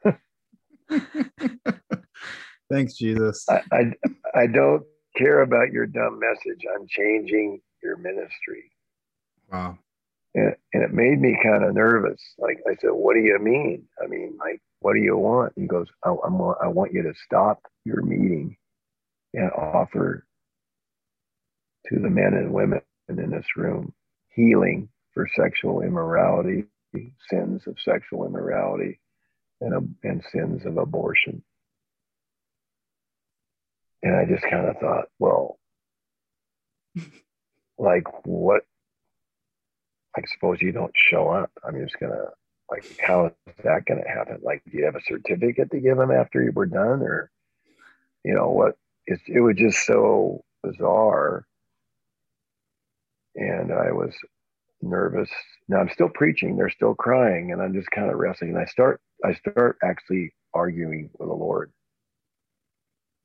Thanks, 2.70 2.94
Jesus. 2.94 3.46
I, 3.48 3.62
I, 3.72 3.92
I, 4.34 4.46
don't 4.46 4.84
care 5.16 5.40
about 5.40 5.72
your 5.72 5.86
dumb 5.86 6.20
message. 6.20 6.60
I'm 6.74 6.86
changing 6.86 7.62
your 7.82 7.96
ministry. 7.96 8.70
Wow. 9.50 9.78
And, 10.34 10.54
and 10.74 10.82
it 10.82 10.92
made 10.92 11.18
me 11.20 11.38
kind 11.42 11.64
of 11.64 11.74
nervous. 11.74 12.22
Like 12.38 12.60
I 12.68 12.76
said, 12.80 12.90
what 12.90 13.14
do 13.14 13.20
you 13.20 13.38
mean? 13.38 13.84
I 14.02 14.06
mean, 14.06 14.36
like, 14.38 14.60
what 14.80 14.92
do 14.92 15.00
you 15.00 15.16
want? 15.16 15.54
He 15.56 15.66
goes, 15.66 15.86
I, 16.04 16.14
I'm, 16.24 16.38
I 16.62 16.68
want 16.68 16.92
you 16.92 17.02
to 17.02 17.14
stop 17.24 17.62
your 17.84 18.02
meeting 18.02 18.58
and 19.32 19.50
offer 19.52 20.26
to 21.86 21.98
the 21.98 22.10
men 22.10 22.34
and 22.34 22.52
women 22.52 22.80
in 23.08 23.30
this 23.30 23.46
room 23.56 23.92
healing 24.34 24.88
for 25.14 25.28
sexual 25.34 25.82
immorality, 25.82 26.64
sins 27.28 27.66
of 27.66 27.76
sexual 27.80 28.26
immorality, 28.26 29.00
and, 29.60 29.96
and 30.04 30.22
sins 30.30 30.64
of 30.64 30.76
abortion. 30.76 31.42
And 34.02 34.14
I 34.14 34.24
just 34.26 34.44
kind 34.44 34.68
of 34.68 34.76
thought, 34.78 35.06
well, 35.18 35.58
like 37.78 38.04
what? 38.24 38.62
I 40.16 40.20
suppose 40.34 40.58
you 40.60 40.72
don't 40.72 40.94
show 40.94 41.28
up. 41.28 41.50
I'm 41.66 41.80
just 41.84 41.98
gonna 41.98 42.26
like, 42.70 42.84
how 43.00 43.26
is 43.26 43.32
that 43.64 43.86
gonna 43.86 44.08
happen? 44.08 44.38
Like, 44.42 44.62
do 44.70 44.78
you 44.78 44.84
have 44.84 44.96
a 44.96 45.02
certificate 45.02 45.70
to 45.72 45.80
give 45.80 45.96
them 45.96 46.10
after 46.10 46.42
you 46.42 46.52
were 46.52 46.66
done, 46.66 47.02
or 47.02 47.30
you 48.24 48.34
know 48.34 48.50
what? 48.50 48.76
It, 49.06 49.20
it 49.26 49.40
was 49.40 49.56
just 49.56 49.84
so 49.84 50.44
bizarre 50.62 51.47
and 53.38 53.72
I 53.72 53.92
was 53.92 54.14
nervous. 54.82 55.30
Now 55.68 55.78
I'm 55.78 55.90
still 55.90 56.10
preaching; 56.10 56.56
they're 56.56 56.70
still 56.70 56.94
crying, 56.94 57.52
and 57.52 57.62
I'm 57.62 57.72
just 57.72 57.90
kind 57.90 58.10
of 58.10 58.18
wrestling. 58.18 58.50
And 58.50 58.58
I 58.58 58.66
start, 58.66 59.00
I 59.24 59.34
start 59.34 59.78
actually 59.82 60.32
arguing 60.54 61.10
with 61.18 61.28
the 61.28 61.34
Lord. 61.34 61.72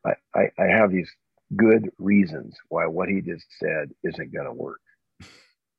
I, 0.06 0.12
I, 0.36 0.44
I 0.60 0.66
have 0.68 0.92
these 0.92 1.10
good 1.56 1.90
reasons 1.98 2.56
why 2.70 2.86
what 2.88 3.10
He 3.10 3.22
just 3.22 3.46
said 3.60 3.92
isn't 4.04 4.34
going 4.34 4.46
to 4.46 4.54
work. 4.54 4.82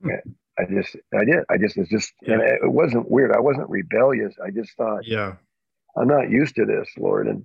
Hmm. 0.02 0.10
I 0.58 0.64
just, 0.72 0.96
I 1.12 1.24
did, 1.24 1.40
I 1.50 1.58
just, 1.58 1.76
was 1.76 1.88
just, 1.88 2.12
yeah. 2.22 2.34
and 2.34 2.42
it 2.42 2.70
wasn't 2.70 3.10
weird. 3.10 3.32
I 3.34 3.40
wasn't 3.40 3.68
rebellious. 3.68 4.34
I 4.44 4.50
just 4.50 4.70
thought, 4.76 5.04
yeah, 5.04 5.34
I'm 5.96 6.06
not 6.06 6.30
used 6.30 6.54
to 6.56 6.64
this, 6.64 6.88
Lord, 6.96 7.26
and 7.26 7.44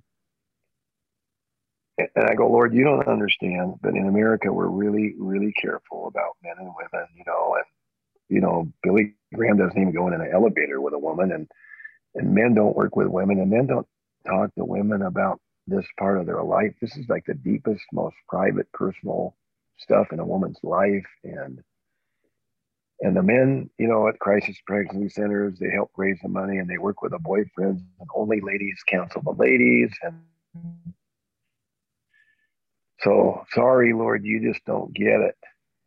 and 2.14 2.24
I 2.28 2.34
go, 2.34 2.48
Lord, 2.48 2.74
you 2.74 2.84
don't 2.84 3.06
understand, 3.06 3.74
but 3.82 3.94
in 3.94 4.08
America, 4.08 4.52
we're 4.52 4.68
really, 4.68 5.14
really 5.18 5.52
careful 5.60 6.06
about 6.06 6.36
men 6.42 6.54
and 6.58 6.68
women, 6.68 7.08
you 7.16 7.24
know, 7.26 7.56
and, 7.56 7.64
you 8.28 8.40
know, 8.40 8.72
Billy 8.82 9.14
Graham 9.34 9.58
doesn't 9.58 9.80
even 9.80 9.94
go 9.94 10.06
in 10.06 10.14
an 10.14 10.30
elevator 10.32 10.80
with 10.80 10.94
a 10.94 10.98
woman 10.98 11.32
and, 11.32 11.48
and 12.14 12.34
men 12.34 12.54
don't 12.54 12.76
work 12.76 12.96
with 12.96 13.08
women 13.08 13.38
and 13.40 13.50
men 13.50 13.66
don't 13.66 13.86
talk 14.26 14.54
to 14.54 14.64
women 14.64 15.02
about 15.02 15.40
this 15.66 15.86
part 15.98 16.18
of 16.18 16.26
their 16.26 16.42
life. 16.42 16.74
This 16.80 16.96
is 16.96 17.08
like 17.08 17.24
the 17.26 17.34
deepest, 17.34 17.82
most 17.92 18.16
private, 18.28 18.70
personal 18.72 19.36
stuff 19.78 20.08
in 20.12 20.20
a 20.20 20.26
woman's 20.26 20.58
life. 20.62 21.06
And, 21.24 21.62
and 23.00 23.16
the 23.16 23.22
men, 23.22 23.70
you 23.78 23.88
know, 23.88 24.08
at 24.08 24.18
crisis 24.18 24.56
pregnancy 24.66 25.08
centers, 25.08 25.58
they 25.58 25.70
help 25.70 25.90
raise 25.96 26.18
the 26.22 26.28
money 26.28 26.58
and 26.58 26.68
they 26.68 26.78
work 26.78 27.02
with 27.02 27.12
the 27.12 27.18
boyfriends 27.18 27.82
and 27.98 28.08
only 28.14 28.40
ladies 28.40 28.78
counsel 28.88 29.22
the 29.22 29.32
ladies. 29.32 29.90
And 30.02 30.20
so 33.02 33.44
sorry, 33.52 33.92
Lord, 33.92 34.24
you 34.24 34.40
just 34.40 34.64
don't 34.64 34.92
get 34.94 35.20
it. 35.20 35.36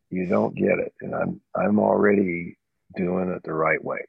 You 0.10 0.28
don't 0.28 0.56
get 0.56 0.80
it. 0.80 0.94
And 1.02 1.16
I'm 1.16 1.42
I'm 1.56 1.80
already 1.80 2.58
doing 2.96 3.30
it 3.30 3.44
the 3.44 3.54
right 3.54 3.84
way. 3.84 4.06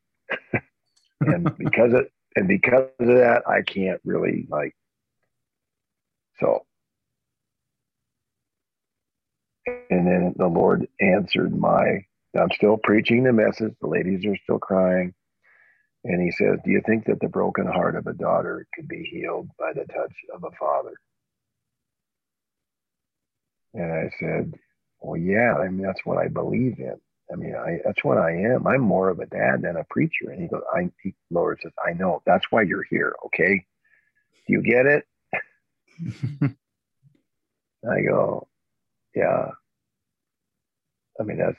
and 1.20 1.56
because 1.56 1.92
it 1.94 2.12
and 2.36 2.48
because 2.48 2.88
of 3.00 3.06
that, 3.06 3.42
I 3.46 3.62
can't 3.62 4.00
really 4.04 4.46
like 4.50 4.74
so 6.40 6.64
and 9.66 10.06
then 10.06 10.34
the 10.36 10.46
Lord 10.46 10.86
answered 11.00 11.56
my 11.58 12.04
I'm 12.36 12.50
still 12.52 12.76
preaching 12.82 13.22
the 13.22 13.32
message. 13.32 13.74
The 13.80 13.86
ladies 13.86 14.26
are 14.26 14.36
still 14.42 14.58
crying. 14.58 15.14
And 16.04 16.20
he 16.20 16.30
says, 16.32 16.58
Do 16.64 16.70
you 16.70 16.82
think 16.84 17.06
that 17.06 17.20
the 17.20 17.28
broken 17.28 17.66
heart 17.66 17.96
of 17.96 18.06
a 18.06 18.12
daughter 18.12 18.66
could 18.74 18.88
be 18.88 19.08
healed 19.10 19.48
by 19.58 19.72
the 19.72 19.84
touch 19.86 20.12
of 20.34 20.44
a 20.44 20.50
father? 20.58 20.94
And 23.74 23.92
I 23.92 24.10
said, 24.18 24.54
well, 25.00 25.16
yeah, 25.16 25.54
I 25.54 25.68
mean, 25.68 25.84
that's 25.84 26.04
what 26.04 26.18
I 26.18 26.28
believe 26.28 26.78
in. 26.78 26.96
I 27.32 27.36
mean, 27.36 27.54
I, 27.54 27.78
that's 27.84 28.04
what 28.04 28.18
I 28.18 28.30
am. 28.32 28.66
I'm 28.66 28.80
more 28.80 29.08
of 29.08 29.18
a 29.18 29.26
dad 29.26 29.62
than 29.62 29.76
a 29.76 29.84
preacher. 29.90 30.30
And 30.30 30.42
he 30.42 30.48
goes, 30.48 30.62
I, 30.74 30.90
he, 31.02 31.14
Lord 31.30 31.58
says, 31.62 31.72
I 31.84 31.92
know. 31.92 32.22
That's 32.26 32.44
why 32.50 32.62
you're 32.62 32.86
here. 32.88 33.14
Okay. 33.26 33.66
Do 34.46 34.52
you 34.52 34.62
get 34.62 34.86
it? 34.86 35.04
I 37.90 38.02
go, 38.02 38.46
yeah. 39.14 39.48
I 41.20 41.22
mean, 41.22 41.38
that's, 41.38 41.58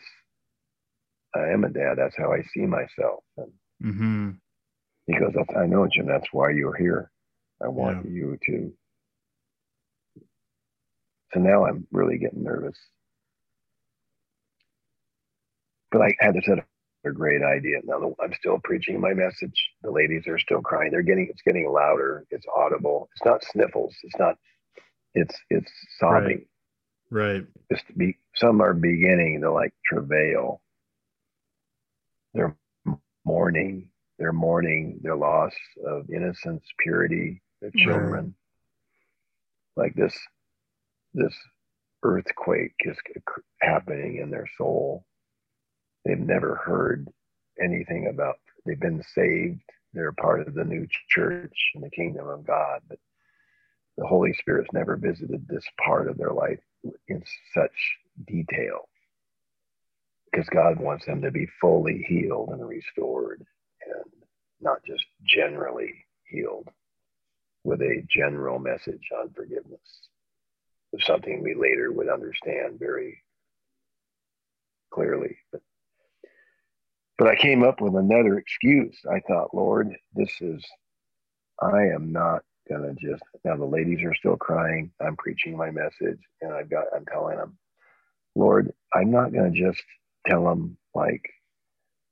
I 1.36 1.52
am 1.52 1.64
a 1.64 1.70
dad. 1.70 1.96
That's 1.98 2.16
how 2.18 2.32
I 2.32 2.42
see 2.54 2.66
myself. 2.66 3.24
And 3.38 3.52
mm-hmm. 3.84 4.30
he 5.08 5.14
goes, 5.20 5.34
I 5.56 5.66
know, 5.66 5.88
Jim. 5.92 6.08
That's 6.08 6.28
why 6.32 6.52
you're 6.52 6.76
here. 6.76 7.12
I 7.64 7.68
want 7.68 8.06
yeah. 8.06 8.12
you 8.12 8.40
to 8.48 8.74
So 11.36 11.42
now 11.42 11.66
I'm 11.66 11.86
really 11.92 12.18
getting 12.18 12.44
nervous. 12.44 12.78
But 15.92 16.02
I 16.02 16.16
had 16.20 16.34
to 16.36 16.42
set 16.42 16.60
a 17.06 17.12
great 17.12 17.42
idea. 17.44 17.80
Now 17.84 18.16
I'm 18.24 18.34
still 18.34 18.58
preaching 18.64 19.02
my 19.02 19.14
message. 19.14 19.70
The 19.84 19.92
ladies 19.92 20.28
are 20.28 20.40
still 20.40 20.62
crying. 20.62 20.92
They're 20.92 21.02
getting 21.02 21.28
it's 21.30 21.42
getting 21.42 21.70
louder. 21.70 22.26
It's 22.32 22.46
audible. 22.56 23.10
It's 23.14 23.26
not 23.26 23.44
sniffles. 23.44 23.94
It's 24.04 24.18
not. 24.18 24.38
It's 25.14 25.36
it's 25.50 25.72
sobbing. 26.00 26.46
Right. 27.12 27.34
right. 27.34 27.46
Just 27.70 27.84
be. 27.98 28.18
Some 28.36 28.62
are 28.62 28.74
beginning 28.74 29.42
to 29.42 29.52
like 29.52 29.74
travail. 29.86 30.62
They're 32.34 32.56
mourning. 33.26 33.90
They're 34.20 34.34
mourning 34.34 35.02
their 35.04 35.18
loss 35.18 35.54
of 35.86 36.10
innocence, 36.10 36.64
purity, 36.80 37.42
their 37.62 37.72
children. 37.72 38.36
Right. 39.78 39.86
Like 39.88 39.96
this, 39.96 40.18
this 41.16 41.36
earthquake 42.04 42.76
is 42.82 42.98
happening 43.62 44.20
in 44.22 44.30
their 44.30 44.48
soul. 44.58 45.06
They've 46.04 46.20
never 46.20 46.56
heard 46.56 47.10
anything 47.62 48.08
about 48.14 48.36
they've 48.66 48.80
been 48.80 49.04
saved 49.14 49.62
they're 49.94 50.12
part 50.12 50.46
of 50.46 50.54
the 50.54 50.66
new 50.66 50.86
church 51.08 51.72
and 51.74 51.82
the 51.82 51.90
kingdom 51.90 52.28
of 52.28 52.46
god 52.46 52.82
but 52.90 53.00
the 53.98 54.06
holy 54.06 54.34
spirit's 54.34 54.74
never 54.74 54.98
visited 54.98 55.48
this 55.48 55.64
part 55.84 56.10
of 56.10 56.18
their 56.18 56.32
life 56.32 56.60
in 57.08 57.24
such 57.54 57.98
detail. 58.28 58.90
Because 60.32 60.50
god 60.50 60.80
wants 60.80 61.06
them 61.06 61.22
to 61.22 61.32
be 61.32 61.48
fully 61.62 62.04
healed 62.08 62.50
and 62.50 62.68
restored 62.68 63.46
and 63.86 64.12
not 64.60 64.84
just 64.86 65.06
generally 65.24 65.94
healed 66.26 66.68
with 67.64 67.82
a 67.82 68.04
general 68.10 68.60
message 68.60 69.10
on 69.18 69.32
forgiveness 69.34 70.10
something 71.02 71.44
we 71.44 71.56
later 71.56 71.92
would 71.92 72.10
understand 72.10 72.80
very 72.80 73.24
clearly 74.92 75.38
but 75.52 75.62
but 77.18 77.28
I 77.28 77.36
came 77.36 77.64
up 77.64 77.82
with 77.82 77.96
another 77.96 78.38
excuse. 78.38 78.98
I 79.10 79.22
thought, 79.22 79.56
Lord, 79.56 79.96
this 80.16 80.32
is, 80.42 80.66
I 81.62 81.84
am 81.88 82.12
not 82.12 82.44
to 82.70 82.96
just, 83.00 83.24
now 83.46 83.56
the 83.56 83.66
ladies 83.66 84.04
are 84.04 84.14
still 84.16 84.36
crying. 84.38 84.92
I'm 85.00 85.16
preaching 85.16 85.56
my 85.56 85.72
message 85.72 86.20
and 86.42 86.54
I've 86.54 86.70
got, 86.70 86.86
I'm 86.96 87.06
telling 87.06 87.38
them, 87.38 87.58
Lord, 88.36 88.74
I'm 88.94 89.12
not 89.12 89.32
to 89.52 89.58
just 89.72 89.84
tell 90.28 90.44
them, 90.46 90.78
like, 90.94 91.24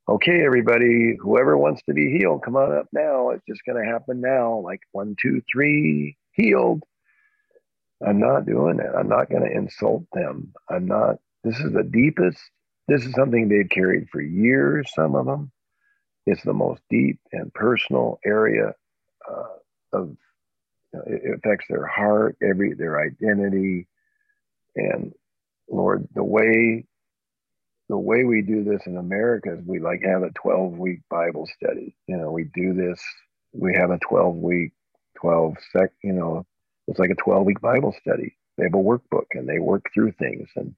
okay, 0.07 0.45
everybody, 0.45 1.17
whoever 1.19 1.57
wants 1.57 1.81
to 1.87 1.93
be 1.93 2.17
healed, 2.17 2.43
come 2.43 2.55
on 2.55 2.73
up 2.77 2.87
now. 2.93 3.31
It's 3.31 3.43
just 3.47 3.63
to 3.83 3.91
happen 3.91 4.21
now. 4.21 4.59
Like 4.59 4.81
one, 4.93 5.15
two, 5.21 5.41
three, 5.51 6.17
healed. 6.31 6.83
I'm 8.05 8.19
not 8.19 8.45
doing 8.45 8.79
it. 8.79 8.91
I'm 8.97 9.07
not 9.07 9.29
going 9.29 9.43
to 9.43 9.57
insult 9.57 10.03
them. 10.13 10.53
I'm 10.69 10.87
not, 10.87 11.17
this 11.43 11.59
is 11.59 11.71
the 11.71 11.83
deepest 11.83 12.39
this 12.87 13.05
is 13.05 13.13
something 13.13 13.47
they've 13.47 13.69
carried 13.69 14.09
for 14.09 14.21
years, 14.21 14.91
some 14.93 15.15
of 15.15 15.25
them. 15.25 15.51
It's 16.25 16.43
the 16.43 16.53
most 16.53 16.81
deep 16.89 17.19
and 17.31 17.53
personal 17.53 18.19
area 18.25 18.73
uh, 19.29 19.97
of, 19.97 20.17
it 20.93 21.37
affects 21.37 21.65
their 21.69 21.87
heart, 21.87 22.37
every 22.41 22.73
their 22.73 23.01
identity. 23.01 23.87
And 24.75 25.13
Lord, 25.69 26.07
the 26.13 26.23
way 26.23 26.85
the 27.89 27.97
way 27.97 28.23
we 28.23 28.41
do 28.41 28.63
this 28.63 28.81
in 28.85 28.97
America 28.97 29.53
is 29.53 29.65
we 29.65 29.79
like 29.79 30.01
have 30.03 30.23
a 30.23 30.31
12 30.31 30.77
week 30.77 31.01
Bible 31.09 31.47
study. 31.57 31.95
You 32.07 32.17
know, 32.17 32.31
we 32.31 32.45
do 32.55 32.73
this, 32.73 33.01
we 33.53 33.75
have 33.75 33.91
a 33.91 33.99
12 33.99 34.35
week, 34.35 34.71
12 35.17 35.55
sec, 35.71 35.91
you 36.03 36.13
know, 36.13 36.45
it's 36.87 36.99
like 36.99 37.11
a 37.11 37.15
12 37.15 37.45
week 37.45 37.61
Bible 37.61 37.95
study. 38.01 38.35
They 38.57 38.65
have 38.65 38.73
a 38.73 38.77
workbook 38.77 39.27
and 39.31 39.47
they 39.47 39.59
work 39.59 39.85
through 39.93 40.13
things. 40.13 40.49
And 40.55 40.75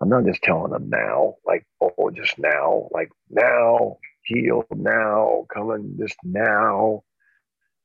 I'm 0.00 0.08
not 0.08 0.24
just 0.24 0.42
telling 0.42 0.72
them 0.72 0.88
now, 0.88 1.36
like, 1.46 1.66
oh, 1.80 2.10
just 2.10 2.38
now, 2.38 2.88
like 2.92 3.10
now, 3.30 3.98
healed 4.22 4.66
now, 4.70 5.46
coming 5.52 5.96
just 5.98 6.16
now. 6.24 7.04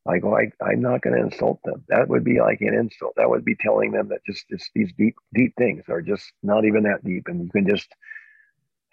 Like, 0.06 0.24
like 0.24 0.54
I'm 0.62 0.82
not 0.82 1.02
going 1.02 1.16
to 1.16 1.24
insult 1.24 1.60
them. 1.64 1.84
That 1.90 2.08
would 2.10 2.24
be 2.24 2.40
like 2.40 2.62
an 2.62 2.74
insult. 2.74 3.14
That 3.16 3.30
would 3.30 3.44
be 3.44 3.56
telling 3.56 3.92
them 3.92 4.10
that 4.10 4.26
just, 4.26 4.48
just 4.50 4.70
these 4.76 4.94
deep, 4.98 5.16
deep 5.34 5.54
things 5.58 5.84
are 5.90 6.02
just 6.02 6.32
not 6.44 6.66
even 6.66 6.84
that 6.84 7.04
deep. 7.04 7.28
And 7.28 7.44
you 7.44 7.50
can 7.50 7.68
just 7.68 7.88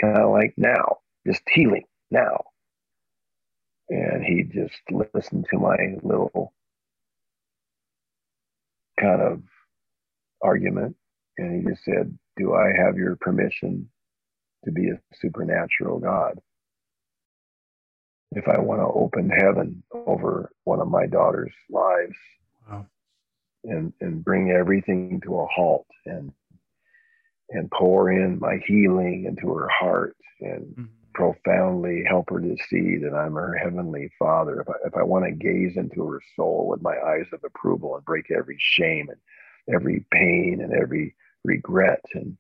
kind 0.01 0.19
of 0.19 0.31
like 0.31 0.55
now, 0.57 0.99
just 1.27 1.43
healing 1.51 1.85
now. 2.11 2.45
And 3.89 4.25
he 4.25 4.43
just 4.43 4.81
listened 4.91 5.47
to 5.51 5.59
my 5.59 5.77
little 6.03 6.55
kind 9.01 9.21
of 9.21 9.43
argument. 10.43 10.97
And 11.39 11.57
he 11.57 11.71
just 11.71 11.85
said, 11.85 12.17
do 12.37 12.55
I 12.55 12.73
have 12.77 12.97
your 12.97 13.17
permission 13.17 13.89
to 14.65 14.73
be 14.73 14.89
a 14.89 15.01
supernatural 15.15 15.99
God? 15.99 16.39
If 18.33 18.49
I 18.49 18.59
want 18.59 18.81
to 18.81 18.87
open 18.87 19.29
heaven 19.29 19.83
over 19.93 20.51
one 20.65 20.81
of 20.81 20.89
my 20.89 21.07
daughter's 21.07 21.53
lives 21.69 22.17
wow. 22.69 22.87
and, 23.65 23.93
and 24.01 24.25
bring 24.25 24.51
everything 24.51 25.21
to 25.25 25.41
a 25.41 25.47
halt 25.47 25.87
and 26.07 26.33
and 27.51 27.71
pour 27.71 28.11
in 28.11 28.39
my 28.39 28.59
healing 28.67 29.27
into 29.29 29.53
her 29.53 29.69
heart 29.69 30.17
and 30.41 30.63
mm-hmm. 30.63 30.85
Profoundly 31.15 32.05
help 32.09 32.31
her 32.31 32.41
to 32.41 32.57
see 32.69 32.97
that 32.99 33.15
I'm 33.15 33.35
her 33.35 33.57
heavenly 33.57 34.11
father. 34.19 34.61
If 34.61 34.69
I, 34.69 34.87
if 34.87 34.97
I 34.97 35.03
want 35.03 35.25
to 35.25 35.33
gaze 35.33 35.77
into 35.77 36.07
her 36.09 36.21
soul 36.37 36.69
with 36.69 36.83
my 36.83 36.97
eyes 36.99 37.27
of 37.33 37.45
approval 37.45 37.97
and 37.97 38.05
break 38.05 38.31
every 38.31 38.57
shame 38.59 39.09
and 39.09 39.75
every 39.75 40.05
pain 40.13 40.61
and 40.63 40.73
every 40.73 41.15
regret 41.45 42.01
and 42.15 42.37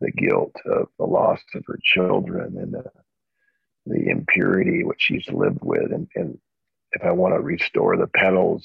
the 0.00 0.10
guilt 0.12 0.54
of 0.66 0.88
the 0.98 1.04
loss 1.04 1.40
of 1.54 1.64
her 1.66 1.78
children 1.82 2.56
and 2.58 2.72
the, 2.72 2.84
the 3.86 4.08
impurity 4.08 4.84
which 4.84 5.02
she's 5.02 5.28
lived 5.28 5.62
with. 5.62 5.92
And, 5.92 6.08
and 6.14 6.38
if 6.92 7.02
I 7.04 7.12
want 7.12 7.34
to 7.34 7.40
restore 7.40 7.96
the 7.96 8.06
petals 8.06 8.64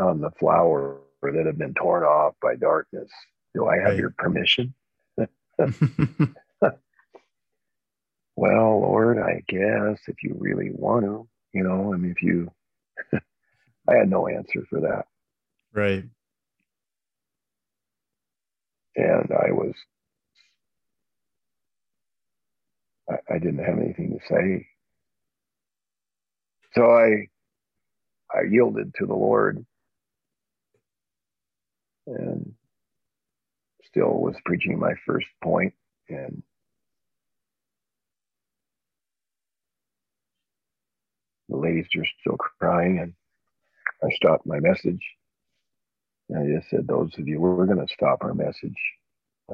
on 0.00 0.20
the 0.20 0.30
flower 0.38 0.98
that 1.22 1.46
have 1.46 1.58
been 1.58 1.74
torn 1.74 2.04
off 2.04 2.34
by 2.40 2.56
darkness, 2.56 3.10
do 3.54 3.66
I 3.66 3.76
have 3.76 3.90
right. 3.90 3.98
your 3.98 4.14
permission? 4.16 4.74
well, 8.42 8.80
Lord, 8.80 9.18
I 9.18 9.42
guess 9.48 10.00
if 10.08 10.16
you 10.22 10.36
really 10.38 10.70
want 10.72 11.04
to, 11.04 11.28
you 11.52 11.62
know, 11.62 11.92
I 11.94 11.96
mean, 11.96 12.10
if 12.10 12.22
you, 12.22 12.50
I 13.12 13.96
had 13.96 14.10
no 14.10 14.28
answer 14.28 14.64
for 14.68 14.80
that. 14.80 15.06
Right 15.72 16.04
and 18.96 19.30
I 19.32 19.52
was 19.52 19.74
I, 23.08 23.34
I 23.34 23.38
didn't 23.38 23.64
have 23.64 23.78
anything 23.78 24.18
to 24.18 24.26
say. 24.28 24.66
So 26.74 26.90
I 26.90 27.28
I 28.34 28.42
yielded 28.50 28.94
to 28.98 29.06
the 29.06 29.14
Lord 29.14 29.64
and 32.06 32.54
still 33.84 34.20
was 34.20 34.34
preaching 34.44 34.78
my 34.78 34.94
first 35.06 35.26
point 35.42 35.74
and 36.08 36.42
the 41.52 41.58
ladies 41.58 41.86
are 41.98 42.06
still 42.22 42.38
crying 42.38 43.00
and 43.00 43.14
I 44.02 44.08
stopped 44.16 44.46
my 44.46 44.60
message 44.60 45.02
And 46.30 46.40
I 46.40 46.58
just 46.58 46.70
said, 46.70 46.88
those 46.88 47.12
of 47.18 47.28
you, 47.28 47.40
we're 47.40 47.66
going 47.66 47.86
to 47.86 47.94
stop 47.94 48.20
our 48.22 48.34
message. 48.34 48.76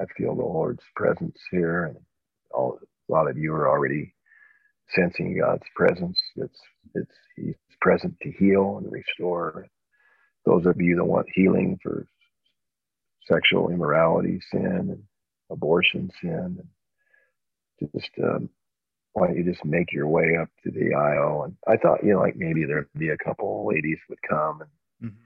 I 0.00 0.06
feel 0.18 0.36
the 0.36 0.42
Lord's 0.42 0.84
presence 0.96 1.38
here, 1.52 1.86
and 1.86 1.98
all, 2.52 2.80
a 3.10 3.12
lot 3.12 3.30
of 3.30 3.38
you 3.38 3.54
are 3.54 3.68
already 3.68 4.14
sensing 4.94 5.38
God's 5.40 5.66
presence. 5.76 6.18
It's 6.36 6.60
it's 6.94 7.12
He's 7.36 7.54
present 7.80 8.16
to 8.22 8.32
heal 8.32 8.78
and 8.78 8.92
restore. 8.92 9.66
Those 10.46 10.66
of 10.66 10.80
you 10.80 10.96
that 10.96 11.04
want 11.04 11.26
healing 11.34 11.78
for 11.82 12.06
sexual 13.26 13.70
immorality, 13.70 14.40
sin, 14.52 14.66
and 14.66 15.02
abortion, 15.50 16.10
sin, 16.22 16.60
and 17.80 17.90
just 17.94 18.10
um, 18.22 18.50
why 19.18 19.28
don't 19.28 19.36
you 19.36 19.44
just 19.44 19.64
make 19.64 19.92
your 19.92 20.08
way 20.08 20.36
up 20.40 20.48
to 20.64 20.70
the 20.70 20.94
aisle? 20.94 21.44
And 21.44 21.56
I 21.66 21.76
thought, 21.76 22.04
you 22.04 22.12
know, 22.12 22.20
like 22.20 22.36
maybe 22.36 22.64
there'd 22.64 22.88
be 22.96 23.10
a 23.10 23.18
couple 23.18 23.66
ladies 23.66 23.98
would 24.08 24.22
come 24.22 24.62
and 24.62 25.10
mm-hmm. 25.10 25.16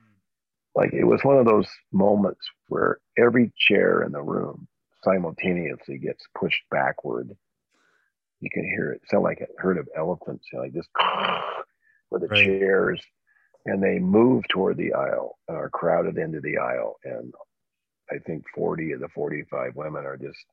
like 0.74 0.92
it 0.92 1.04
was 1.04 1.20
one 1.22 1.38
of 1.38 1.46
those 1.46 1.68
moments 1.92 2.40
where 2.68 2.98
every 3.18 3.52
chair 3.56 4.02
in 4.02 4.12
the 4.12 4.22
room 4.22 4.66
simultaneously 5.04 5.98
gets 5.98 6.24
pushed 6.38 6.62
backward. 6.70 7.30
You 8.40 8.50
can 8.52 8.64
hear 8.64 8.92
it 8.92 9.02
sound 9.08 9.24
like 9.24 9.40
a 9.40 9.62
herd 9.62 9.78
of 9.78 9.88
elephants, 9.96 10.46
you 10.52 10.58
know, 10.58 10.64
like 10.64 10.72
this 10.72 10.86
with 12.10 12.22
the 12.22 12.28
right. 12.28 12.44
chairs, 12.44 13.00
and 13.66 13.82
they 13.82 13.98
move 13.98 14.44
toward 14.48 14.76
the 14.76 14.92
aisle 14.94 15.38
and 15.48 15.56
are 15.56 15.70
crowded 15.70 16.18
into 16.18 16.40
the 16.40 16.58
aisle. 16.58 16.96
And 17.04 17.32
I 18.10 18.18
think 18.18 18.44
40 18.54 18.92
of 18.92 19.00
the 19.00 19.08
45 19.08 19.76
women 19.76 20.04
are 20.04 20.16
just 20.16 20.44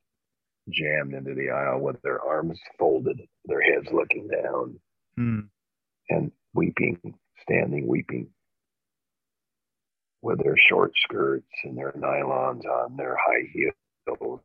jammed 0.72 1.14
into 1.14 1.34
the 1.34 1.50
aisle 1.50 1.80
with 1.80 2.02
their 2.02 2.22
arms 2.22 2.60
folded, 2.78 3.22
their 3.46 3.62
heads 3.62 3.88
looking 3.92 4.28
down, 4.28 4.80
hmm. 5.16 5.40
and 6.10 6.32
weeping, 6.54 7.00
standing 7.44 7.88
weeping 7.88 8.28
with 10.22 10.42
their 10.44 10.58
short 10.58 10.92
skirts 11.04 11.48
and 11.64 11.78
their 11.78 11.94
nylons 11.94 12.66
on 12.66 12.98
their 12.98 13.16
high 13.16 13.48
heels, 13.54 14.42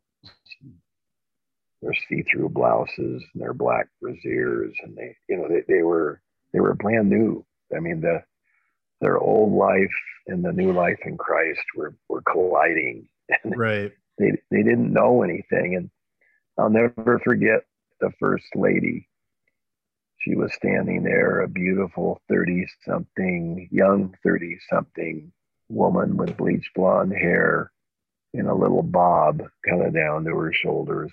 their 1.83 1.95
see-through 2.09 2.49
blouses 2.49 3.23
and 3.35 3.43
their 3.43 3.53
black 3.53 3.89
brassieres, 4.03 4.73
and 4.83 4.97
they, 4.97 5.17
you 5.29 5.37
know, 5.37 5.49
they, 5.49 5.63
they 5.69 5.83
were 5.83 6.21
they 6.53 6.61
were 6.61 6.75
brand 6.75 7.11
new. 7.11 7.45
I 7.77 7.81
mean, 7.81 8.01
the 8.01 8.23
their 9.01 9.19
old 9.19 9.53
life 9.53 9.93
and 10.27 10.45
the 10.45 10.53
new 10.53 10.73
life 10.73 10.99
in 11.05 11.17
Christ 11.17 11.65
were 11.77 11.95
were 12.09 12.23
colliding. 12.23 13.09
And 13.43 13.57
right. 13.57 13.91
They 14.19 14.33
they 14.51 14.63
didn't 14.63 14.93
know 14.93 15.23
anything, 15.23 15.77
and 15.77 15.91
I'll 16.59 16.71
never 16.71 17.21
forget 17.25 17.63
the 18.01 18.11
first 18.19 18.47
lady. 18.55 19.09
She 20.19 20.35
was 20.35 20.55
standing 20.55 21.03
there, 21.03 21.41
a 21.41 21.49
beautiful 21.49 22.21
30 22.29 22.67
something, 22.87 23.69
young 23.71 24.15
30 24.23 24.59
something 24.71 25.33
woman 25.69 26.17
with 26.17 26.37
bleached 26.37 26.71
blonde 26.75 27.13
hair 27.13 27.71
and 28.33 28.49
a 28.49 28.55
little 28.55 28.83
bob 28.83 29.43
kind 29.69 29.83
of 29.83 29.95
down 29.95 30.25
to 30.25 30.37
her 30.37 30.53
shoulders. 30.53 31.13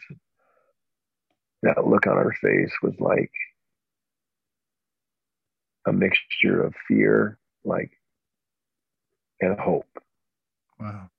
That 1.63 1.87
look 1.87 2.07
on 2.07 2.17
her 2.17 2.35
face 2.41 2.73
was 2.81 2.93
like 2.99 3.31
a 5.85 5.93
mixture 5.93 6.63
of 6.63 6.73
fear, 6.87 7.37
like, 7.63 7.91
and 9.39 9.59
hope. 9.59 9.87
Wow. 10.79 11.09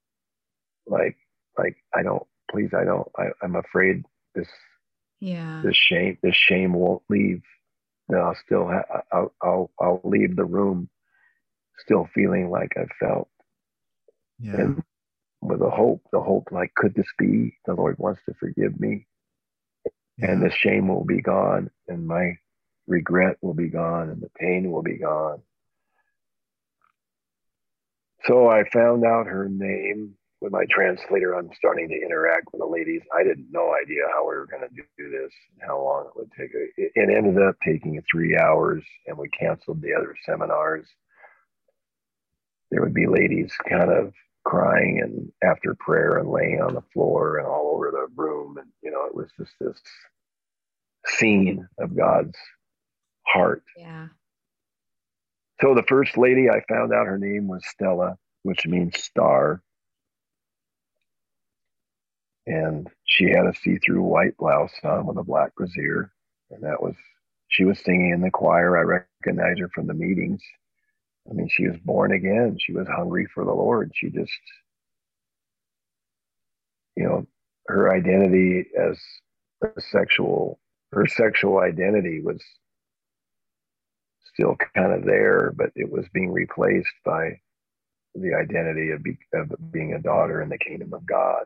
Like, 0.86 1.16
like 1.56 1.76
I 1.94 2.02
don't, 2.02 2.26
please, 2.53 2.70
I 2.74 2.84
don't, 2.84 3.09
I, 3.18 3.28
I'm 3.42 3.57
afraid 3.57 4.05
this, 4.34 4.48
yeah, 5.20 5.62
this 5.64 5.76
shame, 5.76 6.18
this 6.22 6.36
shame 6.36 6.74
won't 6.74 7.03
leave. 7.09 7.42
And 8.09 8.18
I'll 8.20 8.36
still, 8.44 8.68
ha- 8.68 9.03
I'll, 9.11 9.32
I'll, 9.42 9.70
I'll 9.80 10.00
leave 10.05 10.36
the 10.36 10.44
room 10.44 10.88
still 11.78 12.09
feeling 12.14 12.50
like 12.50 12.72
I 12.76 12.84
felt. 13.00 13.28
Yeah. 14.38 14.61
And 14.61 14.82
with 15.40 15.62
a 15.62 15.70
hope, 15.70 16.03
the 16.12 16.20
hope 16.20 16.48
like, 16.53 16.74
could 16.74 16.94
this 16.94 17.11
be? 17.18 17.57
The 17.66 17.74
Lord 17.74 17.96
wants 17.98 18.20
to 18.26 18.34
forgive 18.34 18.78
me. 18.78 19.07
Yeah. 20.18 20.32
And 20.32 20.42
the 20.42 20.50
shame 20.50 20.88
will 20.88 21.05
be 21.05 21.22
gone, 21.22 21.70
and 21.88 22.07
my 22.07 22.36
regret 22.86 23.38
will 23.40 23.55
be 23.55 23.68
gone, 23.68 24.11
and 24.11 24.20
the 24.20 24.30
pain 24.36 24.70
will 24.70 24.82
be 24.82 24.98
gone. 24.98 25.40
So 28.26 28.48
I 28.48 28.68
found 28.70 29.05
out 29.05 29.26
her 29.26 29.48
name 29.48 30.16
with 30.43 30.53
my 30.53 30.64
translator. 30.70 31.34
I'm 31.34 31.51
starting 31.57 31.88
to 31.88 31.95
interact 31.95 32.49
with 32.53 32.61
the 32.61 32.66
ladies. 32.66 33.03
I 33.14 33.24
didn't 33.24 33.49
no 33.53 33.74
idea 33.82 34.03
how 34.12 34.22
we 34.22 34.34
were 34.34 34.49
going 34.51 34.62
to 34.62 34.74
do 34.74 35.11
this 35.11 35.32
and 35.55 35.68
how 35.68 35.82
long 35.82 36.07
it 36.07 36.16
would 36.16 36.32
take. 36.38 36.51
It, 36.55 36.93
it 36.97 37.11
ended 37.16 37.43
up 37.43 37.57
taking 37.64 38.03
three 38.11 38.36
hours, 38.38 38.82
and 39.07 39.18
we 39.18 39.28
canceled 39.30 39.82
the 39.82 39.95
other 39.95 40.16
seminars 40.26 40.86
there 42.72 42.82
would 42.82 42.95
be 42.95 43.07
ladies 43.07 43.53
kind 43.68 43.93
of 43.93 44.12
crying 44.45 45.01
and 45.03 45.30
after 45.49 45.76
prayer 45.78 46.18
and 46.18 46.30
laying 46.30 46.61
on 46.61 46.74
the 46.74 46.82
floor 46.93 47.38
and 47.38 47.47
all 47.47 47.72
over 47.74 47.93
the 47.93 48.09
room 48.16 48.57
and 48.59 48.68
you 48.82 48.90
know 48.90 49.05
it 49.07 49.14
was 49.14 49.28
just 49.38 49.53
this 49.61 49.80
scene 51.07 51.68
of 51.78 51.97
god's 51.97 52.36
heart 53.26 53.62
yeah 53.76 54.09
so 55.61 55.74
the 55.74 55.84
first 55.84 56.18
lady 56.18 56.49
i 56.51 56.61
found 56.68 56.93
out 56.93 57.07
her 57.07 57.18
name 57.18 57.47
was 57.47 57.62
stella 57.68 58.16
which 58.43 58.66
means 58.66 58.99
star 58.99 59.62
and 62.47 62.88
she 63.05 63.26
had 63.30 63.47
a 63.47 63.55
see-through 63.62 64.03
white 64.03 64.36
blouse 64.38 64.72
on 64.84 65.07
with 65.07 65.18
a 65.18 65.24
black 65.24 65.55
brassiere 65.57 66.11
and 66.51 66.62
that 66.62 66.82
was 66.82 66.95
she 67.49 67.64
was 67.64 67.78
singing 67.80 68.12
in 68.12 68.20
the 68.20 68.30
choir 68.30 68.78
i 68.78 68.82
recognized 68.82 69.61
her 69.61 69.68
from 69.74 69.86
the 69.86 69.95
meetings 69.95 70.43
I 71.30 71.34
mean, 71.34 71.49
she 71.49 71.68
was 71.68 71.78
born 71.84 72.12
again. 72.12 72.59
She 72.61 72.72
was 72.72 72.88
hungry 72.88 73.26
for 73.32 73.45
the 73.45 73.53
Lord. 73.53 73.93
She 73.95 74.11
just, 74.11 74.32
you 76.97 77.05
know, 77.05 77.26
her 77.68 77.95
identity 77.95 78.66
as 78.78 78.99
a 79.62 79.80
sexual, 79.80 80.61
her 80.93 81.07
sexual 81.07 81.61
identity 81.61 82.20
was 82.22 82.43
still 84.34 84.57
kind 84.74 84.93
of 84.93 85.05
there, 85.05 85.53
but 85.57 85.70
it 85.76 85.90
was 85.90 86.07
being 86.14 86.32
replaced 86.32 86.95
by 87.05 87.40
the 88.14 88.34
identity 88.34 88.90
of, 88.90 89.03
be, 89.03 89.18
of 89.34 89.53
being 89.72 89.95
a 89.95 90.01
daughter 90.03 90.43
in 90.43 90.49
the 90.49 90.59
kingdom 90.59 90.95
of 90.95 91.07
God. 91.07 91.45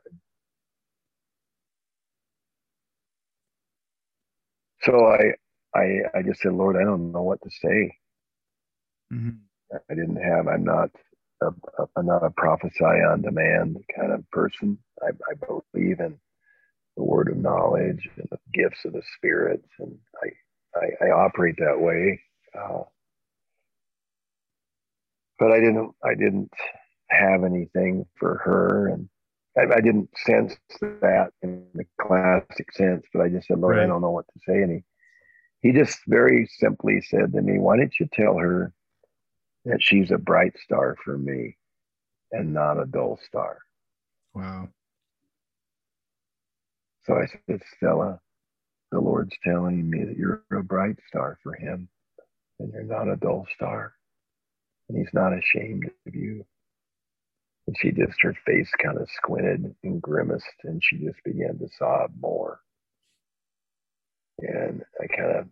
So 4.87 5.07
I, 5.07 5.79
I, 5.79 6.01
I 6.19 6.23
just 6.23 6.43
said, 6.43 6.55
Lord, 6.55 6.77
I 6.77 6.85
don't 6.85 7.13
know 7.13 7.23
what 7.25 7.43
to 7.43 7.51
say. 7.51 7.97
Mm-hmm. 9.13 9.77
I 9.91 9.95
didn't 9.95 10.17
have. 10.23 10.49
I'm 10.49 10.65
not. 10.65 10.91
A, 11.43 11.49
a, 11.49 11.87
I'm 11.97 12.07
not 12.07 12.25
a 12.25 12.31
prophesy 12.31 12.85
on 12.85 13.23
demand 13.23 13.79
kind 13.97 14.13
of 14.13 14.29
person. 14.31 14.79
I, 15.03 15.09
I 15.09 15.35
believe 15.75 16.01
in 16.01 16.19
the 16.97 17.05
word 17.05 17.29
of 17.31 17.39
knowledge 17.39 18.09
and 18.17 18.29
the 18.31 18.39
gifts 18.55 18.85
of 18.85 18.93
the 18.95 19.03
spirit, 19.17 19.63
and 19.81 19.97
I 20.23 20.79
I, 20.79 21.07
I 21.09 21.11
operate 21.11 21.57
that 21.59 21.81
way. 21.81 22.21
Uh, 22.59 22.85
but 25.39 25.53
I 25.53 25.61
didn't. 25.61 25.93
I 26.05 26.15
didn't 26.15 26.53
have 27.11 27.45
anything 27.45 28.07
for 28.19 28.39
her, 28.45 28.89
and 28.89 29.09
I, 29.59 29.77
I, 29.77 29.81
didn't 29.81 30.11
sense 30.27 30.55
that 30.81 31.31
in 31.43 31.67
the 31.75 31.85
classic 32.01 32.73
sense. 32.73 33.07
But 33.13 33.23
I 33.23 33.29
just 33.29 33.49
said, 33.49 33.59
Lord, 33.59 33.77
right. 33.77 33.85
I 33.85 33.87
don't 33.87 34.03
know 34.03 34.11
what 34.11 34.27
to 34.27 34.41
say, 34.47 34.63
and 34.63 34.73
he 34.73 34.85
he 35.67 35.73
just 35.73 35.99
very 36.07 36.49
simply 36.59 37.01
said 37.01 37.33
to 37.33 37.43
me, 37.43 37.59
Why 37.59 37.77
don't 37.77 37.95
you 37.99 38.09
tell 38.13 38.37
her 38.39 38.73
that 39.67 39.83
she's 39.83 40.11
a 40.13 40.19
bright 40.19 40.57
star 40.63 40.97
for 41.05 41.19
me 41.19 41.57
and 42.33 42.55
not 42.55 42.81
a 42.81 42.87
dull 42.87 43.19
star. 43.27 43.59
Wow. 44.35 44.69
So 47.05 47.15
I 47.15 47.27
said, 47.27 47.63
Stella, 47.77 48.21
the 48.93 49.01
Lord's 49.01 49.37
telling 49.45 49.89
me 49.89 50.05
that 50.05 50.17
you're 50.17 50.45
a 50.53 50.63
bright 50.63 50.97
star 51.09 51.39
for 51.43 51.55
him 51.55 51.89
and 52.59 52.73
you're 52.73 52.85
not 52.85 53.09
a 53.09 53.17
dull 53.17 53.47
star. 53.55 53.95
And 54.89 54.99
he's 54.99 55.13
not 55.13 55.37
ashamed 55.37 55.91
of 56.07 56.15
you. 56.15 56.47
And 57.67 57.77
she 57.79 57.91
just, 57.91 58.21
her 58.23 58.37
face 58.47 58.71
kind 58.83 58.99
of 58.99 59.09
squinted 59.11 59.75
and 59.83 60.01
grimaced 60.01 60.47
and 60.65 60.83
she 60.83 60.99
just 60.99 61.23
began 61.25 61.59
to 61.59 61.69
sob 61.79 62.13
more. 62.21 62.61
And 64.39 64.85
I 65.03 65.07
kind 65.07 65.37
of 65.37 65.47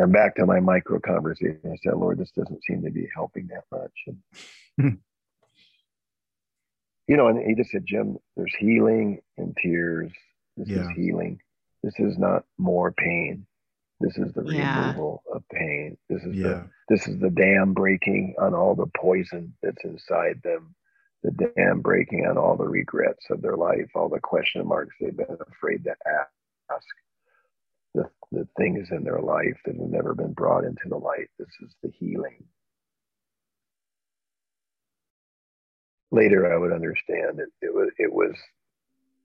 I'm 0.00 0.12
back 0.12 0.36
to 0.36 0.46
my 0.46 0.60
micro 0.60 0.98
conversation. 1.00 1.60
I 1.64 1.76
said, 1.82 1.96
Lord, 1.96 2.18
this 2.18 2.30
doesn't 2.30 2.64
seem 2.64 2.82
to 2.82 2.90
be 2.90 3.08
helping 3.14 3.48
that 3.48 3.64
much. 3.70 3.92
And, 4.06 4.16
hmm. 4.80 4.96
you 7.06 7.16
know, 7.16 7.28
and 7.28 7.46
he 7.46 7.54
just 7.54 7.70
said, 7.70 7.84
Jim, 7.86 8.16
there's 8.36 8.54
healing 8.58 9.20
in 9.36 9.54
tears. 9.60 10.10
This 10.56 10.68
yeah. 10.68 10.82
is 10.82 10.88
healing. 10.96 11.40
This 11.82 11.94
is 11.98 12.18
not 12.18 12.44
more 12.58 12.92
pain. 12.92 13.46
This 14.00 14.16
is 14.16 14.32
the 14.32 14.44
yeah. 14.44 14.80
removal 14.80 15.22
of 15.32 15.42
pain. 15.52 15.98
This 16.08 16.22
is 16.22 16.34
yeah. 16.34 16.42
the 16.42 16.70
this 16.88 17.06
is 17.06 17.20
the 17.20 17.30
dam 17.30 17.74
breaking 17.74 18.34
on 18.40 18.54
all 18.54 18.74
the 18.74 18.90
poison 18.96 19.54
that's 19.62 19.84
inside 19.84 20.40
them. 20.42 20.74
The 21.22 21.32
dam 21.54 21.80
breaking 21.80 22.26
on 22.26 22.38
all 22.38 22.56
the 22.56 22.66
regrets 22.66 23.26
of 23.30 23.42
their 23.42 23.56
life, 23.56 23.90
all 23.94 24.08
the 24.08 24.20
question 24.20 24.66
marks 24.66 24.94
they've 25.00 25.16
been 25.16 25.36
afraid 25.52 25.84
to 25.84 25.94
ask 26.06 26.86
the, 27.94 28.08
the 28.32 28.48
things 28.56 28.88
in 28.90 29.04
their 29.04 29.20
life 29.20 29.58
that 29.66 29.76
have 29.76 29.90
never 29.90 30.14
been 30.14 30.32
brought 30.32 30.64
into 30.64 30.88
the 30.88 30.96
light. 30.96 31.28
This 31.38 31.48
is 31.62 31.74
the 31.82 31.90
healing. 31.98 32.44
Later, 36.10 36.52
I 36.52 36.56
would 36.56 36.72
understand 36.72 37.38
that 37.38 37.48
it 37.60 37.72
was 37.72 37.90
it 37.98 38.12
was 38.12 38.34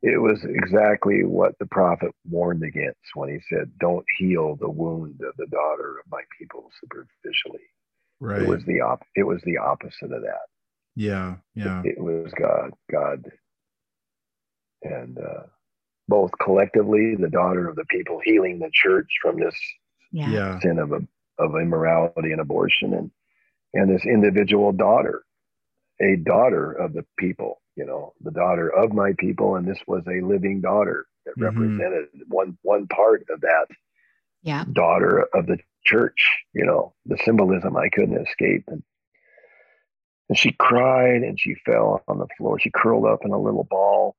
it 0.01 0.21
was 0.21 0.39
exactly 0.43 1.23
what 1.23 1.57
the 1.59 1.65
prophet 1.65 2.11
warned 2.29 2.63
against 2.63 2.99
when 3.15 3.29
he 3.29 3.39
said, 3.49 3.71
"Don't 3.79 4.05
heal 4.17 4.55
the 4.55 4.69
wound 4.69 5.19
of 5.27 5.35
the 5.37 5.47
daughter 5.47 5.97
of 5.99 6.11
my 6.11 6.21
people 6.37 6.69
superficially." 6.79 7.65
Right. 8.19 8.43
It 8.43 8.47
was 8.47 8.63
the 8.65 8.81
op. 8.81 9.01
It 9.15 9.23
was 9.23 9.41
the 9.45 9.57
opposite 9.57 10.11
of 10.11 10.21
that. 10.21 10.45
Yeah, 10.95 11.35
yeah. 11.55 11.81
It, 11.83 11.97
it 11.97 12.01
was 12.01 12.31
God, 12.39 12.71
God, 12.91 13.25
and 14.81 15.17
uh, 15.17 15.43
both 16.07 16.31
collectively, 16.41 17.15
the 17.15 17.29
daughter 17.29 17.67
of 17.67 17.75
the 17.75 17.85
people, 17.85 18.21
healing 18.23 18.59
the 18.59 18.69
church 18.71 19.09
from 19.21 19.39
this 19.39 19.55
yeah. 20.11 20.59
sin 20.59 20.79
of, 20.79 20.91
a, 20.91 21.01
of 21.37 21.55
immorality 21.61 22.31
and 22.31 22.41
abortion, 22.41 22.93
and 22.93 23.11
and 23.73 23.93
this 23.93 24.05
individual 24.05 24.71
daughter, 24.71 25.25
a 26.01 26.15
daughter 26.15 26.71
of 26.71 26.93
the 26.93 27.05
people, 27.19 27.61
you 27.75 27.85
know, 27.85 28.13
the 28.21 28.31
daughter 28.31 28.69
of 28.69 28.93
my 28.93 29.13
people, 29.19 29.55
and 29.55 29.67
this 29.67 29.79
was 29.85 30.03
a 30.07 30.25
living 30.25 30.61
daughter 30.61 31.05
that 31.25 31.37
mm-hmm. 31.37 31.43
represented 31.43 32.07
one 32.27 32.57
one 32.61 32.87
part 32.87 33.25
of 33.29 33.41
that 33.41 33.67
yeah. 34.43 34.63
daughter 34.71 35.27
of 35.33 35.47
the 35.47 35.57
church, 35.83 36.29
you 36.53 36.65
know, 36.65 36.93
the 37.05 37.17
symbolism 37.25 37.75
I 37.75 37.89
couldn't 37.89 38.25
escape. 38.25 38.63
And, 38.67 38.83
and 40.29 40.37
she 40.37 40.53
cried 40.53 41.23
and 41.23 41.39
she 41.39 41.55
fell 41.65 42.03
on 42.07 42.19
the 42.19 42.27
floor. 42.37 42.59
She 42.59 42.71
curled 42.71 43.05
up 43.05 43.25
in 43.25 43.31
a 43.31 43.41
little 43.41 43.65
ball, 43.65 44.15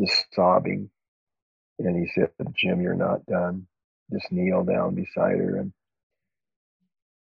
just 0.00 0.26
sobbing. 0.34 0.90
And 1.80 1.96
he 1.96 2.10
said, 2.14 2.30
Jim, 2.54 2.80
you're 2.82 2.94
not 2.94 3.26
done. 3.26 3.66
Just 4.12 4.32
kneel 4.32 4.64
down 4.64 4.94
beside 4.94 5.38
her. 5.38 5.56
And, 5.58 5.72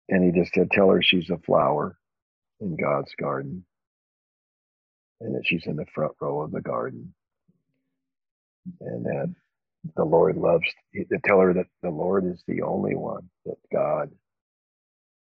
and 0.09 0.25
he 0.25 0.41
just 0.41 0.55
said, 0.55 0.71
Tell 0.73 0.91
her 0.91 1.03
she's 1.03 1.31
a 1.31 1.39
flower 1.39 1.99
in 2.61 2.77
God's 2.77 3.15
garden. 3.21 3.63
and 5.21 5.37
that 5.37 5.47
she's 5.47 5.67
in 5.67 5.77
the 5.77 5.87
front 5.95 6.15
row 6.21 6.43
of 6.43 6.53
the 6.53 6.63
garden, 6.63 7.15
and 8.81 9.05
that 9.07 9.35
the 9.97 10.05
Lord 10.05 10.37
loves 10.37 10.67
to 10.95 11.19
tell 11.25 11.41
her 11.41 11.55
that 11.55 11.67
the 11.83 11.91
Lord 11.91 12.27
is 12.27 12.43
the 12.49 12.63
only 12.63 12.97
one, 12.97 13.31
that 13.47 13.57
God, 13.73 14.11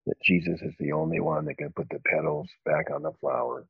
that 0.07 0.21
Jesus 0.23 0.61
is 0.61 0.73
the 0.79 0.93
only 0.93 1.19
one 1.21 1.45
that 1.45 1.57
can 1.59 1.71
put 1.73 1.89
the 1.89 1.99
petals 2.13 2.49
back 2.65 2.87
on 2.93 3.03
the 3.03 3.13
flower 3.21 3.65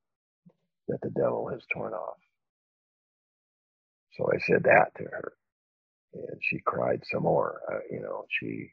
that 0.89 1.01
the 1.01 1.11
devil 1.11 1.49
has 1.49 1.61
torn 1.73 1.93
off. 1.93 2.17
So 4.17 4.29
I 4.34 4.39
said 4.39 4.63
that 4.65 4.91
to 4.97 5.03
her, 5.05 5.34
and 6.15 6.41
she 6.43 6.59
cried 6.65 7.03
some 7.11 7.23
more. 7.23 7.61
Uh, 7.71 7.79
you 7.91 8.01
know, 8.01 8.25
she 8.39 8.71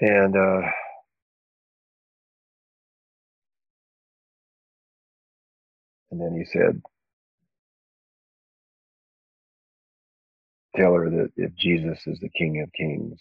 and 0.00 0.36
uh, 0.36 0.68
and 6.12 6.20
then 6.20 6.34
he 6.38 6.44
said, 6.46 6.82
"Tell 10.76 10.94
her 10.94 11.10
that 11.10 11.32
if 11.36 11.54
Jesus 11.56 12.00
is 12.06 12.20
the 12.20 12.30
King 12.30 12.62
of 12.62 12.72
Kings." 12.72 13.20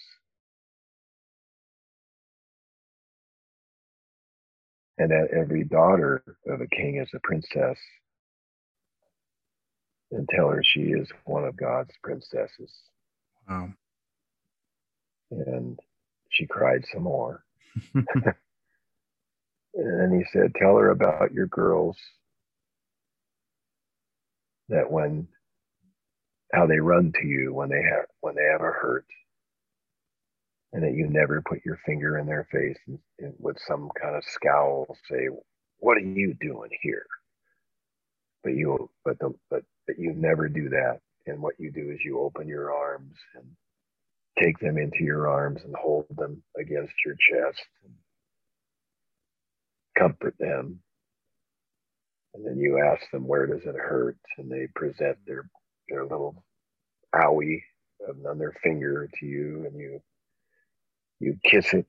And 4.98 5.12
that 5.12 5.28
every 5.32 5.64
daughter 5.64 6.24
of 6.48 6.62
a 6.62 6.68
king 6.68 6.98
is 6.98 7.10
a 7.14 7.20
princess, 7.20 7.78
and 10.12 10.28
tell 10.36 10.50
her 10.50 10.64
she 10.64 10.82
is 10.82 11.08
one 11.26 11.44
of 11.44 11.56
God's 11.56 11.94
princesses. 12.02 12.74
Wow. 13.48 13.70
And 15.30 15.80
she 16.32 16.48
cried 16.48 16.84
some 16.92 17.04
more. 17.04 17.44
and 17.94 18.04
then 19.74 20.18
he 20.18 20.26
said, 20.32 20.54
Tell 20.56 20.78
her 20.78 20.90
about 20.90 21.34
your 21.34 21.48
girls 21.48 21.98
that 24.70 24.92
when 24.92 25.28
how 26.54 26.66
they 26.66 26.80
run 26.80 27.12
to 27.22 27.28
you 27.28 27.54
when 27.54 27.70
they 27.70 27.82
have 27.84 28.06
when 28.22 28.36
they 28.36 28.46
have 28.52 28.62
a 28.62 28.72
hurt 28.72 29.06
and 30.78 30.86
that 30.86 30.94
you 30.96 31.08
never 31.10 31.42
put 31.42 31.66
your 31.66 31.80
finger 31.88 32.20
in 32.20 32.28
their 32.28 32.48
face 32.52 32.78
and, 32.88 33.00
and 33.18 33.34
with 33.40 33.58
some 33.68 33.90
kind 34.00 34.16
of 34.16 34.24
scowl 34.24 34.96
say 35.10 35.28
what 35.80 35.98
are 35.98 36.02
you 36.02 36.36
doing 36.40 36.70
here? 36.84 37.08
But 38.44 38.54
you 38.54 38.90
but 39.04 39.18
the 39.20 39.34
but 39.50 39.64
but 39.88 39.98
you 39.98 40.14
never 40.16 40.48
do 40.48 40.70
that. 40.70 41.00
And 41.26 41.42
what 41.42 41.56
you 41.60 41.72
do 41.72 41.90
is 41.92 42.00
you 42.06 42.20
open 42.20 42.48
your 42.48 42.72
arms 42.72 43.16
and 43.36 43.46
take 44.44 44.60
them 44.60 44.78
into 44.78 45.04
your 45.04 45.28
arms 45.28 45.62
and 45.66 45.76
hold 45.76 46.06
them 46.16 46.44
against 46.60 46.94
your 47.06 47.16
chest 47.16 47.62
and 47.84 47.94
comfort 49.98 50.36
them. 50.40 50.80
And 52.36 52.46
then 52.46 52.60
you 52.60 52.80
ask 52.80 53.10
them 53.12 53.28
where 53.28 53.48
does 53.48 53.66
it 53.66 53.76
hurt? 53.76 54.18
And 54.38 54.52
they 54.52 54.68
present 54.76 55.18
their 55.26 55.50
their 55.90 56.04
little 56.04 56.44
owie 57.16 57.64
on 58.30 58.38
their 58.38 58.54
finger 58.64 59.10
to 59.20 59.26
you 59.26 59.66
and 59.66 59.76
you 59.80 60.02
you 61.20 61.38
kiss 61.44 61.74
it. 61.74 61.86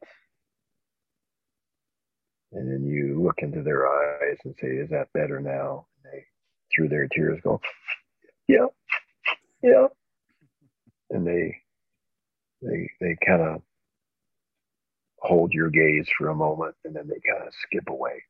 And 2.53 2.71
then 2.71 2.87
you 2.87 3.23
look 3.23 3.41
into 3.41 3.63
their 3.63 3.87
eyes 3.87 4.39
and 4.45 4.55
say 4.61 4.69
is 4.69 4.91
that 4.91 5.13
better 5.13 5.41
now? 5.41 5.87
And 6.05 6.13
they 6.13 6.25
through 6.75 6.89
their 6.89 7.09
tears 7.09 7.41
go 7.43 7.61
yeah 8.49 8.67
yeah. 9.63 9.89
And 11.11 11.27
they 11.27 11.57
they 12.63 12.91
they 13.01 13.17
kind 13.27 13.43
of 13.43 13.63
hold 15.19 15.53
your 15.53 15.69
gaze 15.71 16.09
for 16.17 16.29
a 16.29 16.35
moment 16.35 16.75
and 16.85 16.95
then 16.95 17.09
they 17.09 17.21
kind 17.31 17.47
of 17.47 17.53
skip 17.67 17.89
away. 17.91 18.23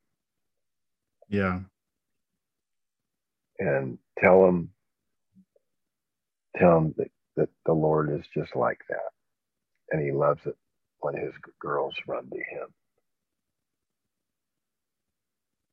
Yeah. 1.28 1.60
And 3.58 3.98
tell 4.18 4.44
them 4.44 4.70
tell 6.56 6.74
them 6.74 6.94
that, 6.96 7.10
that 7.36 7.48
the 7.66 7.72
lord 7.72 8.10
is 8.10 8.26
just 8.34 8.56
like 8.56 8.80
that 8.88 9.10
and 9.90 10.02
he 10.04 10.12
loves 10.12 10.40
it 10.46 10.56
when 11.00 11.16
his 11.16 11.34
girls 11.60 11.94
run 12.08 12.28
to 12.30 12.36
him 12.38 12.68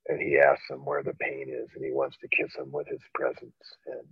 and 0.08 0.22
he 0.22 0.38
asks 0.40 0.68
them 0.70 0.86
where 0.86 1.04
the 1.04 1.14
pain 1.16 1.48
is 1.50 1.70
and 1.76 1.86
he 1.86 1.92
wants 1.92 2.18
to 2.22 2.28
kiss 2.30 2.54
them 2.56 2.72
with 2.72 2.88
his 2.88 3.02
presence 3.14 3.54
and 3.88 4.08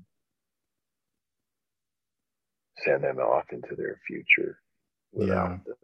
send 2.85 3.03
them 3.03 3.19
off 3.19 3.45
into 3.51 3.75
their 3.75 3.99
future 4.07 4.59
without 5.13 5.53
Yeah. 5.53 5.57
the 5.65 5.75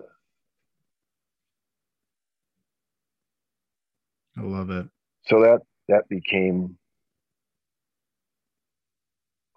I 4.38 4.42
love 4.42 4.70
it. 4.72 4.88
so 5.28 5.42
that 5.42 5.62
that 5.90 6.10
became 6.10 6.78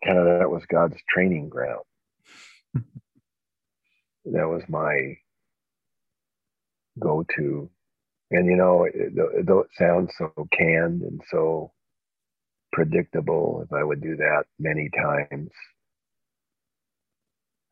kind 0.04 0.18
of 0.18 0.26
that 0.40 0.50
was 0.50 0.64
God's 0.66 0.96
training 1.08 1.48
ground. 1.50 1.84
that 4.10 4.48
was 4.48 4.62
my 4.68 5.16
go-to, 7.00 7.70
and 8.30 8.46
you 8.46 8.56
know, 8.56 8.84
it, 8.84 8.94
it, 8.94 9.46
though 9.46 9.60
it 9.60 9.70
sounds 9.78 10.10
so 10.18 10.32
canned 10.56 11.02
and 11.02 11.20
so 11.30 11.72
predictable, 12.72 13.62
if 13.64 13.72
I 13.72 13.84
would 13.84 14.02
do 14.02 14.16
that 14.16 14.44
many 14.58 14.90
times, 14.90 15.50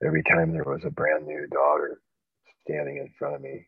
every 0.05 0.23
time 0.25 0.53
there 0.53 0.65
was 0.65 0.83
a 0.85 0.91
brand 0.91 1.27
new 1.27 1.47
daughter 1.53 2.01
standing 2.63 2.99
in 2.99 3.11
front 3.19 3.37
of 3.37 3.41
me, 3.43 3.67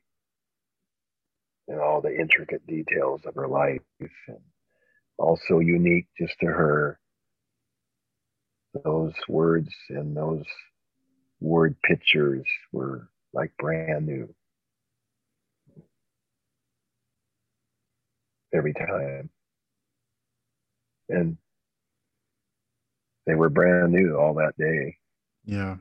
and 1.68 1.80
all 1.80 2.00
the 2.00 2.14
intricate 2.14 2.66
details 2.66 3.22
of 3.26 3.34
her 3.34 3.48
life 3.48 3.80
and 4.00 4.38
also 5.18 5.58
unique 5.60 6.06
just 6.18 6.34
to 6.40 6.46
her. 6.46 6.98
Those 8.84 9.14
words 9.28 9.68
and 9.90 10.16
those 10.16 10.44
word 11.40 11.76
pictures 11.84 12.46
were 12.72 13.08
like 13.34 13.52
brand 13.58 14.06
new 14.06 14.34
every 18.52 18.74
time. 18.74 19.30
And 21.08 21.36
they 23.26 23.34
were 23.34 23.50
brand 23.50 23.92
new 23.92 24.16
all 24.16 24.34
that 24.34 24.56
day. 24.58 24.96
Yeah. 25.44 25.76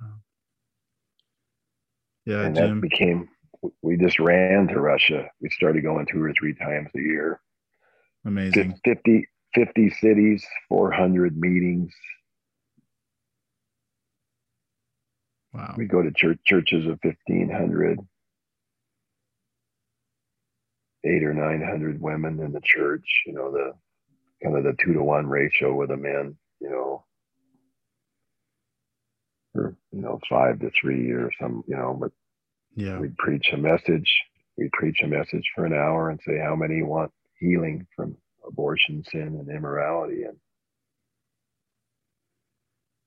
Wow. 0.00 0.08
Yeah, 2.24 2.42
and 2.42 2.56
Jim. 2.56 2.80
that 2.80 2.88
became, 2.88 3.28
we 3.82 3.96
just 3.96 4.18
ran 4.18 4.68
to 4.68 4.80
Russia. 4.80 5.28
We 5.40 5.50
started 5.50 5.82
going 5.82 6.06
two 6.06 6.22
or 6.22 6.32
three 6.32 6.54
times 6.54 6.90
a 6.96 7.00
year. 7.00 7.40
Amazing. 8.24 8.78
50, 8.84 9.26
50 9.54 9.90
cities, 9.90 10.46
400 10.68 11.36
meetings. 11.36 11.92
Wow. 15.52 15.74
We 15.76 15.84
go 15.84 16.02
to 16.02 16.10
church 16.12 16.38
churches 16.44 16.86
of 16.86 16.98
1500, 17.02 17.98
eight 21.04 21.24
or 21.24 21.34
900 21.34 22.00
women 22.00 22.40
in 22.40 22.52
the 22.52 22.60
church, 22.62 23.04
you 23.26 23.32
know, 23.32 23.50
the 23.50 23.72
kind 24.42 24.56
of 24.56 24.64
the 24.64 24.74
two 24.82 24.92
to 24.94 25.02
one 25.02 25.26
ratio 25.26 25.74
with 25.74 25.88
the 25.90 25.96
men, 25.96 26.36
you 26.60 26.70
know, 26.70 27.04
or, 29.54 29.76
you 29.90 30.00
know, 30.00 30.18
five 30.28 30.60
to 30.60 30.70
three 30.80 31.10
or 31.10 31.30
some, 31.40 31.62
you 31.66 31.76
know, 31.76 31.94
but 32.00 32.12
Yeah. 32.74 32.98
we'd 33.00 33.16
preach 33.18 33.52
a 33.52 33.56
message. 33.56 34.10
We'd 34.56 34.72
preach 34.72 35.02
a 35.02 35.08
message 35.08 35.50
for 35.54 35.64
an 35.66 35.72
hour 35.72 36.10
and 36.10 36.20
say 36.26 36.38
how 36.38 36.54
many 36.56 36.82
want 36.82 37.12
healing 37.38 37.86
from 37.96 38.16
abortion, 38.46 39.02
sin, 39.04 39.36
and 39.38 39.48
immorality. 39.50 40.22
And 40.24 40.38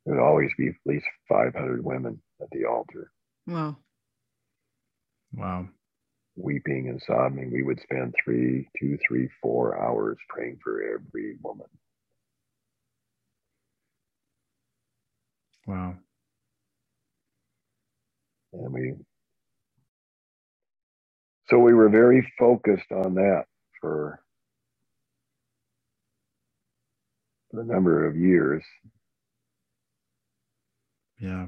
there 0.05 0.15
would 0.15 0.23
always 0.23 0.51
be 0.57 0.67
at 0.69 0.75
least 0.85 1.05
500 1.29 1.83
women 1.83 2.21
at 2.41 2.49
the 2.51 2.65
altar 2.65 3.11
Wow. 3.47 3.77
Wow. 5.33 5.69
Weeping 6.36 6.89
and 6.89 7.01
sobbing. 7.01 7.51
We 7.51 7.63
would 7.63 7.81
spend 7.81 8.15
three, 8.23 8.69
two, 8.79 8.97
three, 9.07 9.29
four 9.41 9.81
hours 9.81 10.17
praying 10.29 10.59
for 10.63 10.81
every 10.81 11.38
woman. 11.43 11.67
Wow. 15.67 15.95
And 18.53 18.73
we, 18.73 18.93
so 21.49 21.59
we 21.59 21.73
were 21.73 21.89
very 21.89 22.31
focused 22.39 22.91
on 22.91 23.15
that 23.15 23.45
for, 23.81 24.21
for 27.51 27.61
a 27.61 27.65
number 27.65 28.07
of 28.07 28.17
years. 28.17 28.63
Yeah. 31.19 31.47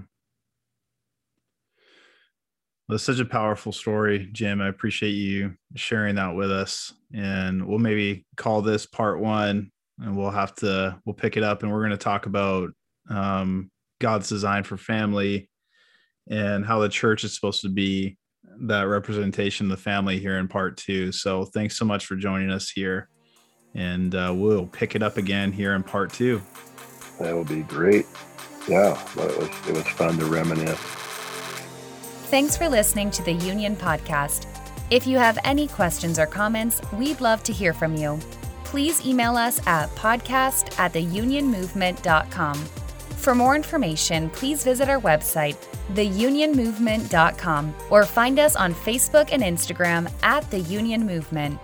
It's 2.89 3.03
such 3.03 3.19
a 3.19 3.25
powerful 3.25 3.73
story, 3.73 4.29
Jim. 4.31 4.61
I 4.61 4.69
appreciate 4.69 5.11
you 5.11 5.55
sharing 5.75 6.15
that 6.15 6.35
with 6.35 6.51
us. 6.51 6.93
And 7.13 7.67
we'll 7.67 7.79
maybe 7.79 8.25
call 8.37 8.61
this 8.61 8.85
part 8.85 9.19
one 9.19 9.71
and 9.99 10.15
we'll 10.15 10.31
have 10.31 10.55
to, 10.55 10.97
we'll 11.05 11.13
pick 11.13 11.35
it 11.35 11.43
up 11.43 11.63
and 11.63 11.71
we're 11.71 11.81
going 11.81 11.91
to 11.91 11.97
talk 11.97 12.27
about 12.27 12.69
um, 13.09 13.69
God's 13.99 14.29
design 14.29 14.63
for 14.63 14.77
family 14.77 15.49
and 16.29 16.65
how 16.65 16.79
the 16.79 16.89
church 16.89 17.23
is 17.23 17.33
supposed 17.33 17.61
to 17.61 17.69
be 17.69 18.17
that 18.61 18.83
representation 18.83 19.67
of 19.67 19.77
the 19.77 19.83
family 19.83 20.19
here 20.19 20.37
in 20.37 20.47
part 20.47 20.77
two. 20.77 21.11
So 21.11 21.45
thanks 21.45 21.77
so 21.77 21.85
much 21.85 22.05
for 22.05 22.15
joining 22.15 22.51
us 22.51 22.69
here, 22.69 23.09
and 23.75 24.13
uh, 24.15 24.33
we'll 24.35 24.67
pick 24.67 24.95
it 24.95 25.03
up 25.03 25.17
again 25.17 25.51
here 25.51 25.75
in 25.75 25.83
part 25.83 26.11
two. 26.11 26.41
That 27.19 27.35
would 27.35 27.47
be 27.47 27.63
great. 27.63 28.05
Yeah, 28.67 28.99
it 29.17 29.37
was 29.37 29.49
it 29.67 29.73
was 29.73 29.87
fun 29.87 30.17
to 30.17 30.25
reminisce. 30.25 31.06
Thanks 32.29 32.57
for 32.57 32.67
listening 32.67 33.09
to 33.11 33.23
the 33.23 33.31
Union 33.31 33.73
Podcast. 33.77 34.47
If 34.89 35.07
you 35.07 35.17
have 35.17 35.39
any 35.45 35.65
questions 35.65 36.19
or 36.19 36.25
comments, 36.25 36.81
we'd 36.91 37.21
love 37.21 37.41
to 37.43 37.53
hear 37.53 37.71
from 37.73 37.95
you. 37.95 38.19
Please 38.65 39.05
email 39.05 39.37
us 39.37 39.65
at 39.65 39.89
podcast 39.91 40.77
at 40.77 40.91
theunionmovement.com. 40.91 42.55
For 43.15 43.33
more 43.33 43.55
information, 43.55 44.29
please 44.31 44.65
visit 44.65 44.89
our 44.89 44.99
website, 44.99 45.55
theunionmovement.com, 45.93 47.75
or 47.89 48.05
find 48.05 48.39
us 48.39 48.57
on 48.57 48.73
Facebook 48.73 49.29
and 49.31 49.41
Instagram 49.41 50.11
at 50.21 50.49
The 50.51 50.59
Union 50.59 51.05
Movement. 51.05 51.57